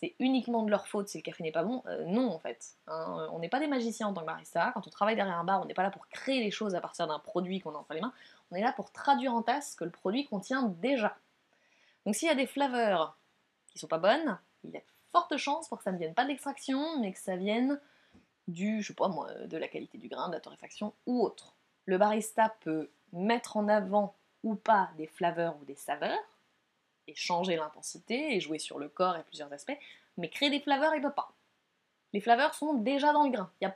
c'est 0.00 0.16
uniquement 0.18 0.64
de 0.64 0.70
leur 0.70 0.88
faute 0.88 1.08
si 1.08 1.18
le 1.18 1.22
café 1.22 1.44
n'est 1.44 1.52
pas 1.52 1.62
bon. 1.62 1.82
Euh, 1.86 2.04
non, 2.06 2.32
en 2.32 2.38
fait. 2.40 2.74
Hein. 2.88 3.28
on 3.32 3.38
n'est 3.38 3.48
pas 3.48 3.60
des 3.60 3.68
magiciens 3.68 4.08
en 4.08 4.12
tant 4.12 4.22
que 4.22 4.26
barista. 4.26 4.72
Quand 4.74 4.86
on 4.86 4.90
travaille 4.90 5.14
derrière 5.14 5.38
un 5.38 5.44
bar, 5.44 5.62
on 5.62 5.66
n'est 5.66 5.74
pas 5.74 5.84
là 5.84 5.92
pour 5.92 6.08
créer 6.08 6.42
les 6.42 6.50
choses 6.50 6.74
à 6.74 6.80
partir 6.80 7.06
d'un 7.06 7.20
produit 7.20 7.60
qu'on 7.60 7.74
a 7.74 7.78
entre 7.78 7.94
les 7.94 8.00
mains. 8.00 8.12
On 8.50 8.56
est 8.56 8.60
là 8.60 8.72
pour 8.72 8.90
traduire 8.90 9.32
en 9.32 9.42
tasse 9.42 9.72
ce 9.72 9.76
que 9.76 9.84
le 9.84 9.90
produit 9.90 10.26
contient 10.26 10.64
déjà. 10.80 11.16
Donc 12.04 12.16
s'il 12.16 12.26
y 12.26 12.30
a 12.30 12.34
des 12.34 12.46
flaveurs 12.46 13.16
qui 13.68 13.78
sont 13.78 13.86
pas 13.86 13.98
bonnes, 13.98 14.38
il 14.64 14.70
y 14.70 14.76
a 14.76 14.80
de 14.80 14.84
fortes 15.12 15.36
chances 15.36 15.68
pour 15.68 15.78
que 15.78 15.84
ça 15.84 15.92
ne 15.92 15.98
vienne 15.98 16.14
pas 16.14 16.24
de 16.24 16.28
l'extraction, 16.30 16.98
mais 17.00 17.12
que 17.12 17.20
ça 17.20 17.36
vienne 17.36 17.80
du, 18.48 18.82
je 18.82 18.88
sais 18.88 18.94
pas 18.94 19.08
moi, 19.08 19.32
de 19.32 19.56
la 19.56 19.68
qualité 19.68 19.96
du 19.96 20.08
grain, 20.08 20.28
de 20.28 20.34
la 20.34 20.40
torréfaction 20.40 20.92
ou 21.06 21.22
autre. 21.22 21.54
Le 21.86 21.98
barista 21.98 22.52
peut 22.60 22.90
mettre 23.12 23.56
en 23.56 23.68
avant 23.68 24.16
ou 24.42 24.56
pas 24.56 24.90
des 24.96 25.06
flaveurs 25.06 25.56
ou 25.60 25.64
des 25.64 25.76
saveurs, 25.76 26.18
et 27.08 27.14
changer 27.14 27.56
l'intensité 27.56 28.34
et 28.34 28.40
jouer 28.40 28.58
sur 28.58 28.78
le 28.78 28.88
corps 28.88 29.16
et 29.16 29.22
plusieurs 29.22 29.52
aspects, 29.52 29.76
mais 30.16 30.28
créer 30.28 30.50
des 30.50 30.60
flaveurs, 30.60 30.94
il 30.94 31.02
peut 31.02 31.10
pas. 31.10 31.32
Les 32.12 32.20
flaveurs 32.20 32.54
sont 32.54 32.74
déjà 32.74 33.12
dans 33.12 33.24
le 33.24 33.30
grain. 33.30 33.50
Il 33.60 33.68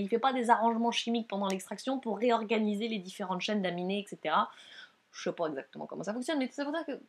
il 0.00 0.08
fait 0.08 0.20
pas 0.20 0.32
des 0.32 0.50
arrangements 0.50 0.92
chimiques 0.92 1.26
pendant 1.26 1.48
l'extraction 1.48 1.98
pour 1.98 2.16
réorganiser 2.16 2.86
les 2.86 3.00
différentes 3.00 3.40
chaînes 3.40 3.60
d'aminés, 3.60 3.98
etc. 3.98 4.36
Je 5.10 5.22
sais 5.24 5.32
pas 5.32 5.48
exactement 5.48 5.86
comment 5.86 6.04
ça 6.04 6.14
fonctionne, 6.14 6.38
mais 6.38 6.48
c'est 6.52 6.64
pour 6.64 6.72
ça 6.72 6.84
que, 6.84 7.00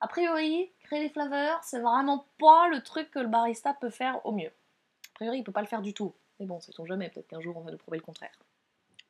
a 0.00 0.06
priori, 0.06 0.70
créer 0.84 1.00
des 1.00 1.08
flaveurs, 1.08 1.62
c'est 1.64 1.80
vraiment 1.80 2.26
pas 2.38 2.68
le 2.68 2.80
truc 2.82 3.10
que 3.10 3.18
le 3.18 3.26
barista 3.26 3.74
peut 3.74 3.90
faire 3.90 4.24
au 4.24 4.30
mieux. 4.30 4.50
A 4.50 5.14
priori, 5.14 5.38
il 5.38 5.44
peut 5.44 5.52
pas 5.52 5.60
le 5.60 5.66
faire 5.66 5.82
du 5.82 5.94
tout. 5.94 6.14
Mais 6.38 6.46
bon, 6.46 6.60
sait-on 6.60 6.86
jamais, 6.86 7.10
peut-être 7.10 7.26
qu'un 7.26 7.40
jour 7.40 7.56
on 7.56 7.62
va 7.62 7.72
nous 7.72 7.76
prouver 7.76 7.98
le 7.98 8.04
contraire. 8.04 8.38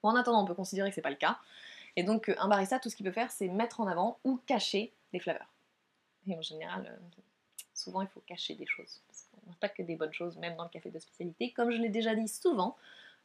En 0.02 0.16
attendant, 0.16 0.42
on 0.42 0.46
peut 0.46 0.54
considérer 0.54 0.88
que 0.88 0.94
c'est 0.94 1.02
pas 1.02 1.10
le 1.10 1.16
cas 1.16 1.38
Et 1.96 2.02
donc 2.02 2.34
un 2.38 2.48
barista, 2.48 2.78
tout 2.78 2.88
ce 2.88 2.96
qu'il 2.96 3.04
peut 3.04 3.12
faire, 3.12 3.30
c'est 3.30 3.48
mettre 3.48 3.80
en 3.80 3.86
avant 3.86 4.18
ou 4.24 4.40
cacher 4.46 4.94
des 5.12 5.18
flaveurs. 5.18 5.52
Et 6.26 6.36
en 6.36 6.42
général, 6.42 7.00
souvent 7.74 8.02
il 8.02 8.08
faut 8.08 8.20
cacher 8.20 8.54
des 8.54 8.66
choses. 8.66 9.00
Parce 9.06 9.28
qu'on 9.30 9.50
n'a 9.50 9.56
pas 9.56 9.68
que 9.68 9.82
des 9.82 9.96
bonnes 9.96 10.12
choses, 10.12 10.36
même 10.38 10.56
dans 10.56 10.64
le 10.64 10.70
café 10.70 10.90
de 10.90 10.98
spécialité. 10.98 11.52
Comme 11.52 11.70
je 11.70 11.78
l'ai 11.78 11.88
déjà 11.88 12.14
dit 12.14 12.28
souvent, 12.28 12.76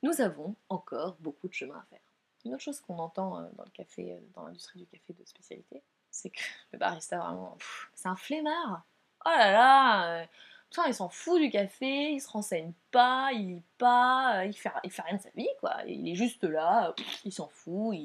nous 0.04 0.22
avons 0.22 0.56
encore 0.70 1.16
beaucoup 1.20 1.48
de 1.48 1.54
chemin 1.54 1.76
à 1.76 1.84
faire. 1.90 2.00
Une 2.46 2.54
autre 2.54 2.64
chose 2.64 2.80
qu'on 2.80 2.98
entend 3.00 3.42
dans 3.42 3.64
le 3.64 3.72
café, 3.72 4.18
dans 4.36 4.46
l'industrie 4.46 4.80
du 4.80 4.86
café 4.86 5.14
de 5.14 5.26
spécialité, 5.26 5.82
c'est 6.12 6.30
que 6.30 6.40
le 6.72 6.80
barista 6.80 7.18
vraiment, 7.18 7.58
c'est 7.94 8.08
un 8.08 8.16
flemmard. 8.16 8.84
Oh 9.26 9.30
là 9.30 9.52
là, 9.52 10.28
Putain, 10.70 10.88
il 10.88 10.94
s'en 10.94 11.10
fout 11.10 11.40
du 11.42 11.50
café, 11.50 12.12
il 12.12 12.20
se 12.20 12.30
renseigne 12.30 12.74
pas, 12.92 13.30
il 13.34 13.48
lit 13.48 13.64
pas, 13.78 14.46
il 14.46 14.54
fait, 14.54 14.70
fait 14.90 15.02
rien 15.02 15.16
de 15.16 15.22
sa 15.22 15.30
vie, 15.30 15.48
quoi. 15.60 15.78
Il 15.88 16.08
est 16.10 16.16
juste 16.16 16.44
là, 16.44 16.94
il 17.26 17.32
s'en 17.32 17.48
fout, 17.48 17.96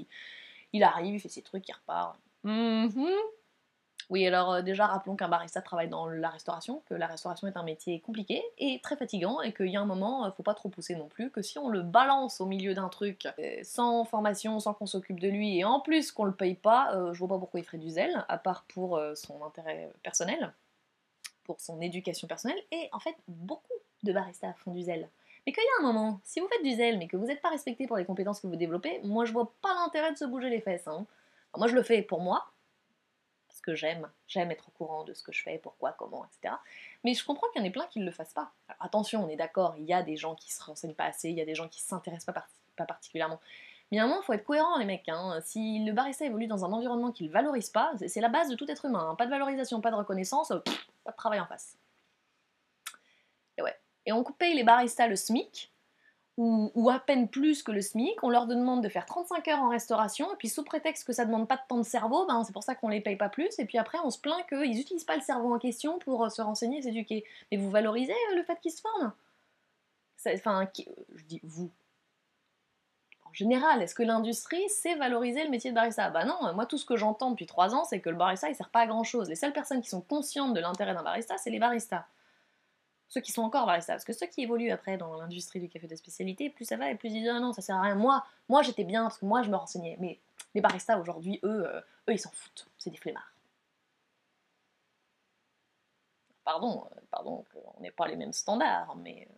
il, 0.73 0.83
arrive, 0.85 1.15
il 1.15 1.21
fait 1.21 1.29
ses 1.29 1.43
trucs, 1.43 1.69
il 1.69 1.73
repart. 1.73 2.17
Mhm. 2.45 3.11
Oui, 4.13 4.27
alors 4.27 4.53
euh, 4.53 4.61
déjà, 4.61 4.89
rappelons 4.89 5.17
qu'un 5.17 5.31
barista 5.31 5.63
travaille 5.63 5.89
dans 5.89 6.07
la 6.07 6.29
restauration, 6.29 6.83
que 6.85 6.93
la 6.93 7.07
restauration 7.07 7.49
est 7.49 7.57
un 7.57 7.63
métier 7.63 7.99
compliqué 8.01 8.43
et 8.59 8.79
très 8.83 8.95
fatigant, 8.95 9.41
et 9.41 9.55
qu'il 9.55 9.69
y 9.69 9.77
a 9.79 9.81
un 9.81 9.87
moment, 9.87 10.27
euh, 10.27 10.31
faut 10.33 10.43
pas 10.43 10.53
trop 10.53 10.69
pousser 10.69 10.95
non 10.95 11.09
plus, 11.09 11.31
que 11.31 11.41
si 11.41 11.59
on 11.59 11.71
le 11.71 11.81
balance 11.81 12.39
au 12.39 12.45
milieu 12.45 12.75
d'un 12.75 12.91
truc, 12.91 13.27
euh, 13.39 13.61
sans 13.63 14.05
formation, 14.05 14.61
sans 14.61 14.75
qu'on 14.75 14.85
s'occupe 14.85 15.19
de 15.19 15.31
lui, 15.31 15.57
et 15.57 15.65
en 15.65 15.81
plus 15.81 16.13
qu'on 16.13 16.27
le 16.27 16.35
paye 16.35 16.57
pas, 16.57 16.93
je 17.15 17.19
vois 17.19 17.29
pas 17.29 17.39
pourquoi 17.39 17.59
il 17.61 17.63
ferait 17.63 17.79
du 17.79 17.89
zèle, 17.89 18.27
à 18.29 18.37
part 18.37 18.65
pour 18.65 19.01
son 19.15 19.43
intérêt 19.43 19.91
personnel 20.03 20.53
pour 21.45 21.59
son 21.59 21.81
éducation 21.81 22.29
personnelle, 22.29 22.63
et 22.71 22.91
en 22.93 23.01
fait, 23.01 23.17
beaucoup 23.29 23.73
de 24.03 24.13
baristas 24.13 24.53
font 24.59 24.73
du 24.73 24.83
zèle. 24.83 25.09
Mais 25.47 25.53
qu'il 25.53 25.63
y 25.63 25.83
a 25.83 25.89
un 25.89 25.91
moment, 25.91 26.21
si 26.23 26.39
vous 26.39 26.49
faites 26.49 26.63
du 26.63 26.73
zèle, 26.73 26.99
mais 26.99 27.09
que 27.09 27.17
vous 27.17 27.27
n'êtes 27.27 27.41
pas 27.41 27.49
respecté 27.49 27.87
pour 27.87 27.97
les 27.97 28.05
compétences 28.05 28.41
que 28.41 28.47
vous 28.47 28.57
développez, 28.57 29.01
moi 29.05 29.25
je 29.25 29.33
vois 29.33 29.53
pas 29.63 29.75
l'intérêt 29.75 30.13
de 30.13 30.19
se 30.19 30.27
bouger 30.27 30.51
les 30.51 30.61
fesses. 30.61 30.87
Hein. 30.87 31.07
moi 31.57 31.67
je 31.67 31.75
le 31.75 31.83
fais 31.83 32.03
pour 32.03 32.21
moi, 32.21 32.47
que 33.63 33.75
j'aime, 33.75 34.11
j'aime 34.27 34.51
être 34.51 34.69
au 34.69 34.73
courant 34.73 35.05
de 35.05 35.15
ce 35.15 35.23
que 35.23 35.33
je 35.33 35.43
fais, 35.43 35.59
pourquoi, 35.59 35.93
comment, 35.93 36.25
etc. 36.25 36.55
Mais 37.05 37.15
je 37.15 37.25
comprends 37.25 37.47
qu'il 37.49 37.63
y 37.63 37.65
en 37.65 37.67
ait 37.67 37.73
plein 37.73 37.87
qui 37.87 38.01
ne 38.01 38.05
le 38.05 38.11
fassent 38.11 38.35
pas. 38.35 38.53
Alors 38.69 38.83
attention, 38.85 39.25
on 39.25 39.29
est 39.29 39.37
d'accord, 39.37 39.75
il 39.79 39.85
y 39.85 39.93
a 39.93 40.03
des 40.03 40.17
gens 40.17 40.35
qui 40.35 40.53
se 40.53 40.63
renseignent 40.63 40.95
pas 40.95 41.05
assez, 41.05 41.31
il 41.31 41.37
y 41.37 41.41
a 41.41 41.45
des 41.45 41.55
gens 41.55 41.69
qui 41.69 41.81
s'intéressent 41.81 42.35
pas, 42.77 42.85
particulièrement. 42.85 43.41
Mais 43.91 43.99
à 43.99 44.05
un 44.05 44.07
moment, 44.07 44.21
il 44.23 44.25
faut 44.25 44.33
être 44.33 44.45
cohérent, 44.45 44.79
les 44.79 44.85
mecs. 44.85 45.09
Hein. 45.09 45.41
Si 45.43 45.85
le 45.85 45.93
barista 45.93 46.25
évolue 46.25 46.47
dans 46.47 46.65
un 46.65 46.73
environnement 46.73 47.13
qu'il 47.13 47.31
valorise 47.31 47.71
pas, 47.71 47.93
c'est 48.07 48.21
la 48.21 48.29
base 48.29 48.49
de 48.49 48.57
tout 48.57 48.71
être 48.71 48.85
humain. 48.87 49.11
Hein. 49.11 49.15
Pas 49.15 49.27
de 49.27 49.31
valorisation, 49.31 49.81
pas 49.81 49.91
de 49.91 49.97
reconnaissance, 49.97 50.49
pas 51.05 51.11
de 51.11 51.17
travail 51.17 51.41
en 51.41 51.47
face. 51.47 51.77
Et 53.59 53.63
ouais. 53.63 53.79
Et 54.07 54.13
on 54.13 54.25
paye 54.25 54.55
les 54.55 54.65
baristas 54.65 55.07
le 55.07 55.17
SMIC, 55.17 55.72
ou, 56.39 56.91
à 56.91 56.99
peine 56.99 57.29
plus 57.29 57.63
que 57.63 57.73
le 57.73 57.81
SMIC. 57.81 58.23
On 58.23 58.31
leur 58.31 58.47
demande 58.47 58.83
de 58.83 58.89
faire 58.89 59.07
35 59.07 59.47
heures 59.49 59.63
en 59.63 59.69
restauration, 59.69 60.33
et 60.33 60.37
puis 60.37 60.49
sous 60.49 60.65
prétexte 60.65 61.07
que 61.07 61.13
ça 61.13 61.25
demande 61.25 61.47
pas 61.47 61.57
de 61.57 61.63
temps 61.69 61.79
de 61.79 61.83
cerveau, 61.83 62.27
ben 62.27 62.43
c'est 62.45 62.53
pour 62.53 62.63
ça 62.63 62.75
qu'on 62.75 62.89
les 62.89 63.01
paye 63.01 63.17
pas 63.17 63.29
plus. 63.29 63.59
Et 63.59 63.65
puis 63.65 63.79
après, 63.79 63.99
on 64.05 64.11
se 64.11 64.19
plaint 64.19 64.47
qu'ils 64.49 64.77
n'utilisent 64.77 65.05
pas 65.05 65.17
le 65.17 65.23
cerveau 65.23 65.55
en 65.55 65.59
question 65.59 65.99
pour 65.99 66.25
euh, 66.25 66.29
se 66.29 66.43
renseigner 66.43 66.79
et 66.79 66.83
s'éduquer. 66.83 67.25
Mais 67.51 67.59
vous 67.59 67.71
valorisez 67.71 68.13
euh, 68.13 68.37
le 68.37 68.43
fait 68.43 68.59
qu'ils 68.61 68.73
se 68.73 68.81
forment? 68.81 69.13
Enfin, 70.27 70.69
je 71.15 71.25
dis 71.25 71.41
vous, 71.43 71.71
général, 73.33 73.83
est-ce 73.83 73.95
que 73.95 74.03
l'industrie 74.03 74.69
sait 74.69 74.95
valoriser 74.95 75.45
le 75.45 75.51
métier 75.51 75.71
de 75.71 75.75
barista? 75.75 76.11
Bah 76.11 76.25
non, 76.25 76.53
moi 76.55 76.67
tout 76.67 76.79
ce 76.79 76.85
que 76.85 76.97
j'entends 76.97 77.31
depuis 77.31 77.47
trois 77.47 77.75
ans, 77.75 77.85
c'est 77.85 78.01
que 78.01 78.11
le 78.11 78.17
barista 78.17 78.49
il 78.49 78.55
sert 78.55 78.69
pas 78.69 78.81
à 78.81 78.87
grand 78.87 79.05
chose. 79.05 79.29
Les 79.29 79.37
seules 79.37 79.53
personnes 79.53 79.83
qui 79.83 79.89
sont 79.89 80.01
conscientes 80.01 80.55
de 80.55 80.61
l'intérêt 80.61 80.95
d'un 80.95 81.03
barista, 81.03 81.39
c'est 81.39 81.51
les 81.51 81.59
baristas. 81.59 82.07
Ceux 83.13 83.21
qui 83.21 83.31
sont 83.31 83.43
encore 83.43 83.67
baristas, 83.67 83.93
parce 83.93 84.07
que 84.07 84.15
ceux 84.15 84.27
qui 84.27 84.41
évoluent 84.41 84.71
après 84.71 84.97
dans 84.97 85.15
l'industrie 85.21 85.61
du 85.61 85.69
café 85.69 85.87
de 85.87 85.95
spécialité, 85.97 86.49
plus 86.49 86.65
ça 86.65 86.79
va 86.79 86.91
et 86.91 86.95
plus 86.95 87.11
ils 87.11 87.21
disent 87.21 87.29
ah 87.29 87.41
non, 87.41 87.53
ça 87.53 87.61
sert 87.61 87.77
à 87.77 87.83
rien. 87.83 87.95
Moi, 87.95 88.25
moi 88.49 88.63
j'étais 88.63 88.85
bien 88.85 89.03
parce 89.03 89.19
que 89.19 89.27
moi 89.27 89.43
je 89.43 89.51
me 89.51 89.57
renseignais. 89.57 89.99
Mais 90.01 90.19
les 90.55 90.63
baristas 90.63 90.99
aujourd'hui, 90.99 91.39
eux, 91.43 91.67
euh, 91.67 91.81
eux 92.09 92.15
ils 92.15 92.19
s'en 92.19 92.31
foutent. 92.31 92.67
C'est 92.79 92.89
des 92.89 92.97
flemmards. 92.97 93.31
Pardon, 96.43 96.87
euh, 96.91 97.01
pardon, 97.11 97.45
on 97.77 97.83
n'est 97.83 97.91
pas 97.91 98.09
les 98.09 98.17
mêmes 98.17 98.33
standards, 98.33 98.97
mais 98.97 99.29
euh, 99.31 99.35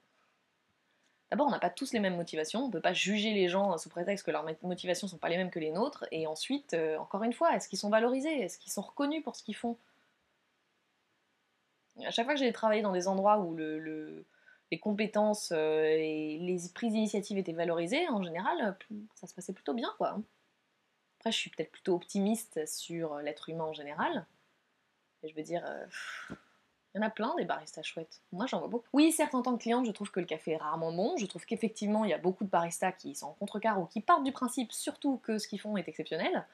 D'abord, 1.33 1.49
on 1.49 1.51
n'a 1.51 1.59
pas 1.59 1.71
tous 1.71 1.93
les 1.93 1.99
mêmes 1.99 2.17
motivations, 2.17 2.61
on 2.61 2.67
ne 2.69 2.73
peut 2.73 2.81
pas 2.81 2.93
juger 2.93 3.35
les 3.35 3.49
gens 3.49 3.77
sous 3.77 3.89
prétexte 3.89 4.25
que 4.25 4.31
leurs 4.31 4.45
motivations 4.63 5.09
ne 5.09 5.11
sont 5.11 5.19
pas 5.19 5.31
les 5.31 5.37
mêmes 5.37 5.51
que 5.51 5.59
les 5.59 5.73
nôtres, 5.73 6.05
et 6.13 6.29
ensuite, 6.29 6.77
encore 7.01 7.25
une 7.25 7.33
fois, 7.33 7.57
est-ce 7.57 7.69
qu'ils 7.69 7.79
sont 7.81 7.91
valorisés? 7.91 8.43
Est-ce 8.43 8.57
qu'ils 8.57 8.71
sont 8.71 8.83
reconnus 8.83 9.25
pour 9.25 9.35
ce 9.35 9.43
qu'ils 9.43 9.57
font? 9.57 9.77
À 12.03 12.11
chaque 12.11 12.25
fois 12.25 12.35
que 12.35 12.41
j'ai 12.41 12.53
travaillé 12.53 12.83
dans 12.83 12.93
des 12.93 13.07
endroits 13.07 13.39
où 13.39 13.57
les 13.57 14.79
compétences 14.81 15.53
euh, 15.53 15.85
et 15.85 16.39
les 16.39 16.59
prises 16.75 16.93
d'initiative 16.93 17.39
étaient 17.39 17.53
valorisées, 17.53 18.09
en 18.09 18.23
général, 18.23 18.77
ça 19.15 19.27
se 19.27 19.35
passait 19.35 19.53
plutôt 19.53 19.75
bien, 19.75 19.93
quoi. 19.99 20.19
Après, 21.21 21.31
je 21.31 21.39
suis 21.39 21.51
peut-être 21.51 21.71
plutôt 21.71 21.95
optimiste 21.95 22.67
sur 22.67 23.17
l'être 23.19 23.49
humain 23.49 23.65
en 23.65 23.73
général, 23.73 24.27
et 25.23 25.29
je 25.29 25.35
veux 25.35 25.43
dire... 25.43 25.65
Euh, 25.67 25.87
il 26.95 27.01
y 27.01 27.03
en 27.03 27.07
a 27.07 27.11
plein 27.11 27.35
des 27.35 27.45
baristas 27.45 27.83
chouettes. 27.83 28.21
Moi, 28.31 28.47
j'en 28.47 28.61
vois 28.61 28.69
beaucoup. 28.69 28.87
Oui, 28.93 29.11
certes, 29.11 29.35
en 29.35 29.43
tant 29.43 29.57
que 29.57 29.63
cliente, 29.63 29.85
je 29.85 29.91
trouve 29.91 30.13
que 30.13 30.21
le 30.21 30.27
café 30.27 30.53
est 30.53 30.57
rarement 30.57 30.93
bon. 30.93 31.17
Je 31.17 31.27
trouve 31.27 31.45
qu'effectivement, 31.45 32.05
il 32.05 32.11
y 32.11 32.15
a 32.15 32.19
beaucoup 32.19 32.45
de 32.45 32.49
baristas 32.49 32.93
qui 32.93 33.17
sont 33.17 33.27
en 33.27 33.33
contrecarre 33.33 33.81
ou 33.81 33.87
qui 33.87 34.01
partent 34.01 34.23
du 34.23 34.31
principe 34.31 34.73
surtout 34.73 35.17
que 35.19 35.39
ce 35.39 35.49
qu'ils 35.49 35.61
font 35.61 35.77
est 35.77 35.89
exceptionnel. 35.89 36.47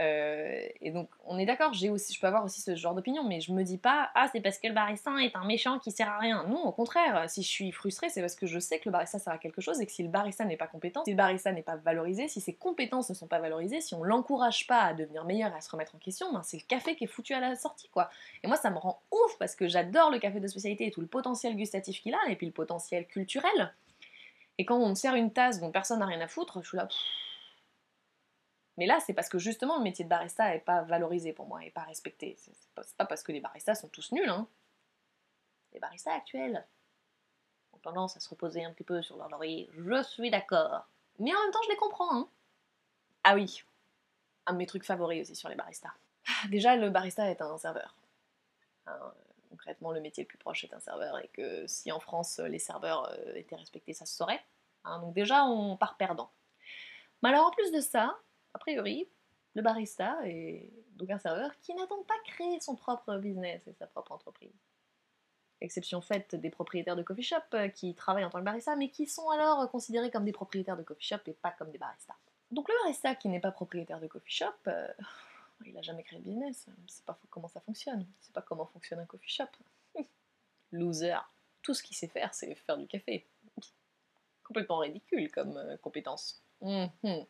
Euh, 0.00 0.60
et 0.80 0.92
donc, 0.92 1.08
on 1.26 1.38
est 1.38 1.46
d'accord, 1.46 1.72
aussi, 1.72 2.14
je 2.14 2.20
peux 2.20 2.26
avoir 2.28 2.44
aussi 2.44 2.60
ce 2.60 2.76
genre 2.76 2.94
d'opinion, 2.94 3.24
mais 3.24 3.40
je 3.40 3.52
me 3.52 3.64
dis 3.64 3.78
pas, 3.78 4.10
ah, 4.14 4.28
c'est 4.30 4.40
parce 4.40 4.58
que 4.58 4.68
le 4.68 4.74
barista 4.74 5.10
est 5.20 5.34
un 5.34 5.44
méchant 5.44 5.78
qui 5.80 5.90
sert 5.90 6.08
à 6.08 6.18
rien. 6.18 6.44
Non, 6.44 6.64
au 6.64 6.72
contraire, 6.72 7.28
si 7.28 7.42
je 7.42 7.48
suis 7.48 7.72
frustrée, 7.72 8.08
c'est 8.08 8.20
parce 8.20 8.36
que 8.36 8.46
je 8.46 8.60
sais 8.60 8.78
que 8.78 8.88
le 8.88 8.92
barista 8.92 9.18
sert 9.18 9.32
à 9.32 9.38
quelque 9.38 9.60
chose 9.60 9.80
et 9.80 9.86
que 9.86 9.92
si 9.92 10.02
le 10.04 10.08
barista 10.08 10.44
n'est 10.44 10.56
pas 10.56 10.68
compétent, 10.68 11.02
si 11.04 11.10
le 11.10 11.16
barista 11.16 11.50
n'est 11.50 11.62
pas 11.62 11.76
valorisé, 11.76 12.28
si 12.28 12.40
ses 12.40 12.54
compétences 12.54 13.10
ne 13.10 13.14
sont 13.14 13.26
pas 13.26 13.40
valorisées, 13.40 13.80
si 13.80 13.94
on 13.94 14.04
l'encourage 14.04 14.66
pas 14.66 14.82
à 14.82 14.94
devenir 14.94 15.24
meilleur 15.24 15.52
et 15.52 15.56
à 15.56 15.60
se 15.60 15.70
remettre 15.70 15.96
en 15.96 15.98
question, 15.98 16.32
ben 16.32 16.42
c'est 16.44 16.58
le 16.58 16.66
café 16.66 16.94
qui 16.94 17.04
est 17.04 17.08
foutu 17.08 17.34
à 17.34 17.40
la 17.40 17.56
sortie, 17.56 17.88
quoi. 17.88 18.08
Et 18.44 18.46
moi, 18.46 18.56
ça 18.56 18.70
me 18.70 18.78
rend 18.78 19.02
ouf 19.10 19.36
parce 19.38 19.56
que 19.56 19.66
j'adore 19.66 20.10
le 20.10 20.20
café 20.20 20.38
de 20.38 20.46
spécialité 20.46 20.86
et 20.86 20.90
tout 20.92 21.00
le 21.00 21.08
potentiel 21.08 21.56
gustatif 21.56 22.00
qu'il 22.00 22.14
a, 22.14 22.20
et 22.28 22.36
puis 22.36 22.46
le 22.46 22.52
potentiel 22.52 23.06
culturel. 23.06 23.74
Et 24.58 24.64
quand 24.64 24.76
on 24.76 24.90
me 24.90 24.94
sert 24.94 25.14
une 25.14 25.32
tasse 25.32 25.60
dont 25.60 25.70
personne 25.70 26.00
n'a 26.00 26.06
rien 26.06 26.20
à 26.20 26.28
foutre, 26.28 26.60
je 26.62 26.68
suis 26.68 26.76
là. 26.76 26.88
Mais 28.78 28.86
là, 28.86 29.00
c'est 29.00 29.12
parce 29.12 29.28
que 29.28 29.40
justement 29.40 29.76
le 29.76 29.82
métier 29.82 30.04
de 30.04 30.08
barista 30.08 30.50
n'est 30.50 30.60
pas 30.60 30.82
valorisé 30.82 31.32
pour 31.32 31.46
moi, 31.46 31.64
et 31.64 31.70
pas 31.70 31.82
respecté. 31.82 32.36
C'est 32.38 32.54
pas, 32.76 32.82
pas, 32.96 33.06
parce 33.06 33.24
que 33.24 33.32
les 33.32 33.40
baristas 33.40 33.74
sont 33.74 33.88
tous 33.88 34.12
nuls, 34.12 34.28
hein. 34.28 34.46
Les 35.72 35.80
baristas 35.80 36.14
actuels 36.14 36.64
ont 37.72 37.78
tendance 37.78 38.16
à 38.16 38.20
se 38.20 38.28
reposer 38.28 38.64
un 38.64 38.72
petit 38.72 38.84
peu 38.84 39.02
sur 39.02 39.16
leur 39.16 39.28
laurier, 39.30 39.68
je 39.72 40.02
suis 40.04 40.30
d'accord. 40.30 40.88
Mais 41.18 41.34
en 41.34 41.42
même 41.42 41.50
temps, 41.50 41.58
je 41.64 41.70
les 41.70 41.76
comprends, 41.76 42.14
hein. 42.14 42.28
Ah 43.24 43.34
oui, 43.34 43.64
un 44.46 44.52
de 44.52 44.58
mes 44.58 44.66
trucs 44.66 44.84
favoris 44.84 45.22
aussi 45.22 45.34
sur 45.34 45.48
les 45.48 45.56
baristas. 45.56 45.92
Ah, 46.28 46.48
déjà, 46.48 46.76
le 46.76 46.88
barista 46.88 47.28
est 47.28 47.42
un 47.42 47.58
serveur. 47.58 47.96
Hein, 48.86 49.12
concrètement, 49.50 49.90
le 49.90 50.00
métier 50.00 50.22
le 50.22 50.28
plus 50.28 50.38
proche 50.38 50.62
est 50.62 50.72
un 50.72 50.80
serveur, 50.80 51.18
et 51.18 51.28
que 51.32 51.66
si 51.66 51.90
en 51.90 51.98
France 51.98 52.38
les 52.38 52.60
serveurs 52.60 53.10
euh, 53.10 53.34
étaient 53.34 53.56
respectés, 53.56 53.92
ça 53.92 54.06
se 54.06 54.14
saurait. 54.14 54.40
Hein, 54.84 55.00
donc 55.00 55.14
déjà, 55.14 55.46
on 55.46 55.76
part 55.76 55.96
perdant. 55.96 56.30
Mais 57.24 57.30
alors 57.30 57.46
en 57.46 57.50
plus 57.50 57.72
de 57.72 57.80
ça, 57.80 58.16
a 58.58 58.60
priori, 58.60 59.08
le 59.54 59.62
barista 59.62 60.18
est 60.24 60.68
donc 60.96 61.10
un 61.10 61.18
serveur 61.18 61.50
qui 61.60 61.74
n'a 61.74 61.86
donc 61.86 62.06
pas 62.06 62.18
créé 62.26 62.58
son 62.60 62.74
propre 62.74 63.16
business 63.18 63.66
et 63.68 63.72
sa 63.72 63.86
propre 63.86 64.12
entreprise. 64.12 64.52
Exception 65.60 66.00
faite 66.00 66.34
des 66.34 66.50
propriétaires 66.50 66.96
de 66.96 67.02
coffee 67.02 67.22
shop 67.22 67.36
euh, 67.54 67.68
qui 67.68 67.94
travaillent 67.94 68.24
en 68.24 68.30
tant 68.30 68.40
que 68.40 68.44
barista, 68.44 68.74
mais 68.74 68.90
qui 68.90 69.06
sont 69.06 69.28
alors 69.30 69.70
considérés 69.70 70.10
comme 70.10 70.24
des 70.24 70.32
propriétaires 70.32 70.76
de 70.76 70.82
coffee 70.82 71.06
shop 71.06 71.20
et 71.26 71.32
pas 71.32 71.52
comme 71.52 71.70
des 71.70 71.78
baristas. 71.78 72.16
Donc 72.50 72.68
le 72.68 72.74
barista 72.82 73.14
qui 73.14 73.28
n'est 73.28 73.40
pas 73.40 73.52
propriétaire 73.52 74.00
de 74.00 74.08
coffee 74.08 74.30
shop, 74.30 74.54
euh, 74.66 74.92
il 75.64 75.72
n'a 75.72 75.82
jamais 75.82 76.02
créé 76.02 76.18
de 76.18 76.24
business, 76.24 76.66
il 76.84 76.90
sait 76.90 77.02
pas 77.04 77.18
comment 77.30 77.48
ça 77.48 77.60
fonctionne, 77.60 78.00
il 78.00 78.24
sait 78.24 78.32
pas 78.32 78.42
comment 78.42 78.66
fonctionne 78.66 78.98
un 78.98 79.06
coffee 79.06 79.30
shop. 79.30 79.50
Loser. 80.72 81.18
Tout 81.62 81.74
ce 81.74 81.82
qu'il 81.82 81.96
sait 81.96 82.08
faire, 82.08 82.34
c'est 82.34 82.54
faire 82.54 82.76
du 82.76 82.88
café. 82.88 83.24
Complètement 84.42 84.78
ridicule 84.78 85.30
comme 85.30 85.56
euh, 85.56 85.76
compétence. 85.76 86.42
Mhm. 86.60 87.26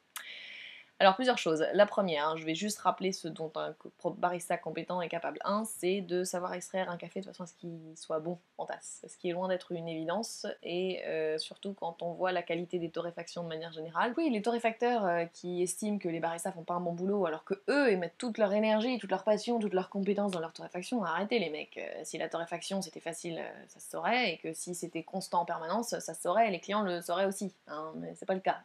Alors 1.01 1.15
plusieurs 1.15 1.39
choses. 1.39 1.65
La 1.75 1.87
première, 1.87 2.31
hein, 2.31 2.37
je 2.37 2.45
vais 2.45 2.57
juste 2.57 2.81
rappeler 2.81 3.13
ce 3.13 3.29
dont 3.29 3.53
un 3.55 3.73
barista 4.17 4.57
compétent 4.59 5.01
est 5.01 5.09
capable. 5.09 5.39
Un, 5.45 5.65
c'est 5.65 6.01
de 6.01 6.25
savoir 6.25 6.55
extraire 6.55 6.91
un 6.91 6.97
café 6.97 7.21
de 7.21 7.27
façon 7.27 7.45
à 7.45 7.47
ce 7.47 7.55
qu'il 7.55 7.79
soit 7.95 8.19
bon 8.19 8.37
en 8.57 8.67
tasse, 8.67 9.05
ce 9.07 9.17
qui 9.17 9.31
est 9.31 9.33
loin 9.33 9.47
d'être 9.47 9.71
une 9.71 9.89
évidence, 9.89 10.49
et 10.65 11.05
euh, 11.07 11.39
surtout 11.39 11.73
quand 11.73 12.03
on 12.03 12.15
voit 12.15 12.33
la 12.33 12.43
qualité 12.43 12.81
des 12.81 12.91
torréfactions 12.91 13.45
de 13.45 13.49
manière 13.49 13.71
générale. 13.71 14.13
Oui, 14.17 14.29
les 14.29 14.43
torréfacteurs 14.43 15.07
euh, 15.07 15.25
qui 15.27 15.63
estiment 15.63 15.99
que 15.99 16.09
les 16.09 16.19
baristas 16.19 16.51
font 16.51 16.65
pas 16.65 16.75
un 16.75 16.81
bon 16.81 16.95
boulot 16.95 17.27
alors 17.27 17.45
que 17.45 17.55
eux 17.69 17.93
émettent 17.93 18.19
toute 18.19 18.37
leur 18.37 18.53
énergie, 18.53 18.99
toute 18.99 19.13
leur 19.13 19.23
passion, 19.23 19.61
toute 19.61 19.75
leur 19.75 19.91
compétence 19.91 20.33
dans 20.33 20.41
leur 20.41 20.53
torréfaction, 20.53 21.05
arrêtez 21.05 21.39
les 21.39 21.51
mecs. 21.51 21.79
Euh, 21.79 22.01
si 22.03 22.19
la 22.19 22.29
torréfaction 22.29 22.83
c'était 22.83 22.99
facile, 22.99 23.41
ça 23.69 23.79
se 23.79 23.89
saurait, 23.89 24.33
et 24.33 24.39
que 24.39 24.53
si 24.53 24.75
c'était 24.75 25.05
constant 25.05 25.43
en 25.43 25.45
permanence, 25.45 25.91
ça 25.91 26.01
se 26.01 26.21
saurait, 26.21 26.49
et 26.49 26.51
les 26.51 26.59
clients 26.59 26.83
le 26.83 27.01
sauraient 27.03 27.27
aussi. 27.27 27.55
Hein, 27.69 27.93
mais 27.95 28.15
c'est 28.17 28.27
pas 28.27 28.35
le 28.35 28.41
cas. 28.41 28.59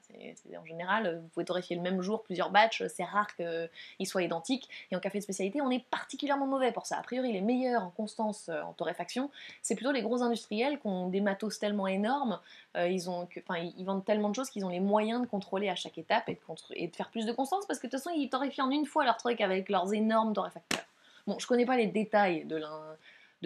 en 0.59 0.65
général, 0.65 1.19
vous 1.21 1.27
pouvez 1.27 1.45
torréfier 1.45 1.75
le 1.75 1.83
même 1.83 2.01
jour 2.01 2.22
plusieurs 2.23 2.49
batchs, 2.49 2.83
c'est 2.87 3.03
rare 3.03 3.27
qu'ils 3.35 4.07
soient 4.07 4.23
identiques. 4.23 4.69
Et 4.91 4.95
en 4.95 4.99
café 4.99 5.19
de 5.19 5.23
spécialité, 5.23 5.61
on 5.61 5.69
est 5.69 5.83
particulièrement 5.89 6.47
mauvais 6.47 6.71
pour 6.71 6.85
ça. 6.85 6.97
A 6.97 7.03
priori, 7.03 7.33
les 7.33 7.41
meilleurs 7.41 7.83
en 7.83 7.89
constance 7.89 8.49
euh, 8.49 8.61
en 8.61 8.73
torréfaction, 8.73 9.29
c'est 9.61 9.75
plutôt 9.75 9.91
les 9.91 10.01
gros 10.01 10.21
industriels 10.21 10.79
qui 10.79 10.87
ont 10.87 11.09
des 11.09 11.21
matos 11.21 11.59
tellement 11.59 11.87
énormes, 11.87 12.39
euh, 12.77 12.87
ils, 12.87 13.03
vendent 13.03 14.05
tellement 14.05 14.29
de 14.29 14.35
choses 14.35 14.49
qu'ils 14.49 14.65
ont 14.65 14.69
les 14.69 14.79
moyens 14.79 15.21
de 15.21 15.27
contrôler 15.27 15.69
à 15.69 15.75
chaque 15.75 15.97
étape 15.97 16.29
et 16.29 16.39
de, 16.87 16.95
faire 16.95 17.09
plus 17.09 17.25
de 17.25 17.31
constance 17.31 17.65
parce 17.65 17.79
que 17.79 17.87
de 17.87 17.91
toute 17.91 17.99
façon, 17.99 18.15
ils 18.15 18.29
torréfient 18.29 18.61
en 18.61 18.71
une 18.71 18.85
fois 18.85 19.03
leur 19.05 19.17
truc 19.17 19.41
avec 19.41 19.69
leurs 19.69 19.93
énormes 19.93 20.33
torréfacteurs. 20.33 20.85
Bon, 21.27 21.37
je 21.39 21.47
connais 21.47 21.65
pas 21.65 21.77
les 21.77 21.87
détails 21.87 22.45
de 22.45 22.57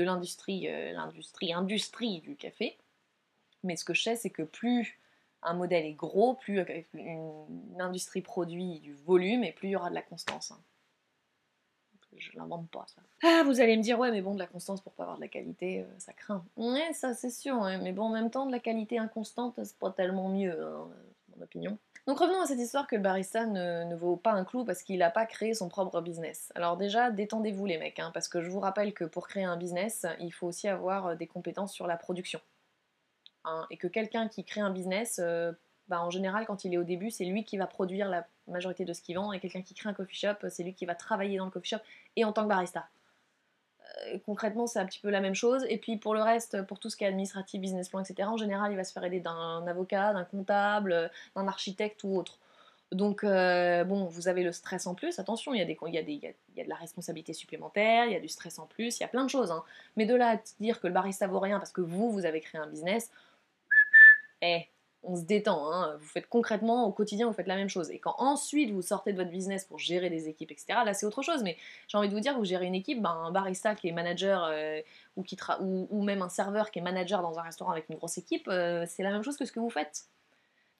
l'industrie, 0.03 0.67
l'industrie, 0.93 1.53
industrie 1.53 2.21
du 2.21 2.35
café, 2.35 2.77
mais 3.63 3.75
ce 3.75 3.85
que 3.85 3.93
je 3.93 4.03
sais, 4.03 4.15
c'est 4.15 4.29
que 4.29 4.43
plus 4.43 4.97
un 5.43 5.53
modèle 5.53 5.85
est 5.85 5.93
gros, 5.93 6.35
plus 6.35 6.63
une, 6.93 7.77
industrie 7.79 8.21
produit 8.21 8.79
du 8.79 8.93
volume 8.93 9.43
et 9.43 9.51
plus 9.51 9.69
il 9.69 9.71
y 9.71 9.75
aura 9.75 9.89
de 9.89 9.95
la 9.95 10.01
constance. 10.01 10.51
Hein. 10.51 10.59
Je 12.15 12.31
l'invente 12.35 12.67
pas 12.71 12.85
ça. 12.87 13.01
Ah, 13.23 13.43
vous 13.45 13.61
allez 13.61 13.77
me 13.77 13.83
dire, 13.83 13.99
ouais, 13.99 14.09
mais 14.09 14.21
bon, 14.21 14.33
de 14.33 14.39
la 14.39 14.47
constance 14.47 14.81
pour 14.81 14.93
pas 14.93 15.03
avoir 15.03 15.17
de 15.17 15.21
la 15.21 15.27
qualité, 15.27 15.81
euh, 15.81 15.99
ça 15.99 16.13
craint. 16.13 16.43
Ouais, 16.55 16.91
ça 16.93 17.13
c'est 17.13 17.29
sûr, 17.29 17.61
mais 17.83 17.91
bon, 17.91 18.05
en 18.05 18.09
même 18.09 18.31
temps, 18.31 18.47
de 18.47 18.51
la 18.51 18.59
qualité 18.59 18.97
inconstante, 18.97 19.59
c'est 19.63 19.77
pas 19.77 19.91
tellement 19.91 20.29
mieux, 20.29 20.59
hein, 20.59 20.89
mon 21.35 21.43
opinion. 21.43 21.77
Donc 22.07 22.19
revenons 22.19 22.39
à 22.39 22.45
cette 22.45 22.59
histoire 22.59 22.87
que 22.87 22.95
le 22.95 23.01
barista 23.01 23.45
ne, 23.45 23.93
vaut 23.93 24.15
pas 24.15 24.31
un 24.31 24.45
clou 24.45 24.63
parce 24.63 24.81
qu'il 24.81 24.99
n'a 24.99 25.09
pas 25.09 25.25
créé 25.25 25.53
son 25.53 25.67
propre 25.67 25.99
business. 25.99 26.53
Alors 26.55 26.77
déjà, 26.77 27.11
détendez-vous 27.11 27.65
les 27.65 27.77
mecs, 27.77 27.99
hein, 27.99 28.11
parce 28.13 28.29
que 28.29 28.41
je 28.41 28.49
vous 28.49 28.61
rappelle 28.61 28.93
que 28.93 29.03
pour 29.03 29.27
créer 29.27 29.43
un 29.43 29.57
business, 29.57 30.05
il 30.21 30.31
faut 30.31 30.47
aussi 30.47 30.69
avoir 30.69 31.07
euh, 31.07 31.15
des 31.15 31.27
compétences 31.27 31.73
sur 31.73 31.85
la 31.85 31.97
production. 31.97 32.39
Hein, 33.47 33.65
et 33.69 33.77
que 33.77 33.87
quelqu'un 33.87 34.27
qui 34.27 34.43
crée 34.43 34.61
un 34.61 34.69
business, 34.69 35.19
euh, 35.23 35.51
bah, 35.87 36.01
en 36.01 36.09
général, 36.09 36.45
quand 36.45 36.65
il 36.65 36.73
est 36.73 36.77
au 36.77 36.83
début, 36.83 37.11
c'est 37.11 37.25
lui 37.25 37.43
qui 37.43 37.57
va 37.57 37.67
produire 37.67 38.09
la 38.09 38.27
majorité 38.47 38.85
de 38.85 38.93
ce 38.93 39.01
qu'il 39.01 39.15
vend, 39.15 39.31
et 39.31 39.39
quelqu'un 39.39 39.61
qui 39.61 39.73
crée 39.73 39.89
un 39.89 39.93
coffee 39.93 40.15
shop, 40.15 40.49
c'est 40.49 40.63
lui 40.63 40.73
qui 40.73 40.85
va 40.85 40.95
travailler 40.95 41.37
dans 41.37 41.45
le 41.45 41.51
coffee 41.51 41.69
shop 41.69 41.81
et 42.15 42.25
en 42.25 42.33
tant 42.33 42.43
que 42.43 42.49
barista. 42.49 42.87
Euh, 44.07 44.17
concrètement, 44.25 44.67
c'est 44.67 44.79
un 44.79 44.85
petit 44.85 44.99
peu 44.99 45.09
la 45.09 45.21
même 45.21 45.35
chose. 45.35 45.65
Et 45.69 45.77
puis 45.77 45.97
pour 45.97 46.13
le 46.13 46.21
reste, 46.21 46.61
pour 46.63 46.79
tout 46.79 46.89
ce 46.89 46.97
qui 46.97 47.03
est 47.03 47.07
administratif, 47.07 47.61
business 47.61 47.89
plan, 47.89 48.01
etc., 48.01 48.27
en 48.29 48.37
général, 48.37 48.71
il 48.71 48.75
va 48.75 48.83
se 48.83 48.91
faire 48.91 49.03
aider 49.03 49.19
d'un 49.19 49.65
avocat, 49.65 50.13
d'un 50.13 50.25
comptable, 50.25 51.09
d'un 51.35 51.47
architecte 51.47 52.03
ou 52.03 52.17
autre. 52.17 52.39
Donc, 52.91 53.23
euh, 53.23 53.83
bon, 53.83 54.05
vous 54.05 54.29
avez 54.29 54.43
le 54.43 54.53
stress 54.53 54.87
en 54.87 54.95
plus. 54.95 55.19
Attention, 55.19 55.53
il 55.53 55.59
y 55.59 55.61
a 55.61 55.65
de 55.65 56.69
la 56.69 56.75
responsabilité 56.75 57.33
supplémentaire, 57.33 58.05
il 58.05 58.13
y 58.13 58.15
a 58.15 58.19
du 58.19 58.29
stress 58.29 58.59
en 58.59 58.65
plus, 58.65 58.99
il 58.99 59.01
y 59.01 59.03
a 59.03 59.09
plein 59.09 59.25
de 59.25 59.29
choses. 59.29 59.51
Hein. 59.51 59.63
Mais 59.97 60.05
de 60.05 60.15
là 60.15 60.35
à 60.35 60.37
dire 60.61 60.79
que 60.79 60.87
le 60.87 60.93
barista 60.93 61.27
vaut 61.27 61.39
rien 61.39 61.59
parce 61.59 61.71
que 61.71 61.81
vous, 61.81 62.11
vous 62.11 62.25
avez 62.25 62.39
créé 62.39 62.61
un 62.61 62.67
business, 62.67 63.11
eh, 64.41 64.67
on 65.03 65.15
se 65.15 65.23
détend, 65.23 65.71
hein. 65.71 65.95
vous 65.99 66.07
faites 66.07 66.27
concrètement 66.27 66.85
au 66.85 66.91
quotidien, 66.91 67.27
vous 67.27 67.33
faites 67.33 67.47
la 67.47 67.55
même 67.55 67.69
chose. 67.69 67.89
Et 67.91 67.99
quand 67.99 68.15
ensuite 68.17 68.71
vous 68.71 68.81
sortez 68.81 69.13
de 69.13 69.17
votre 69.17 69.29
business 69.29 69.63
pour 69.65 69.79
gérer 69.79 70.09
des 70.09 70.27
équipes, 70.27 70.51
etc., 70.51 70.79
là 70.85 70.93
c'est 70.93 71.05
autre 71.05 71.21
chose. 71.21 71.43
Mais 71.43 71.57
j'ai 71.87 71.97
envie 71.97 72.09
de 72.09 72.13
vous 72.13 72.19
dire, 72.19 72.37
vous 72.37 72.45
gérez 72.45 72.65
une 72.65 72.75
équipe, 72.75 73.01
ben, 73.01 73.11
un 73.11 73.31
barista 73.31 73.75
qui 73.75 73.87
est 73.87 73.91
manager 73.91 74.43
euh, 74.43 74.81
ou, 75.15 75.23
qui 75.23 75.37
ou, 75.61 76.03
même 76.03 76.21
un 76.21 76.29
serveur 76.29 76.71
qui 76.71 76.79
est 76.79 76.81
manager 76.81 77.21
dans 77.21 77.39
un 77.39 77.43
restaurant 77.43 77.71
avec 77.71 77.89
une 77.89 77.95
grosse 77.95 78.17
équipe, 78.17 78.47
euh, 78.47 78.85
c'est 78.87 79.03
la 79.03 79.11
même 79.11 79.23
chose 79.23 79.37
que 79.37 79.45
ce 79.45 79.51
que 79.51 79.59
vous 79.59 79.69
faites 79.69 80.05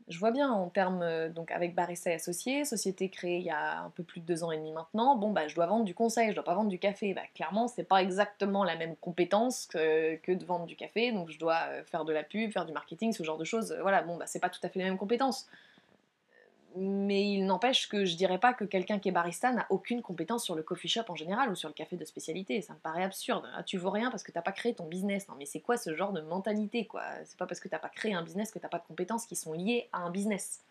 je 0.08 0.20
vois 0.20 0.32
bien 0.32 0.50
en 0.52 0.70
termes, 0.70 1.02
euh, 1.02 1.30
donc 1.30 1.52
avec 1.52 1.76
Barista 1.76 2.12
et 2.12 2.14
Associés, 2.14 2.66
société 2.66 3.10
créée 3.10 3.38
il 3.40 3.46
y 3.46 3.50
a 3.50 3.82
un 3.82 3.90
peu 3.90 4.04
plus 4.04 4.22
de 4.22 4.26
deux 4.26 4.44
ans 4.44 4.52
et 4.52 4.58
demi 4.58 4.72
maintenant, 4.72 5.16
bon 5.16 5.32
bah 5.32 5.48
je 5.48 5.56
dois 5.56 5.66
vendre 5.66 5.84
du 5.84 5.94
conseil, 5.94 6.30
je 6.30 6.36
dois 6.36 6.44
pas 6.44 6.56
vendre 6.56 6.70
du 6.70 6.80
café. 6.80 7.14
Bah 7.14 7.22
clairement 7.36 7.68
c'est 7.68 7.84
pas 7.84 8.02
exactement 8.02 8.64
la 8.64 8.76
même 8.76 8.96
compétence 8.96 9.66
que, 9.68 10.16
que, 10.18 10.32
de 10.32 10.46
vendre 10.46 10.66
du 10.66 10.76
café, 10.76 11.12
donc 11.12 11.30
je 11.30 11.40
dois 11.40 11.60
euh, 11.70 11.84
faire 11.84 12.06
de 12.06 12.14
la 12.14 12.24
pub, 12.24 12.52
faire 12.52 12.66
du 12.66 12.74
marketing, 12.74 13.12
ce 13.12 13.24
genre 13.24 13.38
de 13.38 13.44
choses. 13.44 13.76
Voilà, 13.82 14.02
bon 14.02 14.18
bah 14.18 14.26
c'est 14.28 14.40
pas 14.40 14.50
tout 14.50 14.62
à 14.64 14.70
fait 14.70 14.80
les 14.80 14.86
mêmes 14.86 14.98
compétences 14.98 15.48
mais 16.80 17.30
il 17.32 17.46
n'empêche 17.46 17.88
que 17.88 18.06
je 18.06 18.16
dirais 18.16 18.38
pas 18.38 18.54
que 18.54 18.64
quelqu'un 18.64 19.00
qui 19.00 19.10
est 19.10 19.12
barista 19.12 19.52
n'a 19.52 19.66
aucune 19.70 20.02
compétence 20.02 20.44
sur 20.44 20.56
le 20.56 20.64
coffee 20.64 20.88
shop 20.88 21.04
en 21.10 21.16
général 21.16 21.50
ou 21.50 21.56
sur 21.56 21.70
le 21.70 21.74
café 21.74 21.96
de 21.98 22.06
spécialité. 22.06 22.62
Ça 22.62 22.74
me 22.74 22.80
paraît 22.80 23.04
absurde. 23.04 23.46
Ah, 23.56 23.64
tu 23.64 23.78
vaux 23.78 23.90
rien 23.90 24.12
parce 24.12 24.24
que 24.24 24.32
t'as 24.32 24.42
pas 24.42 24.52
créé 24.52 24.74
ton 24.74 24.86
business. 24.86 25.26
Mais 25.38 25.46
c'est 25.46 25.60
quoi 25.60 25.78
ce 25.78 25.96
genre 25.96 26.14
de 26.14 26.22
mentalité 26.22 26.86
quoi? 26.86 27.04
C'est 27.26 27.38
pas 27.38 27.48
parce 27.48 27.60
que 27.60 27.68
t'as 27.68 27.80
pas 27.80 27.90
créé 27.90 28.14
un 28.14 28.22
business 28.22 28.52
que 28.52 28.60
t'as 28.60 28.70
pas 28.70 28.80
de 28.80 28.86
compétences 28.88 29.26
qui 29.26 29.36
sont 29.36 29.54
liées 29.54 29.90
à 29.94 30.00
un 30.00 30.12
business. 30.12 30.62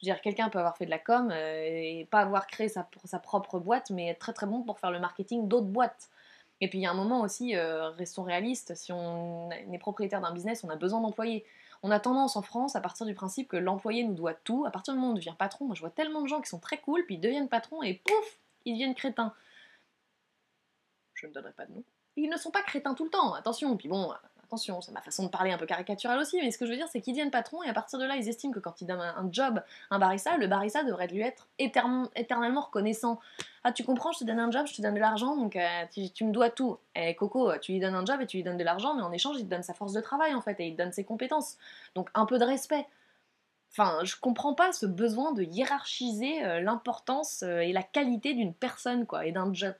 Je 0.00 0.06
veux 0.06 0.14
dire, 0.14 0.20
quelqu'un 0.22 0.48
peut 0.48 0.58
avoir 0.58 0.76
fait 0.76 0.86
de 0.86 0.90
la 0.90 0.98
com 0.98 1.30
euh, 1.30 1.62
et 1.64 2.08
pas 2.10 2.20
avoir 2.20 2.46
créé 2.46 2.68
sa, 2.68 2.88
sa, 3.04 3.18
propre 3.18 3.58
boîte, 3.58 3.90
mais 3.90 4.08
être 4.08 4.18
très 4.18 4.32
très 4.32 4.46
bon 4.46 4.62
pour 4.62 4.78
faire 4.78 4.90
le 4.90 4.98
marketing 4.98 5.48
d'autres 5.48 5.66
boîtes. 5.66 6.10
Et 6.60 6.68
puis 6.68 6.78
il 6.78 6.82
y 6.82 6.86
a 6.86 6.90
un 6.90 6.94
moment 6.94 7.20
aussi, 7.20 7.56
euh, 7.56 7.90
restons 7.90 8.22
réalistes, 8.22 8.74
si 8.74 8.92
on 8.92 9.50
est 9.50 9.78
propriétaire 9.78 10.20
d'un 10.20 10.32
business, 10.32 10.64
on 10.64 10.70
a 10.70 10.76
besoin 10.76 11.00
d'employés. 11.00 11.44
On 11.86 11.90
a 11.90 12.00
tendance 12.00 12.36
en 12.36 12.40
France 12.40 12.76
à 12.76 12.80
partir 12.80 13.04
du 13.04 13.12
principe 13.12 13.46
que 13.46 13.58
l'employé 13.58 14.04
nous 14.04 14.14
doit 14.14 14.32
tout. 14.32 14.64
À 14.64 14.70
partir 14.70 14.94
du 14.94 14.98
moment 14.98 15.10
où 15.10 15.12
on 15.12 15.16
devient 15.16 15.34
patron, 15.38 15.66
moi 15.66 15.74
je 15.74 15.80
vois 15.80 15.90
tellement 15.90 16.22
de 16.22 16.26
gens 16.26 16.40
qui 16.40 16.48
sont 16.48 16.58
très 16.58 16.78
cool, 16.78 17.04
puis 17.04 17.16
ils 17.16 17.20
deviennent 17.20 17.50
patrons 17.50 17.82
et 17.82 18.00
pouf, 18.02 18.38
ils 18.64 18.72
deviennent 18.72 18.94
crétins. 18.94 19.34
Je 21.12 21.26
ne 21.26 21.32
donnerai 21.32 21.52
pas 21.52 21.66
de 21.66 21.74
nom. 21.74 21.84
Ils 22.16 22.30
ne 22.30 22.38
sont 22.38 22.50
pas 22.50 22.62
crétins 22.62 22.94
tout 22.94 23.04
le 23.04 23.10
temps, 23.10 23.34
attention. 23.34 23.76
Puis 23.76 23.88
bon, 23.88 24.14
c'est 24.56 24.92
ma 24.92 25.00
façon 25.00 25.24
de 25.24 25.28
parler 25.28 25.52
un 25.52 25.58
peu 25.58 25.66
caricaturale 25.66 26.18
aussi, 26.18 26.38
mais 26.38 26.50
ce 26.50 26.58
que 26.58 26.66
je 26.66 26.70
veux 26.70 26.76
dire, 26.76 26.88
c'est 26.90 27.00
qu'ils 27.00 27.14
deviennent 27.14 27.30
patrons 27.30 27.62
et 27.62 27.68
à 27.68 27.72
partir 27.72 27.98
de 27.98 28.04
là, 28.04 28.16
ils 28.16 28.28
estiment 28.28 28.52
que 28.52 28.58
quand 28.58 28.80
ils 28.80 28.86
donnent 28.86 29.00
un, 29.00 29.28
job 29.30 29.62
à 29.90 29.96
un 29.96 29.98
barista, 29.98 30.36
le 30.36 30.46
barista 30.46 30.84
devrait 30.84 31.08
lui 31.08 31.22
être 31.22 31.48
éternellement 31.58 32.62
reconnaissant. 32.62 33.20
Ah, 33.62 33.72
tu 33.72 33.84
comprends, 33.84 34.12
je 34.12 34.20
te 34.20 34.24
donne 34.24 34.40
un 34.40 34.50
job, 34.50 34.66
je 34.66 34.74
te 34.74 34.82
donne 34.82 34.94
de 34.94 35.00
l'argent, 35.00 35.36
donc 35.36 35.56
euh, 35.56 35.84
tu, 35.90 36.24
me 36.24 36.32
dois 36.32 36.50
tout. 36.50 36.78
Eh, 36.94 37.14
Coco, 37.14 37.56
tu 37.58 37.72
lui 37.72 37.80
donnes 37.80 37.94
un 37.94 38.04
job 38.04 38.20
et 38.20 38.26
tu 38.26 38.36
lui 38.36 38.44
donnes 38.44 38.58
de 38.58 38.64
l'argent, 38.64 38.94
mais 38.94 39.02
en 39.02 39.12
échange, 39.12 39.36
il 39.38 39.44
te 39.44 39.50
donne 39.50 39.62
sa 39.62 39.74
force 39.74 39.92
de 39.92 40.00
travail 40.00 40.34
en 40.34 40.40
fait, 40.40 40.58
et 40.60 40.66
il 40.66 40.72
te 40.72 40.78
donne 40.82 40.92
ses 40.92 41.04
compétences. 41.04 41.56
Donc 41.94 42.10
un 42.14 42.26
peu 42.26 42.38
de 42.38 42.44
respect. 42.44 42.86
Enfin, 43.76 44.04
je 44.04 44.14
comprends 44.20 44.54
pas 44.54 44.72
ce 44.72 44.86
besoin 44.86 45.32
de 45.32 45.42
hiérarchiser 45.42 46.44
euh, 46.44 46.60
l'importance 46.60 47.42
euh, 47.42 47.58
et 47.58 47.72
la 47.72 47.82
qualité 47.82 48.32
d'une 48.32 48.54
personne, 48.54 49.04
quoi, 49.04 49.26
et 49.26 49.32
d'un 49.32 49.52
job 49.52 49.74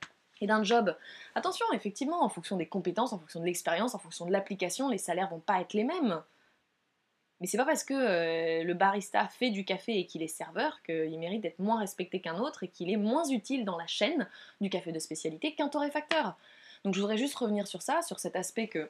d'un 0.46 0.62
job. 0.62 0.96
Attention, 1.34 1.66
effectivement, 1.72 2.22
en 2.22 2.28
fonction 2.28 2.56
des 2.56 2.66
compétences, 2.66 3.12
en 3.12 3.18
fonction 3.18 3.40
de 3.40 3.46
l'expérience, 3.46 3.94
en 3.94 3.98
fonction 3.98 4.26
de 4.26 4.32
l'application, 4.32 4.88
les 4.88 4.98
salaires 4.98 5.28
vont 5.28 5.40
pas 5.40 5.60
être 5.60 5.72
les 5.74 5.84
mêmes. 5.84 6.22
Mais 7.40 7.46
c'est 7.46 7.58
pas 7.58 7.64
parce 7.64 7.84
que 7.84 7.94
euh, 7.94 8.64
le 8.64 8.74
barista 8.74 9.26
fait 9.26 9.50
du 9.50 9.64
café 9.64 9.98
et 9.98 10.06
qu'il 10.06 10.22
est 10.22 10.28
serveur 10.28 10.82
qu'il 10.82 11.18
mérite 11.18 11.42
d'être 11.42 11.58
moins 11.58 11.78
respecté 11.78 12.20
qu'un 12.20 12.38
autre 12.38 12.62
et 12.62 12.68
qu'il 12.68 12.90
est 12.90 12.96
moins 12.96 13.28
utile 13.28 13.64
dans 13.64 13.76
la 13.76 13.86
chaîne 13.86 14.28
du 14.60 14.70
café 14.70 14.92
de 14.92 14.98
spécialité 14.98 15.54
qu'un 15.54 15.68
torréfacteur. 15.68 16.36
Donc 16.84 16.94
je 16.94 17.00
voudrais 17.00 17.18
juste 17.18 17.34
revenir 17.34 17.66
sur 17.66 17.82
ça, 17.82 18.02
sur 18.02 18.18
cet 18.18 18.36
aspect 18.36 18.68
que 18.68 18.88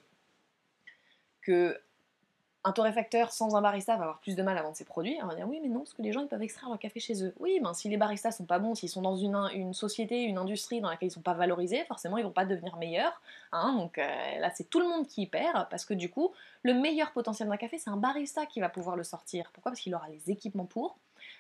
un 2.67 2.73
torréfacteur 2.73 3.31
sans 3.31 3.57
un 3.57 3.61
barista 3.61 3.97
va 3.97 4.05
avoir 4.05 4.19
plus 4.21 4.37
de 4.37 4.43
mal 4.43 4.57
à 4.57 4.63
vendre 4.63 4.75
ses 4.75 4.87
produits. 4.87 5.19
On 5.23 5.27
va 5.27 5.35
dire 5.35 5.47
oui, 5.47 5.61
mais 5.63 5.69
non, 5.69 5.81
parce 5.81 5.93
que 5.93 6.01
les 6.01 6.13
gens 6.13 6.23
ils 6.23 6.29
peuvent 6.29 6.43
extraire 6.43 6.71
leur 6.71 6.79
café 6.79 6.99
chez 6.99 7.23
eux. 7.23 7.35
Oui, 7.39 7.61
ben 7.63 7.75
si 7.75 7.91
les 7.91 7.99
baristas 7.99 8.33
sont 8.33 8.47
pas 8.47 8.59
bons, 8.59 8.75
s'ils 8.75 8.89
sont 8.89 9.03
dans 9.03 9.17
une, 9.17 9.37
une, 9.53 9.75
société, 9.75 10.23
une 10.23 10.39
industrie 10.39 10.81
dans 10.81 10.89
laquelle 10.89 11.09
ils 11.09 11.13
sont 11.13 11.21
pas 11.21 11.35
valorisés, 11.35 11.85
forcément 11.85 12.17
ils 12.17 12.25
vont 12.25 12.31
pas 12.31 12.47
devenir 12.47 12.77
meilleurs. 12.77 13.21
Hein. 13.53 13.75
donc 13.75 13.99
euh, 13.99 14.39
là, 14.39 14.51
c'est 14.55 14.69
tout 14.71 14.81
le 14.81 14.89
monde 14.89 15.07
qui 15.07 15.23
y 15.23 15.27
perd 15.27 15.69
parce 15.69 15.85
que 15.85 15.93
du 15.93 16.11
coup, 16.11 16.33
le 16.63 16.73
meilleur 16.73 17.13
potentiel 17.13 17.49
d'un 17.49 17.59
café, 17.59 17.77
c'est 17.79 17.91
un 17.91 17.99
barista 17.99 18.47
qui 18.47 18.61
va 18.61 18.71
pouvoir 18.71 18.97
le 18.97 19.05
sortir. 19.05 19.51
Pourquoi? 19.53 19.73
Parce 19.73 19.81
qu'il 19.81 19.95
aura 19.95 20.09
les 20.09 20.31
équipements 20.31 20.67
pour 20.67 20.97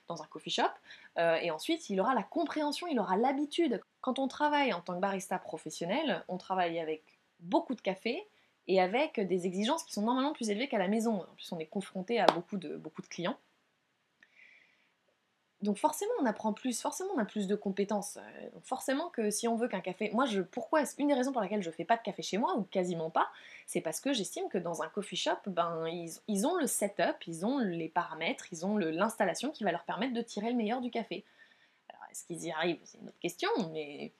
dans 0.08 0.22
un 0.22 0.26
coffee 0.26 0.50
shop 0.50 0.62
euh, 1.18 1.36
et 1.36 1.50
ensuite 1.50 1.88
il 1.88 2.00
aura 2.00 2.14
la 2.14 2.22
compréhension, 2.22 2.86
il 2.86 3.00
aura 3.00 3.16
l'habitude. 3.16 3.80
Quand 4.02 4.18
on 4.18 4.28
travaille 4.28 4.74
en 4.74 4.80
tant 4.80 4.94
que 4.94 5.00
barista 5.00 5.38
professionnel, 5.38 6.22
on 6.28 6.36
travaille 6.36 6.78
avec 6.78 7.02
beaucoup 7.40 7.74
de 7.74 7.80
café 7.80 8.26
et 8.66 8.80
avec 8.80 9.20
des 9.20 9.46
exigences 9.46 9.84
qui 9.84 9.92
sont 9.92 10.02
normalement 10.02 10.32
plus 10.32 10.50
élevées 10.50 10.68
qu'à 10.68 10.78
la 10.78 10.88
maison. 10.88 11.22
En 11.22 11.34
plus, 11.34 11.52
on 11.52 11.58
est 11.58 11.66
confronté 11.66 12.20
à 12.20 12.26
beaucoup 12.26 12.56
de, 12.56 12.76
beaucoup 12.76 13.02
de 13.02 13.06
clients. 13.06 13.36
Donc 15.64 15.78
forcément, 15.78 16.12
on 16.20 16.26
apprend 16.26 16.52
plus, 16.52 16.78
forcément, 16.80 17.10
on 17.14 17.18
a 17.18 17.24
plus 17.24 17.46
de 17.46 17.56
compétences. 17.56 18.18
Euh, 18.18 18.50
donc 18.50 18.64
forcément 18.64 19.08
que 19.08 19.30
si 19.30 19.48
on 19.48 19.56
veut 19.56 19.66
qu'un 19.66 19.80
café... 19.80 20.10
Moi, 20.12 20.26
je, 20.26 20.42
pourquoi 20.42 20.82
Une 20.98 21.08
des 21.08 21.14
raisons 21.14 21.32
pour 21.32 21.40
laquelle 21.40 21.62
je 21.62 21.70
fais 21.70 21.86
pas 21.86 21.96
de 21.96 22.02
café 22.02 22.22
chez 22.22 22.36
moi, 22.36 22.54
ou 22.56 22.64
quasiment 22.64 23.08
pas, 23.08 23.30
c'est 23.66 23.80
parce 23.80 23.98
que 23.98 24.12
j'estime 24.12 24.48
que 24.50 24.58
dans 24.58 24.82
un 24.82 24.88
coffee 24.88 25.16
shop, 25.16 25.38
ben, 25.46 25.86
ils, 25.88 26.12
ils 26.28 26.46
ont 26.46 26.56
le 26.56 26.66
setup, 26.66 27.26
ils 27.26 27.46
ont 27.46 27.58
les 27.58 27.88
paramètres, 27.88 28.46
ils 28.52 28.66
ont 28.66 28.76
l'installation 28.76 29.50
qui 29.50 29.64
va 29.64 29.72
leur 29.72 29.84
permettre 29.84 30.12
de 30.12 30.20
tirer 30.20 30.50
le 30.50 30.56
meilleur 30.56 30.82
du 30.82 30.90
café. 30.90 31.24
Alors, 31.88 32.04
est-ce 32.10 32.24
qu'ils 32.26 32.44
y 32.44 32.50
arrivent? 32.50 32.80
C'est 32.84 32.98
une 32.98 33.08
autre 33.08 33.20
question, 33.20 33.48
mais 33.72 34.12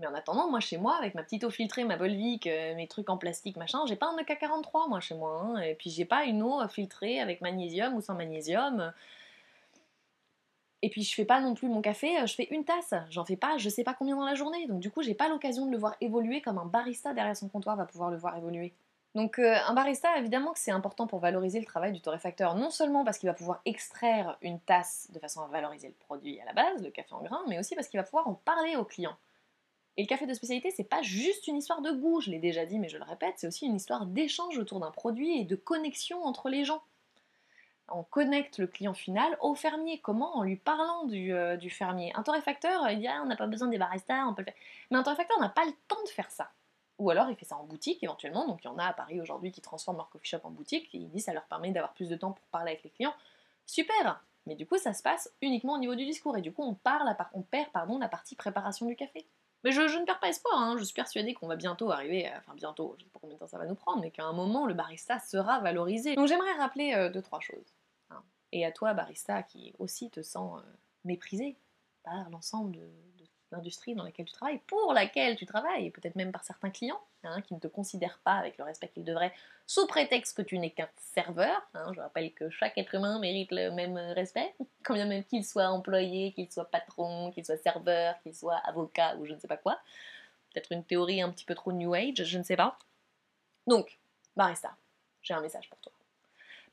mais 0.00 0.06
en 0.06 0.14
attendant, 0.14 0.50
moi 0.50 0.60
chez 0.60 0.78
moi, 0.78 0.96
avec 0.96 1.14
ma 1.14 1.22
petite 1.22 1.44
eau 1.44 1.50
filtrée, 1.50 1.84
ma 1.84 1.96
Volvic, 1.96 2.46
euh, 2.46 2.74
mes 2.74 2.88
trucs 2.88 3.10
en 3.10 3.16
plastique, 3.16 3.56
machin, 3.56 3.80
j'ai 3.86 3.96
pas 3.96 4.06
un 4.06 4.16
EK43 4.16 4.88
moi 4.88 5.00
chez 5.00 5.14
moi. 5.14 5.40
Hein. 5.42 5.60
et 5.60 5.74
puis 5.74 5.90
j'ai 5.90 6.04
pas 6.04 6.24
une 6.24 6.42
eau 6.42 6.66
filtrée 6.68 7.20
avec 7.20 7.40
magnésium 7.40 7.94
ou 7.94 8.00
sans 8.00 8.14
magnésium. 8.14 8.92
Et 10.82 10.88
puis 10.88 11.02
je 11.02 11.14
fais 11.14 11.24
pas 11.24 11.40
non 11.40 11.54
plus 11.54 11.68
mon 11.68 11.82
café, 11.82 12.18
euh, 12.18 12.26
je 12.26 12.34
fais 12.34 12.48
une 12.50 12.64
tasse. 12.64 12.94
J'en 13.10 13.24
fais 13.24 13.36
pas, 13.36 13.58
je 13.58 13.68
sais 13.68 13.84
pas 13.84 13.94
combien 13.94 14.16
dans 14.16 14.24
la 14.24 14.34
journée. 14.34 14.66
Donc 14.66 14.80
du 14.80 14.90
coup, 14.90 15.02
j'ai 15.02 15.14
pas 15.14 15.28
l'occasion 15.28 15.66
de 15.66 15.70
le 15.70 15.78
voir 15.78 15.96
évoluer 16.00 16.40
comme 16.40 16.58
un 16.58 16.64
barista 16.64 17.12
derrière 17.12 17.36
son 17.36 17.48
comptoir 17.48 17.76
va 17.76 17.84
pouvoir 17.84 18.10
le 18.10 18.16
voir 18.16 18.36
évoluer. 18.36 18.72
Donc 19.14 19.38
euh, 19.38 19.56
un 19.66 19.74
barista, 19.74 20.16
évidemment 20.18 20.52
que 20.52 20.58
c'est 20.58 20.70
important 20.70 21.06
pour 21.06 21.18
valoriser 21.18 21.58
le 21.58 21.66
travail 21.66 21.92
du 21.92 22.00
torréfacteur, 22.00 22.54
non 22.54 22.70
seulement 22.70 23.04
parce 23.04 23.18
qu'il 23.18 23.28
va 23.28 23.34
pouvoir 23.34 23.60
extraire 23.64 24.38
une 24.40 24.60
tasse 24.60 25.08
de 25.12 25.18
façon 25.18 25.42
à 25.42 25.48
valoriser 25.48 25.88
le 25.88 25.94
produit 25.94 26.40
à 26.40 26.44
la 26.44 26.52
base, 26.52 26.82
le 26.82 26.90
café 26.90 27.12
en 27.12 27.22
grain, 27.22 27.42
mais 27.48 27.58
aussi 27.58 27.74
parce 27.74 27.88
qu'il 27.88 27.98
va 27.98 28.04
pouvoir 28.04 28.28
en 28.28 28.34
parler 28.34 28.76
aux 28.76 28.84
clients. 28.84 29.16
Et 30.00 30.04
le 30.04 30.08
café 30.08 30.24
de 30.24 30.32
spécialité, 30.32 30.70
c'est 30.70 30.82
pas 30.82 31.02
juste 31.02 31.46
une 31.46 31.58
histoire 31.58 31.82
de 31.82 31.90
goût, 31.90 32.22
je 32.22 32.30
l'ai 32.30 32.38
déjà 32.38 32.64
dit, 32.64 32.78
mais 32.78 32.88
je 32.88 32.96
le 32.96 33.04
répète, 33.04 33.34
c'est 33.36 33.46
aussi 33.46 33.66
une 33.66 33.76
histoire 33.76 34.06
d'échange 34.06 34.56
autour 34.56 34.80
d'un 34.80 34.90
produit 34.90 35.38
et 35.38 35.44
de 35.44 35.56
connexion 35.56 36.24
entre 36.24 36.48
les 36.48 36.64
gens. 36.64 36.82
on 37.90 38.02
connecte 38.02 38.56
le 38.56 38.66
client 38.66 38.94
final 38.94 39.36
au 39.42 39.54
fermier. 39.54 40.00
Comment? 40.00 40.38
En 40.38 40.42
lui 40.42 40.56
parlant 40.56 41.04
du, 41.04 41.34
euh, 41.34 41.58
du 41.58 41.68
fermier. 41.68 42.14
Un 42.14 42.22
torréfacteur, 42.22 42.88
il 42.88 43.00
dit 43.00 43.08
ah, 43.08 43.20
on 43.22 43.26
n'a 43.26 43.36
pas 43.36 43.46
besoin 43.46 43.68
des 43.68 43.76
baristas, 43.76 44.24
on 44.26 44.32
peut 44.32 44.40
le 44.40 44.46
faire. 44.46 44.54
Mais 44.90 44.96
un 44.96 45.02
torréfacteur 45.02 45.38
n'a 45.38 45.50
pas 45.50 45.66
le 45.66 45.72
temps 45.86 46.02
de 46.02 46.08
faire 46.08 46.30
ça. 46.30 46.50
Ou 46.98 47.10
alors 47.10 47.28
il 47.28 47.36
fait 47.36 47.44
ça 47.44 47.58
en 47.58 47.64
boutique 47.64 48.02
éventuellement. 48.02 48.46
Donc 48.46 48.60
il 48.64 48.68
y 48.68 48.70
en 48.70 48.78
a 48.78 48.86
à 48.86 48.94
Paris 48.94 49.20
aujourd'hui 49.20 49.52
qui 49.52 49.60
transforment 49.60 49.98
leur 49.98 50.08
coffee 50.08 50.28
shop 50.28 50.40
en 50.44 50.50
boutique. 50.50 50.88
Et 50.94 50.96
il 50.96 51.10
dit 51.10 51.20
ça 51.20 51.34
leur 51.34 51.44
permet 51.44 51.72
d'avoir 51.72 51.92
plus 51.92 52.08
de 52.08 52.16
temps 52.16 52.32
pour 52.32 52.46
parler 52.46 52.70
avec 52.70 52.84
les 52.84 52.90
clients. 52.90 53.14
Super 53.66 54.24
Mais 54.46 54.54
du 54.54 54.66
coup 54.66 54.78
ça 54.78 54.94
se 54.94 55.02
passe 55.02 55.30
uniquement 55.42 55.74
au 55.74 55.78
niveau 55.78 55.94
du 55.94 56.06
discours. 56.06 56.38
Et 56.38 56.40
du 56.40 56.54
coup 56.54 56.62
on, 56.62 56.72
perd 56.72 57.04
la 57.04 58.08
partie 58.08 58.34
préparation 58.34 58.86
du 58.86 58.96
café. 58.96 59.26
Mais 59.64 59.72
je, 59.72 59.80
ne 59.80 60.04
perds 60.04 60.20
pas 60.20 60.28
espoir, 60.28 60.58
hein. 60.58 60.76
je 60.78 60.84
suis 60.84 60.94
persuadée 60.94 61.34
qu'on 61.34 61.46
va 61.46 61.56
bientôt 61.56 61.90
arriver, 61.90 62.30
enfin 62.38 62.54
bientôt, 62.54 62.94
je 62.98 63.02
ne 63.02 63.08
sais 63.08 63.12
pas 63.12 63.18
combien 63.20 63.36
de 63.36 63.40
temps 63.40 63.46
ça 63.46 63.58
va 63.58 63.66
nous 63.66 63.74
prendre, 63.74 64.00
mais 64.00 64.10
qu'à 64.10 64.24
un 64.24 64.32
moment 64.32 64.66
le 64.66 64.72
barista 64.72 65.18
sera 65.18 65.60
valorisé. 65.60 66.14
Donc 66.14 66.28
j'aimerais 66.28 66.54
rappeler 66.54 66.94
euh, 66.94 67.10
deux, 67.10 67.20
trois 67.20 67.40
choses. 67.40 67.74
Hein. 68.08 68.22
Et 68.52 68.64
à 68.64 68.72
toi, 68.72 68.94
barista, 68.94 69.42
qui 69.42 69.74
aussi 69.78 70.10
te 70.10 70.22
sens 70.22 70.60
euh, 70.60 70.64
méprisé 71.04 71.58
par 72.02 72.30
l'ensemble 72.30 72.72
de, 72.72 72.90
l'industrie 73.52 73.94
dans 73.94 74.04
laquelle 74.04 74.26
tu 74.26 74.32
travailles, 74.32 74.60
pour 74.66 74.92
laquelle 74.92 75.36
tu 75.36 75.46
travailles, 75.46 75.86
et 75.86 75.90
peut-être 75.90 76.16
même 76.16 76.32
par 76.32 76.44
certains 76.44 76.70
clients 76.70 77.00
hein, 77.24 77.40
qui 77.42 77.54
ne 77.54 77.58
te 77.58 77.66
considèrent 77.66 78.20
pas 78.24 78.34
avec 78.34 78.58
le 78.58 78.64
respect 78.64 78.88
qu'ils 78.88 79.04
devraient, 79.04 79.32
sous 79.66 79.86
prétexte 79.86 80.36
que 80.36 80.42
tu 80.42 80.58
n'es 80.58 80.70
qu'un 80.70 80.88
serveur. 80.96 81.60
Hein. 81.74 81.92
je 81.94 82.00
rappelle 82.00 82.32
que 82.32 82.50
chaque 82.50 82.76
être 82.78 82.94
humain 82.94 83.18
mérite 83.18 83.50
le 83.52 83.70
même 83.70 83.96
respect, 83.96 84.54
combien 84.84 85.06
même 85.06 85.24
qu'il 85.24 85.44
soit 85.44 85.68
employé, 85.68 86.32
qu'il 86.32 86.50
soit 86.50 86.70
patron, 86.70 87.30
qu'il 87.32 87.44
soit 87.44 87.56
serveur, 87.56 88.20
qu'il 88.22 88.34
soit 88.34 88.56
avocat 88.56 89.16
ou 89.16 89.26
je 89.26 89.34
ne 89.34 89.38
sais 89.38 89.48
pas 89.48 89.56
quoi. 89.56 89.78
Peut-être 90.52 90.72
une 90.72 90.84
théorie 90.84 91.22
un 91.22 91.30
petit 91.30 91.44
peu 91.44 91.54
trop 91.54 91.72
new 91.72 91.94
age, 91.94 92.24
je 92.24 92.38
ne 92.38 92.42
sais 92.42 92.56
pas. 92.56 92.78
Donc, 93.66 93.98
barista, 94.36 94.76
j'ai 95.22 95.34
un 95.34 95.40
message 95.40 95.68
pour 95.68 95.78
toi. 95.78 95.92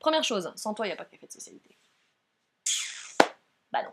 Première 0.00 0.24
chose, 0.24 0.52
sans 0.56 0.74
toi, 0.74 0.86
il 0.86 0.90
n'y 0.90 0.92
a 0.92 0.96
pas 0.96 1.04
de 1.04 1.10
café 1.10 1.26
de 1.26 1.32
spécialité. 1.32 1.76
Bah 3.70 3.82
non. 3.82 3.90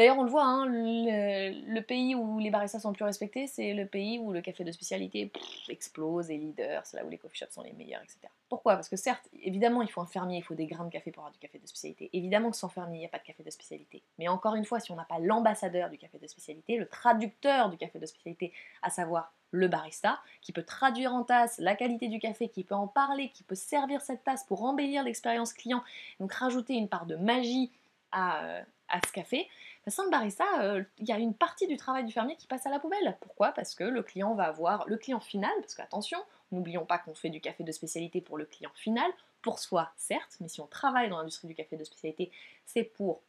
D'ailleurs, 0.00 0.18
on 0.18 0.22
le 0.22 0.30
voit, 0.30 0.46
hein, 0.46 0.64
le, 0.66 1.80
pays 1.80 2.14
où 2.14 2.38
les 2.38 2.48
baristas 2.48 2.78
sont 2.78 2.88
le 2.88 2.94
plus 2.94 3.04
respectés, 3.04 3.46
c'est 3.46 3.74
le 3.74 3.84
pays 3.84 4.18
où 4.18 4.32
le 4.32 4.40
café 4.40 4.64
de 4.64 4.72
spécialité 4.72 5.30
explose, 5.68 6.30
et 6.30 6.38
leader, 6.38 6.86
c'est 6.86 6.96
là 6.96 7.04
où 7.04 7.10
les 7.10 7.18
coffee 7.18 7.36
shops 7.36 7.50
sont 7.50 7.60
les 7.60 7.74
meilleurs, 7.74 8.00
etc. 8.00 8.20
Pourquoi? 8.48 8.76
Parce 8.76 8.88
que 8.88 8.96
certes, 8.96 9.28
évidemment, 9.42 9.82
il 9.82 9.90
faut 9.90 10.00
un 10.00 10.06
fermier, 10.06 10.38
il 10.38 10.42
faut 10.42 10.54
des 10.54 10.64
grains 10.64 10.86
de 10.86 10.90
café 10.90 11.10
pour 11.10 11.22
avoir 11.24 11.32
du 11.34 11.38
café 11.38 11.58
de 11.58 11.66
spécialité. 11.66 12.08
Évidemment 12.14 12.50
que 12.50 12.56
sans 12.56 12.70
fermier, 12.70 12.96
il 12.96 13.00
n'y 13.00 13.04
a 13.04 13.10
pas 13.10 13.18
de 13.18 13.24
café 13.24 13.42
de 13.42 13.50
spécialité. 13.50 14.02
Mais 14.18 14.26
encore 14.26 14.54
une 14.54 14.64
fois, 14.64 14.80
si 14.80 14.90
on 14.90 14.96
n'a 14.96 15.04
pas 15.04 15.18
l'ambassadeur 15.18 15.90
du 15.90 15.98
café 15.98 16.16
de 16.16 16.26
spécialité, 16.26 16.78
le 16.78 16.88
traducteur 16.88 17.68
du 17.68 17.76
café 17.76 17.98
de 17.98 18.06
spécialité, 18.06 18.54
à 18.80 18.88
savoir 18.88 19.34
le 19.50 19.68
barista, 19.68 20.18
qui 20.40 20.52
peut 20.52 20.62
traduire 20.62 21.12
en 21.12 21.24
tasse 21.24 21.58
la 21.58 21.74
qualité 21.74 22.08
du 22.08 22.20
café, 22.20 22.48
qui 22.48 22.64
peut 22.64 22.74
en 22.74 22.88
parler, 22.88 23.28
qui 23.34 23.42
peut 23.42 23.54
servir 23.54 24.00
cette 24.00 24.24
tasse 24.24 24.44
pour 24.44 24.64
embellir 24.64 25.04
l'expérience 25.04 25.52
client, 25.52 25.84
donc 26.20 26.32
rajouter 26.32 26.72
une 26.72 26.88
part 26.88 27.04
de 27.04 27.16
magie 27.16 27.70
à, 28.12 28.42
euh, 28.44 28.62
à 28.90 29.00
ce 29.06 29.12
café, 29.12 29.48
sans 29.88 30.04
le 30.04 30.10
barista, 30.10 30.44
euh, 30.60 30.84
il 30.98 31.08
y 31.08 31.12
a 31.12 31.18
une 31.18 31.34
partie 31.34 31.66
du 31.66 31.76
travail 31.76 32.04
du 32.04 32.12
fermier 32.12 32.36
qui 32.36 32.46
passe 32.46 32.66
à 32.66 32.70
la 32.70 32.78
poubelle. 32.78 33.16
Pourquoi? 33.20 33.52
Parce 33.52 33.74
que 33.74 33.84
le 33.84 34.02
client 34.02 34.34
va 34.34 34.44
avoir, 34.44 34.86
le 34.86 34.96
client 34.96 35.20
final, 35.20 35.52
parce 35.60 35.74
qu'attention, 35.74 36.18
n'oublions 36.52 36.84
pas 36.84 36.98
qu'on 36.98 37.14
fait 37.14 37.30
du 37.30 37.40
café 37.40 37.64
de 37.64 37.72
spécialité 37.72 38.20
pour 38.20 38.36
le 38.36 38.44
client 38.44 38.72
final, 38.74 39.10
pour 39.42 39.58
soi 39.58 39.90
certes, 39.96 40.36
mais 40.40 40.48
si 40.48 40.60
on 40.60 40.66
travaille 40.66 41.08
dans 41.08 41.18
l'industrie 41.18 41.48
du 41.48 41.54
café 41.54 41.76
de 41.76 41.84
spécialité, 41.84 42.30
c'est 42.66 42.84
pour 42.84 43.22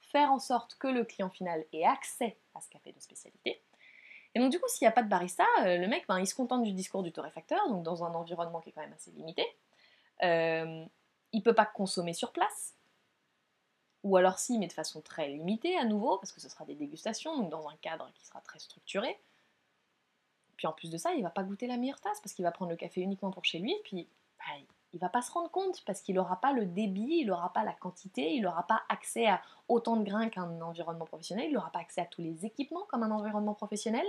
faire 0.00 0.30
en 0.30 0.38
sorte 0.38 0.76
que 0.76 0.86
le 0.86 1.04
client 1.04 1.30
final 1.30 1.64
ait 1.72 1.84
accès 1.84 2.36
à 2.54 2.60
ce 2.60 2.68
café 2.68 2.92
de 2.92 3.00
spécialité. 3.00 3.62
Et 4.34 4.38
donc 4.38 4.50
du 4.50 4.60
coup, 4.60 4.68
s'il 4.68 4.84
n'y 4.84 4.88
a 4.88 4.92
pas 4.92 5.02
de 5.02 5.08
barista, 5.08 5.46
euh, 5.64 5.78
le 5.78 5.88
mec, 5.88 6.04
ben, 6.06 6.18
il 6.18 6.26
se 6.26 6.34
contente 6.34 6.62
du 6.62 6.72
discours 6.72 7.02
du 7.02 7.10
torréfacteur, 7.10 7.68
donc 7.68 7.82
dans 7.82 8.04
un 8.04 8.14
environnement 8.14 8.60
qui 8.60 8.68
est 8.68 8.72
quand 8.72 8.82
même 8.82 8.92
assez 8.92 9.10
limité. 9.12 9.46
Euh, 10.22 10.84
il 11.32 11.38
ne 11.38 11.42
peut 11.42 11.54
pas 11.54 11.66
consommer 11.66 12.12
sur 12.12 12.32
place, 12.32 12.75
ou 14.06 14.16
alors 14.16 14.38
si, 14.38 14.56
mais 14.58 14.68
de 14.68 14.72
façon 14.72 15.00
très 15.00 15.28
limitée 15.28 15.76
à 15.76 15.84
nouveau, 15.84 16.16
parce 16.18 16.30
que 16.30 16.40
ce 16.40 16.48
sera 16.48 16.64
des 16.64 16.76
dégustations, 16.76 17.36
donc 17.36 17.50
dans 17.50 17.68
un 17.68 17.76
cadre 17.78 18.08
qui 18.14 18.24
sera 18.24 18.40
très 18.40 18.60
structuré. 18.60 19.18
Puis 20.56 20.68
en 20.68 20.72
plus 20.72 20.90
de 20.90 20.96
ça, 20.96 21.12
il 21.14 21.24
va 21.24 21.30
pas 21.30 21.42
goûter 21.42 21.66
la 21.66 21.76
meilleure 21.76 22.00
tasse, 22.00 22.20
parce 22.20 22.32
qu'il 22.32 22.44
va 22.44 22.52
prendre 22.52 22.70
le 22.70 22.76
café 22.76 23.00
uniquement 23.00 23.32
pour 23.32 23.44
chez 23.44 23.58
lui, 23.58 23.74
puis 23.82 24.08
bah, 24.38 24.44
il 24.92 25.00
va 25.00 25.08
pas 25.08 25.22
se 25.22 25.32
rendre 25.32 25.50
compte, 25.50 25.84
parce 25.84 26.00
qu'il 26.02 26.14
n'aura 26.14 26.40
pas 26.40 26.52
le 26.52 26.66
débit, 26.66 27.18
il 27.18 27.26
n'aura 27.26 27.52
pas 27.52 27.64
la 27.64 27.72
quantité, 27.72 28.32
il 28.32 28.42
n'aura 28.42 28.64
pas 28.64 28.84
accès 28.88 29.26
à 29.26 29.42
autant 29.66 29.96
de 29.96 30.04
grains 30.04 30.28
qu'un 30.28 30.60
environnement 30.60 31.04
professionnel, 31.04 31.46
il 31.48 31.54
n'aura 31.54 31.72
pas 31.72 31.80
accès 31.80 32.00
à 32.00 32.06
tous 32.06 32.22
les 32.22 32.46
équipements 32.46 32.86
comme 32.88 33.02
un 33.02 33.10
environnement 33.10 33.54
professionnel. 33.54 34.06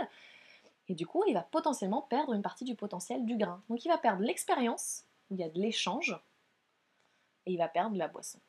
Et 0.89 0.93
du 0.93 1.07
coup, 1.07 1.23
il 1.27 1.33
va 1.33 1.41
potentiellement 1.41 2.03
perdre 2.03 2.33
une 2.33 2.43
partie 2.43 2.65
du 2.65 2.75
potentiel 2.75 3.25
du 3.25 3.35
grain. 3.35 3.63
Donc 3.67 3.83
il 3.83 3.89
va 3.89 3.97
perdre 3.97 4.21
l'expérience, 4.21 5.05
où 5.31 5.33
il 5.33 5.39
y 5.39 5.43
a 5.43 5.49
de 5.49 5.59
l'échange, 5.59 6.17
et 7.47 7.53
il 7.53 7.57
va 7.57 7.67
perdre 7.67 7.97
la 7.97 8.07
boisson. 8.07 8.39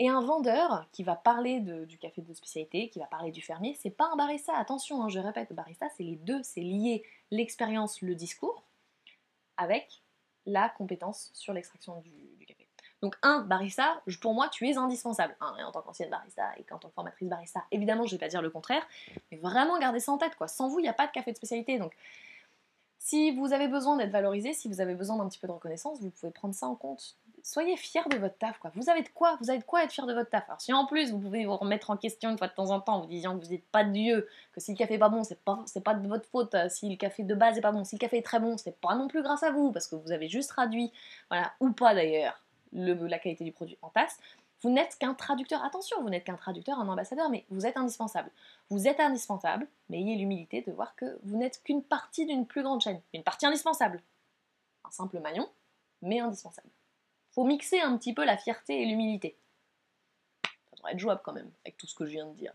Et 0.00 0.08
un 0.08 0.20
vendeur 0.20 0.86
qui 0.92 1.02
va 1.02 1.16
parler 1.16 1.60
du 1.60 1.98
café 1.98 2.22
de 2.22 2.32
spécialité, 2.32 2.88
qui 2.88 3.00
va 3.00 3.06
parler 3.06 3.32
du 3.32 3.42
fermier, 3.42 3.76
c'est 3.80 3.90
pas 3.90 4.08
un 4.12 4.16
barista. 4.16 4.56
Attention, 4.56 5.02
hein, 5.02 5.08
je 5.08 5.18
répète, 5.18 5.52
barista, 5.52 5.88
c'est 5.96 6.04
les 6.04 6.16
deux. 6.16 6.40
C'est 6.44 6.60
lié 6.60 7.02
l'expérience, 7.32 8.00
le 8.00 8.14
discours, 8.14 8.62
avec 9.56 10.02
la 10.46 10.68
compétence 10.68 11.30
sur 11.34 11.52
l'extraction 11.52 12.00
du, 12.00 12.46
café. 12.46 12.68
Donc 13.02 13.16
un 13.22 13.40
barista, 13.40 14.00
pour 14.20 14.34
moi, 14.34 14.48
tu 14.48 14.68
es 14.68 14.76
indispensable. 14.76 15.36
en 15.40 15.72
tant 15.72 15.82
qu'ancienne 15.82 16.10
barista 16.10 16.52
et 16.56 16.72
en 16.72 16.78
tant 16.78 16.88
que 16.88 16.94
formatrice 16.94 17.28
barista, 17.28 17.64
évidemment, 17.72 18.06
je 18.06 18.12
vais 18.12 18.18
pas 18.18 18.28
dire 18.28 18.42
le 18.42 18.50
contraire, 18.50 18.86
mais 19.30 19.38
vraiment 19.38 19.78
garder 19.78 19.98
ça 19.98 20.12
en 20.12 20.18
tête. 20.18 20.36
Quoi. 20.36 20.46
Sans 20.46 20.68
vous, 20.68 20.78
il 20.78 20.82
n'y 20.82 20.88
a 20.88 20.94
pas 20.94 21.08
de 21.08 21.12
café 21.12 21.32
de 21.32 21.36
spécialité. 21.36 21.78
Donc 21.78 21.92
si 22.98 23.32
vous 23.32 23.52
avez 23.52 23.68
besoin 23.68 23.96
d'être 23.96 24.10
valorisé, 24.10 24.52
si 24.52 24.68
vous 24.68 24.80
avez 24.80 24.94
besoin 24.94 25.16
d'un 25.16 25.28
petit 25.28 25.38
peu 25.38 25.46
de 25.46 25.52
reconnaissance, 25.52 26.00
vous 26.00 26.10
pouvez 26.10 26.30
prendre 26.32 26.54
ça 26.54 26.66
en 26.66 26.74
compte 26.74 27.16
soyez 27.48 27.76
fiers 27.78 28.02
de 28.10 28.18
votre 28.18 28.36
taf, 28.36 28.58
quoi. 28.58 28.70
Vous 28.74 28.90
avez 28.90 29.02
de 29.02 29.08
quoi 29.08 29.36
Vous 29.40 29.48
avez 29.48 29.58
de 29.58 29.64
quoi 29.64 29.82
être 29.82 29.92
fier 29.92 30.06
de 30.06 30.12
votre 30.12 30.28
taf. 30.28 30.44
Alors 30.48 30.60
si 30.60 30.72
en 30.72 30.84
plus 30.84 31.10
vous 31.10 31.18
pouvez 31.18 31.46
vous 31.46 31.56
remettre 31.56 31.88
en 31.90 31.96
question 31.96 32.30
une 32.30 32.36
fois 32.36 32.48
de 32.48 32.52
temps 32.52 32.70
en 32.70 32.80
temps 32.80 32.96
en 32.96 33.00
vous 33.00 33.06
disant 33.06 33.38
que 33.38 33.44
vous 33.44 33.50
n'êtes 33.50 33.66
pas 33.66 33.84
Dieu, 33.84 34.28
que 34.52 34.60
si 34.60 34.72
le 34.72 34.76
café 34.76 34.94
est 34.94 34.98
pas 34.98 35.08
bon, 35.08 35.24
c'est 35.24 35.42
pas, 35.42 35.64
pas 35.82 35.94
de 35.94 36.06
votre 36.06 36.28
faute, 36.28 36.54
euh, 36.54 36.68
si 36.68 36.90
le 36.90 36.96
café 36.96 37.22
de 37.22 37.34
base 37.34 37.56
est 37.56 37.62
pas 37.62 37.72
bon, 37.72 37.84
si 37.84 37.96
le 37.96 38.00
café 38.00 38.18
est 38.18 38.22
très 38.22 38.38
bon, 38.38 38.58
c'est 38.58 38.78
pas 38.78 38.94
non 38.94 39.08
plus 39.08 39.22
grâce 39.22 39.42
à 39.42 39.50
vous, 39.50 39.72
parce 39.72 39.86
que 39.88 39.96
vous 39.96 40.12
avez 40.12 40.28
juste 40.28 40.50
traduit, 40.50 40.92
voilà, 41.30 41.52
ou 41.60 41.72
pas 41.72 41.94
d'ailleurs, 41.94 42.38
la 42.72 43.18
qualité 43.18 43.44
du 43.44 43.52
produit 43.52 43.78
en 43.80 43.88
tasse. 43.88 44.18
Vous 44.60 44.70
n'êtes 44.70 44.98
qu'un 44.98 45.14
traducteur, 45.14 45.64
attention, 45.64 46.02
vous 46.02 46.10
n'êtes 46.10 46.24
qu'un 46.24 46.36
traducteur, 46.36 46.78
un 46.78 46.88
ambassadeur, 46.88 47.30
mais 47.30 47.46
vous 47.48 47.64
êtes 47.64 47.76
indispensable. 47.76 48.30
Vous 48.68 48.88
êtes 48.88 49.00
indispensable, 49.00 49.68
mais 49.88 50.00
ayez 50.00 50.16
l'humilité 50.16 50.62
de 50.62 50.72
voir 50.72 50.96
que 50.96 51.18
vous 51.22 51.36
n'êtes 51.38 51.62
qu'une 51.62 51.82
partie 51.82 52.26
d'une 52.26 52.44
plus 52.44 52.62
grande 52.62 52.82
chaîne, 52.82 53.00
une 53.14 53.22
partie 53.22 53.46
indispensable. 53.46 54.02
Un 54.84 54.90
simple 54.90 55.20
maillon, 55.20 55.48
mais 56.02 56.18
indispensable 56.18 56.68
faut 57.38 57.44
mixer 57.44 57.78
un 57.78 57.96
petit 57.96 58.14
peu 58.14 58.24
la 58.24 58.36
fierté 58.36 58.82
et 58.82 58.84
l'humilité. 58.84 59.36
Ça 60.42 60.76
devrait 60.76 60.92
être 60.94 60.98
jouable 60.98 61.20
quand 61.22 61.32
même, 61.32 61.48
avec 61.64 61.76
tout 61.76 61.86
ce 61.86 61.94
que 61.94 62.04
je 62.04 62.10
viens 62.10 62.26
de 62.26 62.34
dire. 62.34 62.52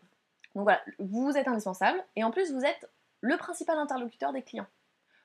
Donc 0.56 0.64
voilà, 0.64 0.82
vous 1.00 1.38
êtes 1.38 1.48
indispensable, 1.48 2.04
et 2.18 2.24
en 2.26 2.32
plus 2.32 2.52
vous 2.52 2.66
êtes 2.66 2.90
le 3.22 3.38
principal 3.38 3.78
interlocuteur 3.78 4.34
des 4.34 4.42
clients. 4.42 4.68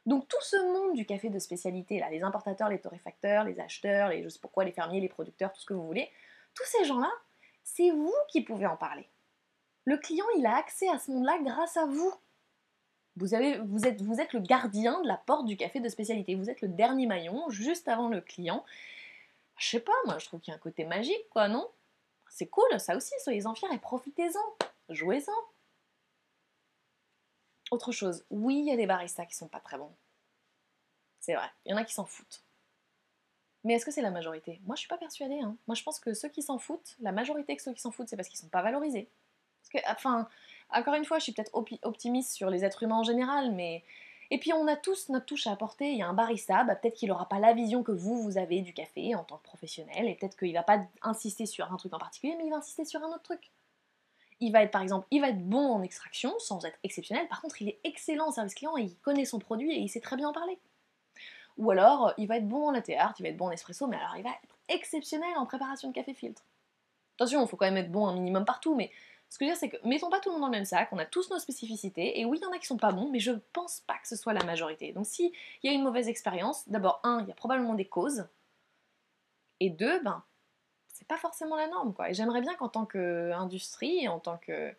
Donc 0.07 0.29
tout 0.29 0.41
ce 0.43 0.57
monde 0.73 0.95
du 0.95 1.05
café 1.05 1.29
de 1.29 1.41
spécialité, 1.41 1.99
là, 1.99 2.09
les 2.09 2.23
importateurs, 2.23 2.69
les 2.69 2.79
torréfacteurs, 2.79 3.43
les 3.43 3.59
acheteurs, 3.59 4.11
les 4.11 4.23
je 4.23 4.29
sais 4.29 4.39
pourquoi, 4.39 4.63
les 4.65 4.71
fermiers, 4.71 5.01
les 5.01 5.09
producteurs, 5.09 5.53
tout 5.53 5.61
ce 5.61 5.67
que 5.67 5.75
vous 5.75 5.85
voulez, 5.85 6.09
tous 6.55 6.67
ces 6.67 6.85
gens-là, 6.85 7.11
c'est 7.65 7.91
vous 7.91 8.15
qui 8.29 8.43
pouvez 8.43 8.67
en 8.67 8.77
parler. 8.77 9.09
Le 9.87 9.97
client, 9.97 10.27
il 10.37 10.47
a 10.47 10.55
accès 10.55 10.89
à 10.89 11.01
ce 11.01 11.11
monde-là 11.11 11.37
grâce 11.43 11.77
à 11.77 11.85
vous. 11.85 12.15
Vous, 13.17 13.35
êtes 13.35 14.33
le 14.33 14.39
gardien 14.39 15.03
de 15.03 15.09
la 15.09 15.17
porte 15.17 15.47
du 15.47 15.57
café 15.57 15.81
de 15.81 15.89
spécialité. 15.89 16.37
Vous 16.37 16.49
êtes 16.49 16.61
le 16.61 16.69
dernier 16.69 17.07
maillon, 17.07 17.51
juste 17.51 17.89
avant 17.89 18.07
le 18.07 18.21
client. 18.21 18.65
Je 19.59 19.69
sais 19.69 19.81
pas, 19.81 19.93
moi 20.07 20.19
je 20.19 20.27
trouve 20.27 20.41
qu'il 20.41 20.53
y 20.53 20.55
a 20.55 20.57
un 20.57 20.61
côté 20.61 20.85
magique, 20.85 21.29
quoi, 21.31 21.49
non? 21.49 21.71
C'est 22.31 22.49
cool, 22.49 22.79
ça 22.79 22.97
aussi, 22.97 23.13
soyez-en 23.23 23.55
fiers 23.55 23.73
et 23.73 23.79
profitez-en, 23.79 24.67
jouez-en. 24.89 25.33
Autre 27.71 27.93
chose, 27.93 28.25
oui, 28.31 28.59
il 28.61 28.67
y 28.67 28.73
a 28.73 28.77
des 28.77 28.87
baristas 28.87 29.27
qui 29.27 29.35
sont 29.35 29.49
pas 29.49 29.61
très 29.61 29.77
bons. 29.77 29.95
C'est 31.21 31.35
vrai, 31.35 31.51
il 31.65 31.73
y 31.73 31.75
en 31.75 31.77
a 31.77 31.85
qui 31.85 31.93
s'en 31.93 32.07
foutent. 32.07 32.45
Mais 33.65 33.75
est-ce 33.75 33.85
que 33.85 33.91
c'est 33.91 34.03
la 34.03 34.11
majorité? 34.11 34.61
Moi 34.65 34.77
je 34.77 34.81
suis 34.81 34.89
pas 34.89 34.97
persuadée. 34.97 35.41
Hein. 35.41 35.57
Moi 35.67 35.75
je 35.75 35.83
pense 35.83 35.99
que 35.99 36.15
ceux 36.15 36.29
qui 36.29 36.43
s'en 36.43 36.59
foutent, 36.59 36.97
la 37.01 37.13
majorité 37.13 37.55
de 37.55 37.61
ceux 37.61 37.75
qui 37.75 37.81
s'en 37.81 37.91
foutent, 37.91 38.09
c'est 38.09 38.17
parce 38.17 38.29
qu'ils 38.29 38.39
sont 38.39 38.49
pas 38.49 38.63
valorisés. 38.63 39.11
Parce 39.61 39.85
que, 39.85 39.91
enfin, 39.91 40.29
encore 40.71 40.95
une 40.95 41.05
fois, 41.05 41.19
je 41.19 41.25
suis 41.25 41.33
peut-être 41.33 41.55
optimiste 41.83 42.33
sur 42.33 42.51
les 42.51 42.65
êtres 42.65 42.83
humains 42.83 42.99
en 42.99 43.03
général, 43.03 43.53
mais 43.53 43.85
et 44.31 44.39
puis 44.39 44.53
on 44.53 44.67
a 44.67 44.77
tous 44.77 45.09
notre 45.09 45.27
touche 45.27 45.47
à 45.47 45.53
apporter. 45.53 45.91
Il 45.91 45.99
y 45.99 46.03
a 46.03 46.09
un 46.09 46.15
barista, 46.15 46.65
bah, 46.65 46.75
peut-être 46.75 46.95
qu'il 46.95 47.09
n'aura 47.09 47.29
pas 47.29 47.39
la 47.39 47.55
vision 47.55 47.83
que 47.83 47.93
vous, 47.93 48.23
vous 48.23 48.39
avez 48.39 48.61
du 48.61 48.75
café 48.75 49.15
en 49.15 49.25
tant 49.25 49.39
que 49.39 49.45
professionnel, 49.45 50.07
et 50.09 50.15
peut-être 50.15 50.37
qu'il 50.37 50.53
va 50.53 50.63
pas 50.63 50.81
insister 51.03 51.47
sur 51.47 51.73
un 51.73 51.77
truc 51.77 51.95
en 51.95 51.99
particulier, 51.99 52.35
mais 52.37 52.47
il 52.47 52.51
va 52.51 52.57
insister 52.57 52.85
sur 52.85 53.03
un 53.03 53.09
autre 53.09 53.23
truc. 53.23 53.51
Il 54.41 54.53
va 54.53 54.63
être 54.63 54.71
par 54.71 54.83
exemple, 54.83 55.07
il 55.11 55.21
va 55.21 55.31
être 55.31 55.45
bon 55.49 55.73
en 55.73 55.83
extraction 55.83 56.39
sans 56.39 56.65
être 56.65 56.79
exceptionnel. 56.85 57.27
Par 57.29 57.41
contre, 57.41 57.61
il 57.61 57.69
est 57.69 57.81
excellent 57.83 58.29
en 58.29 58.33
service 58.33 58.55
client 58.55 58.77
et 58.77 58.83
il 58.83 58.97
connaît 58.99 59.25
son 59.25 59.41
produit 59.41 59.73
et 59.73 59.79
il 59.79 59.89
sait 59.89 60.01
très 60.01 60.17
bien 60.17 60.29
en 60.29 60.33
parler. 60.33 60.59
Ou 61.57 61.73
alors, 61.73 62.13
il 62.19 62.29
va 62.29 62.37
être 62.37 62.49
bon 62.49 62.69
en 62.69 62.71
latte 62.71 62.89
il 62.89 62.95
va 62.95 63.29
être 63.29 63.37
bon 63.37 63.47
en 63.47 63.51
espresso, 63.51 63.89
mais 63.89 63.97
alors 63.97 64.17
il 64.17 64.23
va 64.23 64.31
être 64.31 64.57
exceptionnel 64.69 65.37
en 65.37 65.47
préparation 65.47 65.89
de 65.89 65.95
café 65.95 66.15
filtre. 66.15 66.45
Attention, 67.17 67.43
il 67.43 67.49
faut 67.49 67.57
quand 67.57 67.67
même 67.67 67.79
être 67.79 67.91
bon 67.91 68.07
un 68.07 68.15
minimum 68.15 68.45
partout, 68.45 68.77
mais 68.77 68.93
ce 69.31 69.39
que 69.39 69.45
je 69.45 69.51
veux 69.51 69.55
dire, 69.55 69.61
c'est 69.61 69.69
que 69.69 69.87
mettons 69.87 70.09
pas 70.09 70.21
tout 70.21 70.31
le 70.31 70.35
monde 70.35 70.43
dans 70.43 70.47
le 70.49 70.53
même 70.53 70.65
sac, 70.65 70.89
on 70.93 70.99
a 70.99 71.05
tous 71.05 71.31
nos 71.31 71.39
spécificités, 71.39 72.19
et 72.19 72.25
oui, 72.25 72.39
il 72.41 72.43
y 72.43 72.47
en 72.47 72.53
a 72.53 72.59
qui 72.59 72.67
sont 72.67 72.79
pas 72.79 72.93
bons, 72.93 73.11
mais 73.11 73.21
je 73.21 73.33
pense 73.53 73.81
pas 73.81 73.99
que 73.99 74.09
ce 74.09 74.17
soit 74.17 74.33
la 74.33 74.45
majorité. 74.45 74.93
Donc 74.93 75.07
s'il 75.07 75.31
y 75.63 75.69
a 75.69 75.73
une 75.73 75.83
mauvaise 75.83 76.09
expérience, 76.09 76.69
d'abord, 76.69 77.01
un, 77.05 77.21
il 77.23 77.29
y 77.29 77.31
a 77.31 77.35
probablement 77.35 77.75
des 77.75 77.87
causes, 77.87 78.27
Et 79.61 79.71
deux, 79.71 80.01
ben, 80.01 80.23
c'est 80.99 81.07
pas 81.07 81.17
forcément 81.17 81.57
la 81.57 81.69
norme, 81.69 81.95
quoi. 81.95 82.11
Et 82.11 82.15
j'aimerais 82.15 82.41
bien 82.41 82.55
qu'en 82.57 82.69
tant 82.69 82.85
qu'industrie, 82.85 84.09
en 84.09 84.19
tant 84.19 84.39
que. 84.39 84.75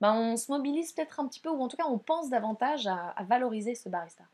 Ben, 0.00 0.14
on 0.14 0.36
se 0.36 0.50
mobilise 0.50 0.92
peut-être 0.92 1.20
un 1.20 1.28
petit 1.28 1.40
peu, 1.40 1.50
ou 1.50 1.62
en 1.62 1.68
tout 1.68 1.76
cas, 1.76 1.86
on 1.86 1.98
pense 1.98 2.30
davantage 2.30 2.86
à, 2.86 3.14
valoriser 3.24 3.74
ce 3.74 3.90
barista. 3.90 4.24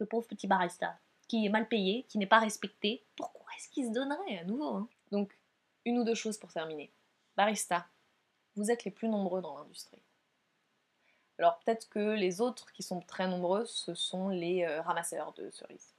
Le 0.00 0.06
pauvre 0.06 0.26
petit 0.26 0.48
barista, 0.48 0.98
qui 1.28 1.46
est 1.46 1.48
mal 1.48 1.68
payé, 1.68 2.04
qui 2.08 2.18
n'est 2.18 2.26
pas 2.26 2.40
respecté. 2.40 3.04
Pourquoi 3.16 3.46
est-ce 3.56 3.68
qu'il 3.68 3.86
se 3.86 3.92
donnerait 3.92 4.38
à 4.38 4.44
nouveau 4.44 4.74
hein? 4.74 4.88
Donc, 5.12 5.36
une 5.84 5.98
ou 5.98 6.04
deux 6.04 6.14
choses 6.14 6.38
pour 6.38 6.52
terminer. 6.52 6.90
Barista, 7.36 7.86
vous 8.56 8.70
êtes 8.70 8.84
les 8.84 8.90
plus 8.90 9.08
nombreux 9.08 9.40
dans 9.40 9.56
l'industrie. 9.56 10.02
Alors 11.38 11.58
peut-être 11.60 11.88
que 11.88 12.14
les 12.14 12.40
autres 12.40 12.72
qui 12.72 12.82
sont 12.82 13.00
très 13.00 13.26
nombreux, 13.26 13.64
ce 13.64 13.94
sont 13.94 14.28
les 14.28 14.64
euh, 14.64 14.82
ramasseurs 14.82 15.32
de 15.32 15.50
cerises. 15.50 15.94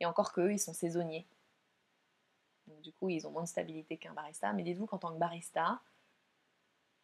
Et 0.00 0.06
encore 0.06 0.32
qu'eux, 0.32 0.52
ils 0.52 0.58
sont 0.58 0.72
saisonniers. 0.72 1.26
Du 2.66 2.92
coup, 2.92 3.10
ils 3.10 3.26
ont 3.26 3.30
moins 3.30 3.42
de 3.42 3.48
stabilité 3.48 3.98
qu'un 3.98 4.14
barista. 4.14 4.52
Mais 4.52 4.62
dites-vous 4.62 4.86
qu'en 4.86 4.98
tant 4.98 5.12
que 5.12 5.18
barista, 5.18 5.80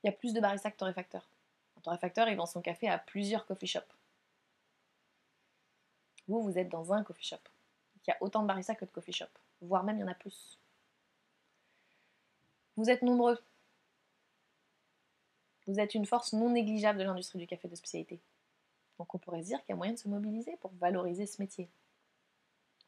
il 0.03 0.07
y 0.07 0.09
a 0.09 0.13
plus 0.13 0.33
de 0.33 0.41
baristas 0.41 0.71
que 0.71 0.77
torréfacteurs. 0.77 1.29
Un 1.87 1.99
il 2.29 2.37
vend 2.37 2.47
son 2.47 2.63
café 2.63 2.89
à 2.89 2.99
plusieurs 2.99 3.47
coffee 3.47 3.67
shops. 3.67 3.83
Vous, 6.27 6.43
vous 6.43 6.59
êtes 6.59 6.69
dans 6.69 6.93
un 6.93 7.05
coffee 7.05 7.25
shop. 7.25 7.37
Il 8.07 8.11
y 8.11 8.13
a 8.13 8.17
autant 8.21 8.43
de 8.43 8.49
baristas 8.49 8.75
que 8.75 8.85
de 8.85 8.91
coffee 8.91 9.13
shops. 9.13 9.39
Voire 9.61 9.85
même, 9.85 9.99
il 9.99 10.01
y 10.01 10.05
en 10.05 10.09
a 10.09 10.15
plus. 10.15 10.59
Vous 12.77 12.91
êtes 12.91 13.03
nombreux. 13.03 13.39
Vous 15.67 15.81
êtes 15.81 15.95
une 15.95 16.07
force 16.07 16.33
non 16.33 16.51
négligeable 16.51 16.99
de 16.99 17.05
l'industrie 17.05 17.39
du 17.39 17.47
café 17.47 17.69
de 17.69 17.75
spécialité. 17.75 18.21
Donc 18.99 19.15
on 19.15 19.19
pourrait 19.19 19.43
se 19.43 19.49
dire 19.49 19.61
qu'il 19.61 19.71
y 19.71 19.73
a 19.73 19.77
moyen 19.77 19.93
de 19.93 19.99
se 19.99 20.09
mobiliser 20.09 20.57
pour 20.61 20.73
valoriser 20.75 21.27
ce 21.27 21.41
métier. 21.41 21.69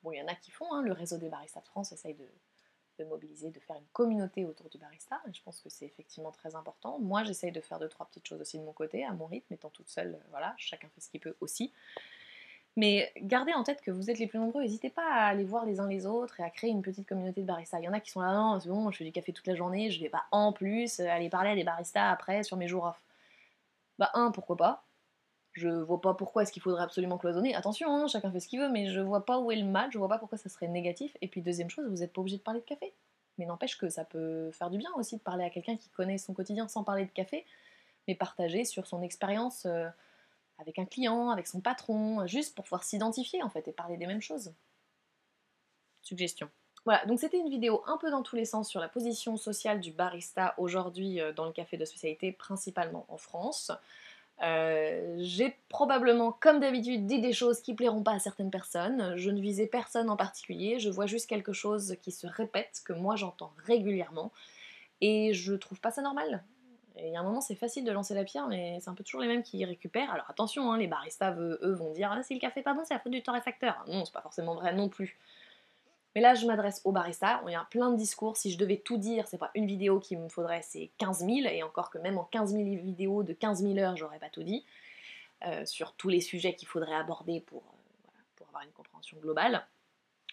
Bon, 0.03 0.13
il 0.13 0.19
y 0.19 0.23
en 0.23 0.29
a 0.29 0.35
qui 0.35 0.51
font, 0.51 0.73
hein. 0.73 0.83
le 0.83 0.93
réseau 0.93 1.19
des 1.19 1.29
baristas 1.29 1.61
de 1.61 1.67
France 1.67 1.93
essaye 1.93 2.15
de, 2.15 3.05
mobiliser, 3.05 3.51
de 3.51 3.61
faire 3.61 3.77
une 3.77 3.87
communauté 3.93 4.45
autour 4.45 4.69
du 4.69 4.79
barista, 4.79 5.21
et 5.29 5.33
je 5.33 5.43
pense 5.43 5.61
que 5.61 5.69
c'est 5.69 5.87
effectivement 5.87 6.33
très 6.33 6.57
important. 6.57 6.99
Moi, 6.99 7.23
j'essaye 7.25 7.53
de 7.53 7.61
faire 7.61 7.79
deux, 7.79 7.89
trois 7.89 8.07
petites 8.07 8.27
choses 8.27 8.41
aussi 8.41 8.59
de 8.59 8.65
mon 8.65 8.73
côté, 8.73 9.05
à 9.05 9.13
mon 9.13 9.27
rythme, 9.27 9.55
étant 9.55 9.71
toute 9.71 9.89
seule, 9.89 10.15
euh, 10.15 10.29
voilà, 10.31 10.55
chacun 10.57 10.89
fait 10.89 11.01
ce 11.01 11.09
qu'il 11.09 11.21
peut 11.21 11.37
aussi. 11.41 11.73
Mais 12.77 13.13
gardez 13.23 13.53
en 13.55 13.65
tête 13.65 13.81
que 13.81 13.91
vous 13.91 14.11
êtes 14.11 14.19
les 14.21 14.29
plus 14.29 14.39
nombreux, 14.39 14.63
n'hésitez 14.63 14.91
pas 14.91 15.05
à 15.05 15.27
aller 15.27 15.45
voir 15.45 15.67
les 15.67 15.81
uns 15.81 15.89
les 15.89 16.07
autres 16.07 16.39
et 16.39 16.45
à 16.45 16.51
créer 16.51 16.71
une 16.71 16.83
petite 16.83 17.09
communauté 17.09 17.41
de 17.41 17.47
baristas. 17.47 17.81
Il 17.81 17.85
y 17.85 17.89
en 17.89 17.93
a 17.93 18.01
qui 18.01 18.11
sont 18.11 18.21
là, 18.21 18.33
non, 18.33 18.61
c'est 18.61 18.69
bon, 18.69 18.91
je 18.93 18.99
fais 18.99 19.05
du 19.05 19.11
café 19.11 19.33
toute 19.33 19.49
la 19.49 19.57
journée, 19.57 19.91
je 19.91 20.01
vais 20.01 20.09
pas 20.09 20.25
en 20.31 20.53
plus 20.53 21.01
aller 21.01 21.29
parler 21.29 21.51
à 21.51 21.55
des 21.57 21.65
baristas 21.65 22.11
après 22.11 22.45
sur 22.45 22.57
mes 22.57 22.69
jours 22.69 22.85
off. 22.85 23.03
Bah, 23.99 24.11
un, 24.15 24.31
pourquoi 24.31 24.57
pas 24.57 24.85
Je 25.53 25.69
vois 25.69 26.01
pas 26.01 26.15
pourquoi 26.15 26.43
est-ce 26.43 26.53
qu'il 26.53 26.63
faudrait 26.63 26.85
absolument 26.85 27.19
cloisonner. 27.19 27.55
Attention, 27.55 27.93
hein, 27.95 28.07
chacun 28.07 28.31
fait 28.31 28.41
ce 28.41 28.49
qu'il 28.49 28.61
veut, 28.61 28.69
mais 28.69 28.87
je 28.87 29.01
vois 29.01 29.27
pas 29.27 29.39
où 29.39 29.51
est 29.51 29.57
le 29.57 29.67
mal, 29.67 29.91
je 29.93 29.99
vois 29.99 30.09
pas 30.09 30.19
pourquoi 30.19 30.39
ça 30.39 30.49
serait 30.49 30.69
négatif. 30.69 31.17
Et 31.21 31.29
puis, 31.29 31.43
deuxième 31.43 31.71
chose, 31.71 31.89
vous 31.89 31.97
n'êtes 31.97 32.13
pas 32.13 32.21
obligé 32.21 32.37
de 32.37 32.43
parler 32.43 32.61
de 32.61 32.65
café. 32.65 32.95
Mais 33.39 33.47
n'empêche 33.47 33.77
que 33.77 33.89
ça 33.89 34.05
peut 34.05 34.51
faire 34.53 34.71
du 34.71 34.79
bien 34.79 34.91
aussi 34.97 35.17
de 35.17 35.23
parler 35.23 35.45
à 35.45 35.51
quelqu'un 35.51 35.77
qui 35.77 35.89
connaît 35.91 36.19
son 36.19 36.33
quotidien 36.33 36.69
sans 36.69 36.85
parler 36.85 37.05
de 37.07 37.11
café, 37.11 37.45
mais 38.07 38.15
partager 38.15 38.65
sur 38.65 38.87
son 38.87 39.03
expérience. 39.03 39.67
Euh, 39.67 39.89
avec 40.59 40.79
un 40.79 40.85
client, 40.85 41.31
avec 41.31 41.47
son 41.47 41.61
patron, 41.61 42.27
juste 42.27 42.55
pour 42.55 42.65
pouvoir 42.65 42.85
s'identifier 42.85 43.43
en 43.43 43.49
fait 43.49 43.67
et 43.69 43.73
parler 43.73 43.97
des 43.97 44.07
mêmes 44.07 44.23
choses. 44.23 44.53
Suggestion. 46.03 46.49
Voilà, 46.85 47.05
donc 47.07 47.21
c'était 47.21 47.39
une 47.39 47.51
vidéo 47.51 47.83
un 47.87 47.99
peu 47.99 48.11
dans 48.11 48.23
tous 48.23 48.37
les 48.37 48.45
sens 48.45 48.69
sur 48.69 48.81
la 48.81 48.89
position 48.89 49.37
sociale 49.37 49.81
du 49.81 49.93
barista 49.93 50.55
aujourd'hui 50.57 51.21
euh, 51.21 51.33
dans 51.33 51.45
le 51.45 51.53
café 51.53 51.77
de 51.77 51.85
spécialité, 51.85 52.33
principalement 52.33 53.05
en 53.09 53.19
France. 53.19 53.71
Euh, 54.43 55.17
j'ai 55.19 55.57
probablement, 55.69 56.33
comme 56.33 56.61
d'habitude, 56.61 57.07
dit 57.07 57.21
des 57.21 57.33
choses 57.33 57.61
qui 57.61 57.75
plairont 57.75 58.03
pas 58.03 58.13
à 58.13 58.19
certaines 58.21 58.51
personnes. 58.51 59.17
Je 59.17 59.31
ne 59.31 59.41
visais 59.41 59.67
personne 59.67 60.09
en 60.09 60.17
particulier, 60.17 60.79
je 60.79 60.89
vois 60.89 61.07
juste 61.07 61.29
quelque 61.29 61.53
chose 61.53 61.97
qui 62.03 62.13
se 62.13 62.27
répète, 62.27 62.81
que 62.85 62.93
moi 62.93 63.17
j'entends 63.17 63.53
régulièrement, 63.67 64.33
et 65.01 65.35
je 65.35 65.55
trouve 65.55 65.81
pas 65.81 65.91
ça 65.91 66.03
normal. 66.03 66.43
Il 67.01 67.13
y 67.13 67.17
a 67.17 67.21
un 67.21 67.23
moment, 67.23 67.41
c'est 67.41 67.55
facile 67.55 67.85
de 67.85 67.93
lancer 67.93 68.15
la 68.15 68.25
pierre, 68.25 68.49
mais 68.49 68.79
c'est 68.81 68.91
un 68.91 68.95
peu 68.95 69.05
toujours 69.05 69.21
les 69.21 69.29
mêmes 69.29 69.43
qui 69.43 69.65
récupèrent. 69.65 70.11
Alors 70.11 70.29
attention, 70.29 70.73
hein, 70.73 70.79
les 70.79 70.87
baristas, 70.87 71.35
eux, 71.37 71.73
vont 71.73 71.93
dire 71.93 72.11
ah, 72.13 72.23
si 72.23 72.35
le 72.35 72.41
café 72.41 72.61
est 72.61 72.63
pas 72.63 72.75
bon, 72.75 72.83
c'est 72.85 72.95
la 72.95 73.01
faute 73.01 73.13
du 73.13 73.23
torréfacteur. 73.23 73.85
Non, 73.87 74.05
c'est 74.05 74.13
pas 74.13 74.21
forcément 74.21 74.55
vrai 74.55 74.75
non 74.75 74.89
plus. 74.89 75.19
Mais 76.15 76.21
là, 76.21 76.35
je 76.35 76.47
m'adresse 76.47 76.81
aux 76.85 76.93
baristas. 76.93 77.41
Il 77.47 77.53
y 77.53 77.55
a 77.55 77.67
plein 77.71 77.91
de 77.91 77.97
discours. 77.97 78.37
Si 78.37 78.51
je 78.51 78.59
devais 78.59 78.79
tout 78.79 78.97
dire, 78.97 79.29
c'est 79.29 79.39
pas 79.39 79.51
une 79.55 79.67
vidéo 79.67 80.01
qu'il 80.01 80.19
me 80.19 80.29
faudrait, 80.29 80.63
c'est 80.63 80.91
15 80.99 81.21
000. 81.21 81.31
Et 81.49 81.63
encore 81.63 81.91
que 81.91 81.99
même 81.99 82.19
en 82.19 82.25
15 82.25 82.53
000 82.53 82.65
vidéos 82.83 83.23
de 83.23 83.33
15 83.33 83.63
000 83.63 83.79
heures, 83.79 83.97
j'aurais 83.97 84.19
pas 84.19 84.31
tout 84.31 84.43
dit. 84.43 84.65
Euh, 85.47 85.65
sur 85.65 85.93
tous 85.93 86.09
les 86.09 86.21
sujets 86.21 86.55
qu'il 86.55 86.67
faudrait 86.67 86.97
aborder 86.97 87.41
pour, 87.41 87.63
euh, 87.63 88.19
pour 88.35 88.49
avoir 88.49 88.65
une 88.65 88.73
compréhension 88.73 89.17
globale. 89.19 89.65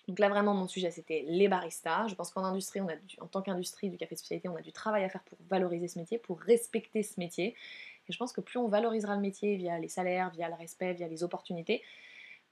Donc 0.07 0.19
là 0.19 0.29
vraiment 0.29 0.53
mon 0.53 0.67
sujet 0.67 0.91
c'était 0.91 1.23
les 1.27 1.47
baristas. 1.47 2.07
Je 2.07 2.15
pense 2.15 2.31
qu'en 2.31 2.43
industrie, 2.45 2.81
on 2.81 2.87
a 2.89 2.93
en 3.21 3.27
tant 3.27 3.41
qu'industrie 3.41 3.89
du 3.89 3.97
café 3.97 4.15
de 4.15 4.19
spécialité, 4.19 4.49
on 4.49 4.55
a 4.55 4.61
du 4.61 4.71
travail 4.71 5.03
à 5.03 5.09
faire 5.09 5.23
pour 5.23 5.37
valoriser 5.49 5.87
ce 5.87 5.99
métier, 5.99 6.17
pour 6.19 6.39
respecter 6.39 7.03
ce 7.03 7.19
métier. 7.19 7.55
Et 8.07 8.13
je 8.13 8.17
pense 8.17 8.31
que 8.33 8.41
plus 8.41 8.59
on 8.59 8.67
valorisera 8.67 9.15
le 9.15 9.21
métier 9.21 9.55
via 9.57 9.79
les 9.79 9.87
salaires, 9.89 10.29
via 10.31 10.47
le 10.49 10.55
respect, 10.55 10.93
via 10.93 11.07
les 11.07 11.23
opportunités, 11.23 11.81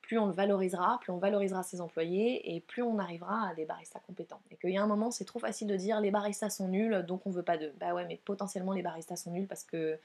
plus 0.02 0.18
on 0.20 0.28
le 0.28 0.34
valorisera, 0.34 1.00
plus 1.02 1.12
on 1.12 1.18
valorisera 1.18 1.63
ses 1.63 1.82
employés 1.82 2.56
et 2.56 2.60
plus 2.62 2.84
on 2.84 3.00
arrivera 3.00 3.50
à 3.50 3.56
des 3.56 3.66
baristas 3.66 4.00
compétents. 4.02 4.42
Et 4.52 4.58
qu'il 4.58 4.72
y 4.72 4.78
a 4.78 4.84
un 4.84 4.88
moment, 4.88 5.12
c'est 5.12 5.26
trop 5.26 5.39
facile 5.39 5.68
de 5.68 5.76
dire 5.78 6.02
les 6.02 6.12
baristas 6.12 6.50
sont 6.50 6.68
nuls, 6.68 7.04
donc 7.08 7.26
on 7.26 7.32
veut 7.32 7.44
pas 7.44 7.58
d'eux. 7.58 7.74
Bah 7.80 7.94
ouais, 7.94 8.06
mais 8.06 8.18
potentiellement 8.26 8.74
les 8.74 8.82
baristas 8.84 9.16
sont 9.16 9.32
nuls 9.32 9.48
parce 9.48 9.63
que 9.63 10.00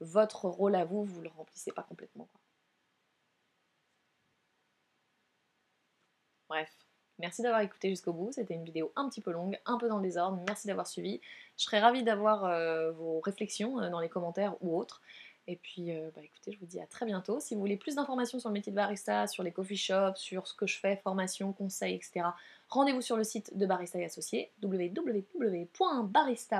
votre 0.00 0.46
rôle 0.48 0.74
à 0.74 0.84
vous, 0.84 1.04
vous 1.04 1.22
le 1.22 1.28
remplissez 1.30 1.72
pas 1.72 1.82
complètement. 1.84 2.28
Bref, 6.48 6.83
Merci 7.20 7.42
d'avoir 7.42 7.60
écouté 7.60 7.90
jusqu'au 7.90 8.12
bout, 8.12 8.32
c'était 8.32 8.54
une 8.54 8.64
vidéo 8.64 8.90
un 8.96 9.08
petit 9.08 9.20
peu 9.20 9.30
longue, 9.30 9.58
un 9.66 9.78
peu 9.78 9.88
dans 9.88 9.98
le 9.98 10.02
désordre, 10.02 10.42
merci 10.48 10.66
d'avoir 10.66 10.86
suivi. 10.86 11.20
Je 11.56 11.64
serais 11.64 11.78
ravie 11.78 12.02
d'avoir 12.02 12.44
euh, 12.44 12.90
vos 12.90 13.20
réflexions 13.20 13.80
euh, 13.80 13.88
dans 13.88 14.00
les 14.00 14.08
commentaires 14.08 14.56
ou 14.60 14.76
autres. 14.76 15.00
Et 15.46 15.56
puis, 15.56 15.92
euh, 15.92 16.10
bah, 16.14 16.22
écoutez, 16.24 16.52
je 16.52 16.58
vous 16.58 16.64
dis 16.66 16.80
à 16.80 16.86
très 16.86 17.04
bientôt. 17.04 17.38
Si 17.38 17.54
vous 17.54 17.60
voulez 17.60 17.76
plus 17.76 17.96
d'informations 17.96 18.38
sur 18.38 18.48
le 18.48 18.54
métier 18.54 18.72
de 18.72 18.76
barista, 18.76 19.26
sur 19.26 19.42
les 19.42 19.52
coffee 19.52 19.76
shops, 19.76 20.16
sur 20.16 20.46
ce 20.48 20.54
que 20.54 20.66
je 20.66 20.78
fais, 20.78 20.96
formation, 20.96 21.52
conseils, 21.52 21.94
etc., 21.94 22.28
rendez-vous 22.68 23.02
sur 23.02 23.18
le 23.18 23.24
site 23.24 23.56
de 23.56 23.66
Barista 23.66 23.98
et 23.98 24.06
Associés, 24.06 24.50
www.barista 24.62 25.34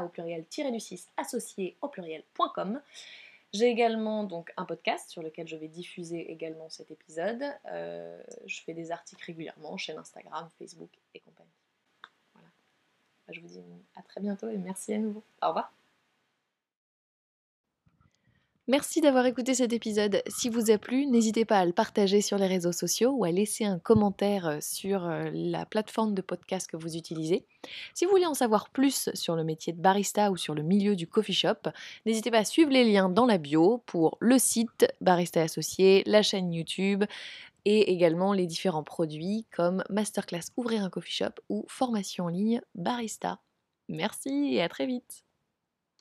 au 0.04 0.08
pluriel-du-6 0.08 1.06
associé 1.16 1.78
au 1.80 1.88
pluriel.com. 1.88 2.82
J'ai 3.54 3.68
également 3.68 4.24
donc 4.24 4.52
un 4.56 4.64
podcast 4.64 5.08
sur 5.10 5.22
lequel 5.22 5.46
je 5.46 5.54
vais 5.54 5.68
diffuser 5.68 6.32
également 6.32 6.68
cet 6.68 6.90
épisode. 6.90 7.44
Euh, 7.66 8.20
je 8.46 8.60
fais 8.62 8.74
des 8.74 8.90
articles 8.90 9.24
régulièrement, 9.24 9.76
chaîne 9.76 9.96
Instagram, 9.96 10.48
Facebook 10.58 10.90
et 11.14 11.20
compagnie. 11.20 11.54
Voilà. 12.34 12.48
Bah, 13.28 13.32
je 13.32 13.40
vous 13.40 13.46
dis 13.46 13.62
à 13.94 14.02
très 14.02 14.20
bientôt 14.20 14.48
et 14.48 14.58
merci 14.58 14.92
à 14.94 14.98
nouveau. 14.98 15.22
Au 15.40 15.48
revoir. 15.48 15.72
Merci 18.66 19.02
d'avoir 19.02 19.26
écouté 19.26 19.52
cet 19.52 19.74
épisode. 19.74 20.22
Si 20.26 20.48
vous 20.48 20.70
a 20.70 20.78
plu, 20.78 21.04
n'hésitez 21.04 21.44
pas 21.44 21.58
à 21.58 21.66
le 21.66 21.74
partager 21.74 22.22
sur 22.22 22.38
les 22.38 22.46
réseaux 22.46 22.72
sociaux 22.72 23.10
ou 23.10 23.24
à 23.24 23.30
laisser 23.30 23.66
un 23.66 23.78
commentaire 23.78 24.46
euh, 24.46 24.58
sur 24.62 25.04
euh, 25.04 25.28
la 25.34 25.66
plateforme 25.66 26.14
de 26.14 26.22
podcast 26.22 26.70
que 26.70 26.78
vous 26.78 26.96
utilisez. 26.96 27.44
Si 27.92 28.06
vous 28.06 28.10
voulez 28.10 28.24
en 28.24 28.32
savoir 28.32 28.70
plus 28.70 29.10
sur 29.12 29.36
le 29.36 29.44
métier 29.44 29.74
de 29.74 29.82
barista 29.82 30.30
ou 30.30 30.38
sur 30.38 30.54
le 30.54 30.62
milieu 30.62 30.96
du 30.96 31.06
coffee 31.06 31.34
shop, 31.34 31.68
n'hésitez 32.06 32.30
pas 32.30 32.38
à 32.38 32.44
suivre 32.46 32.70
les 32.70 32.90
liens 32.90 33.10
dans 33.10 33.26
la 33.26 33.36
bio 33.36 33.82
pour 33.84 34.16
le 34.20 34.38
site 34.38 34.86
Barista 35.02 35.42
Associé, 35.42 36.02
la 36.06 36.22
chaîne 36.22 36.50
YouTube 36.50 37.04
et 37.66 37.92
également 37.92 38.32
les 38.32 38.46
différents 38.46 38.82
produits 38.82 39.44
comme 39.54 39.84
Masterclass 39.90 40.52
Ouvrir 40.56 40.82
un 40.82 40.88
coffee 40.88 41.12
shop 41.12 41.34
ou 41.50 41.66
formation 41.68 42.24
en 42.24 42.28
ligne 42.28 42.62
Barista. 42.74 43.40
Merci 43.90 44.54
et 44.54 44.62
à 44.62 44.70
très 44.70 44.86
vite 44.86 45.24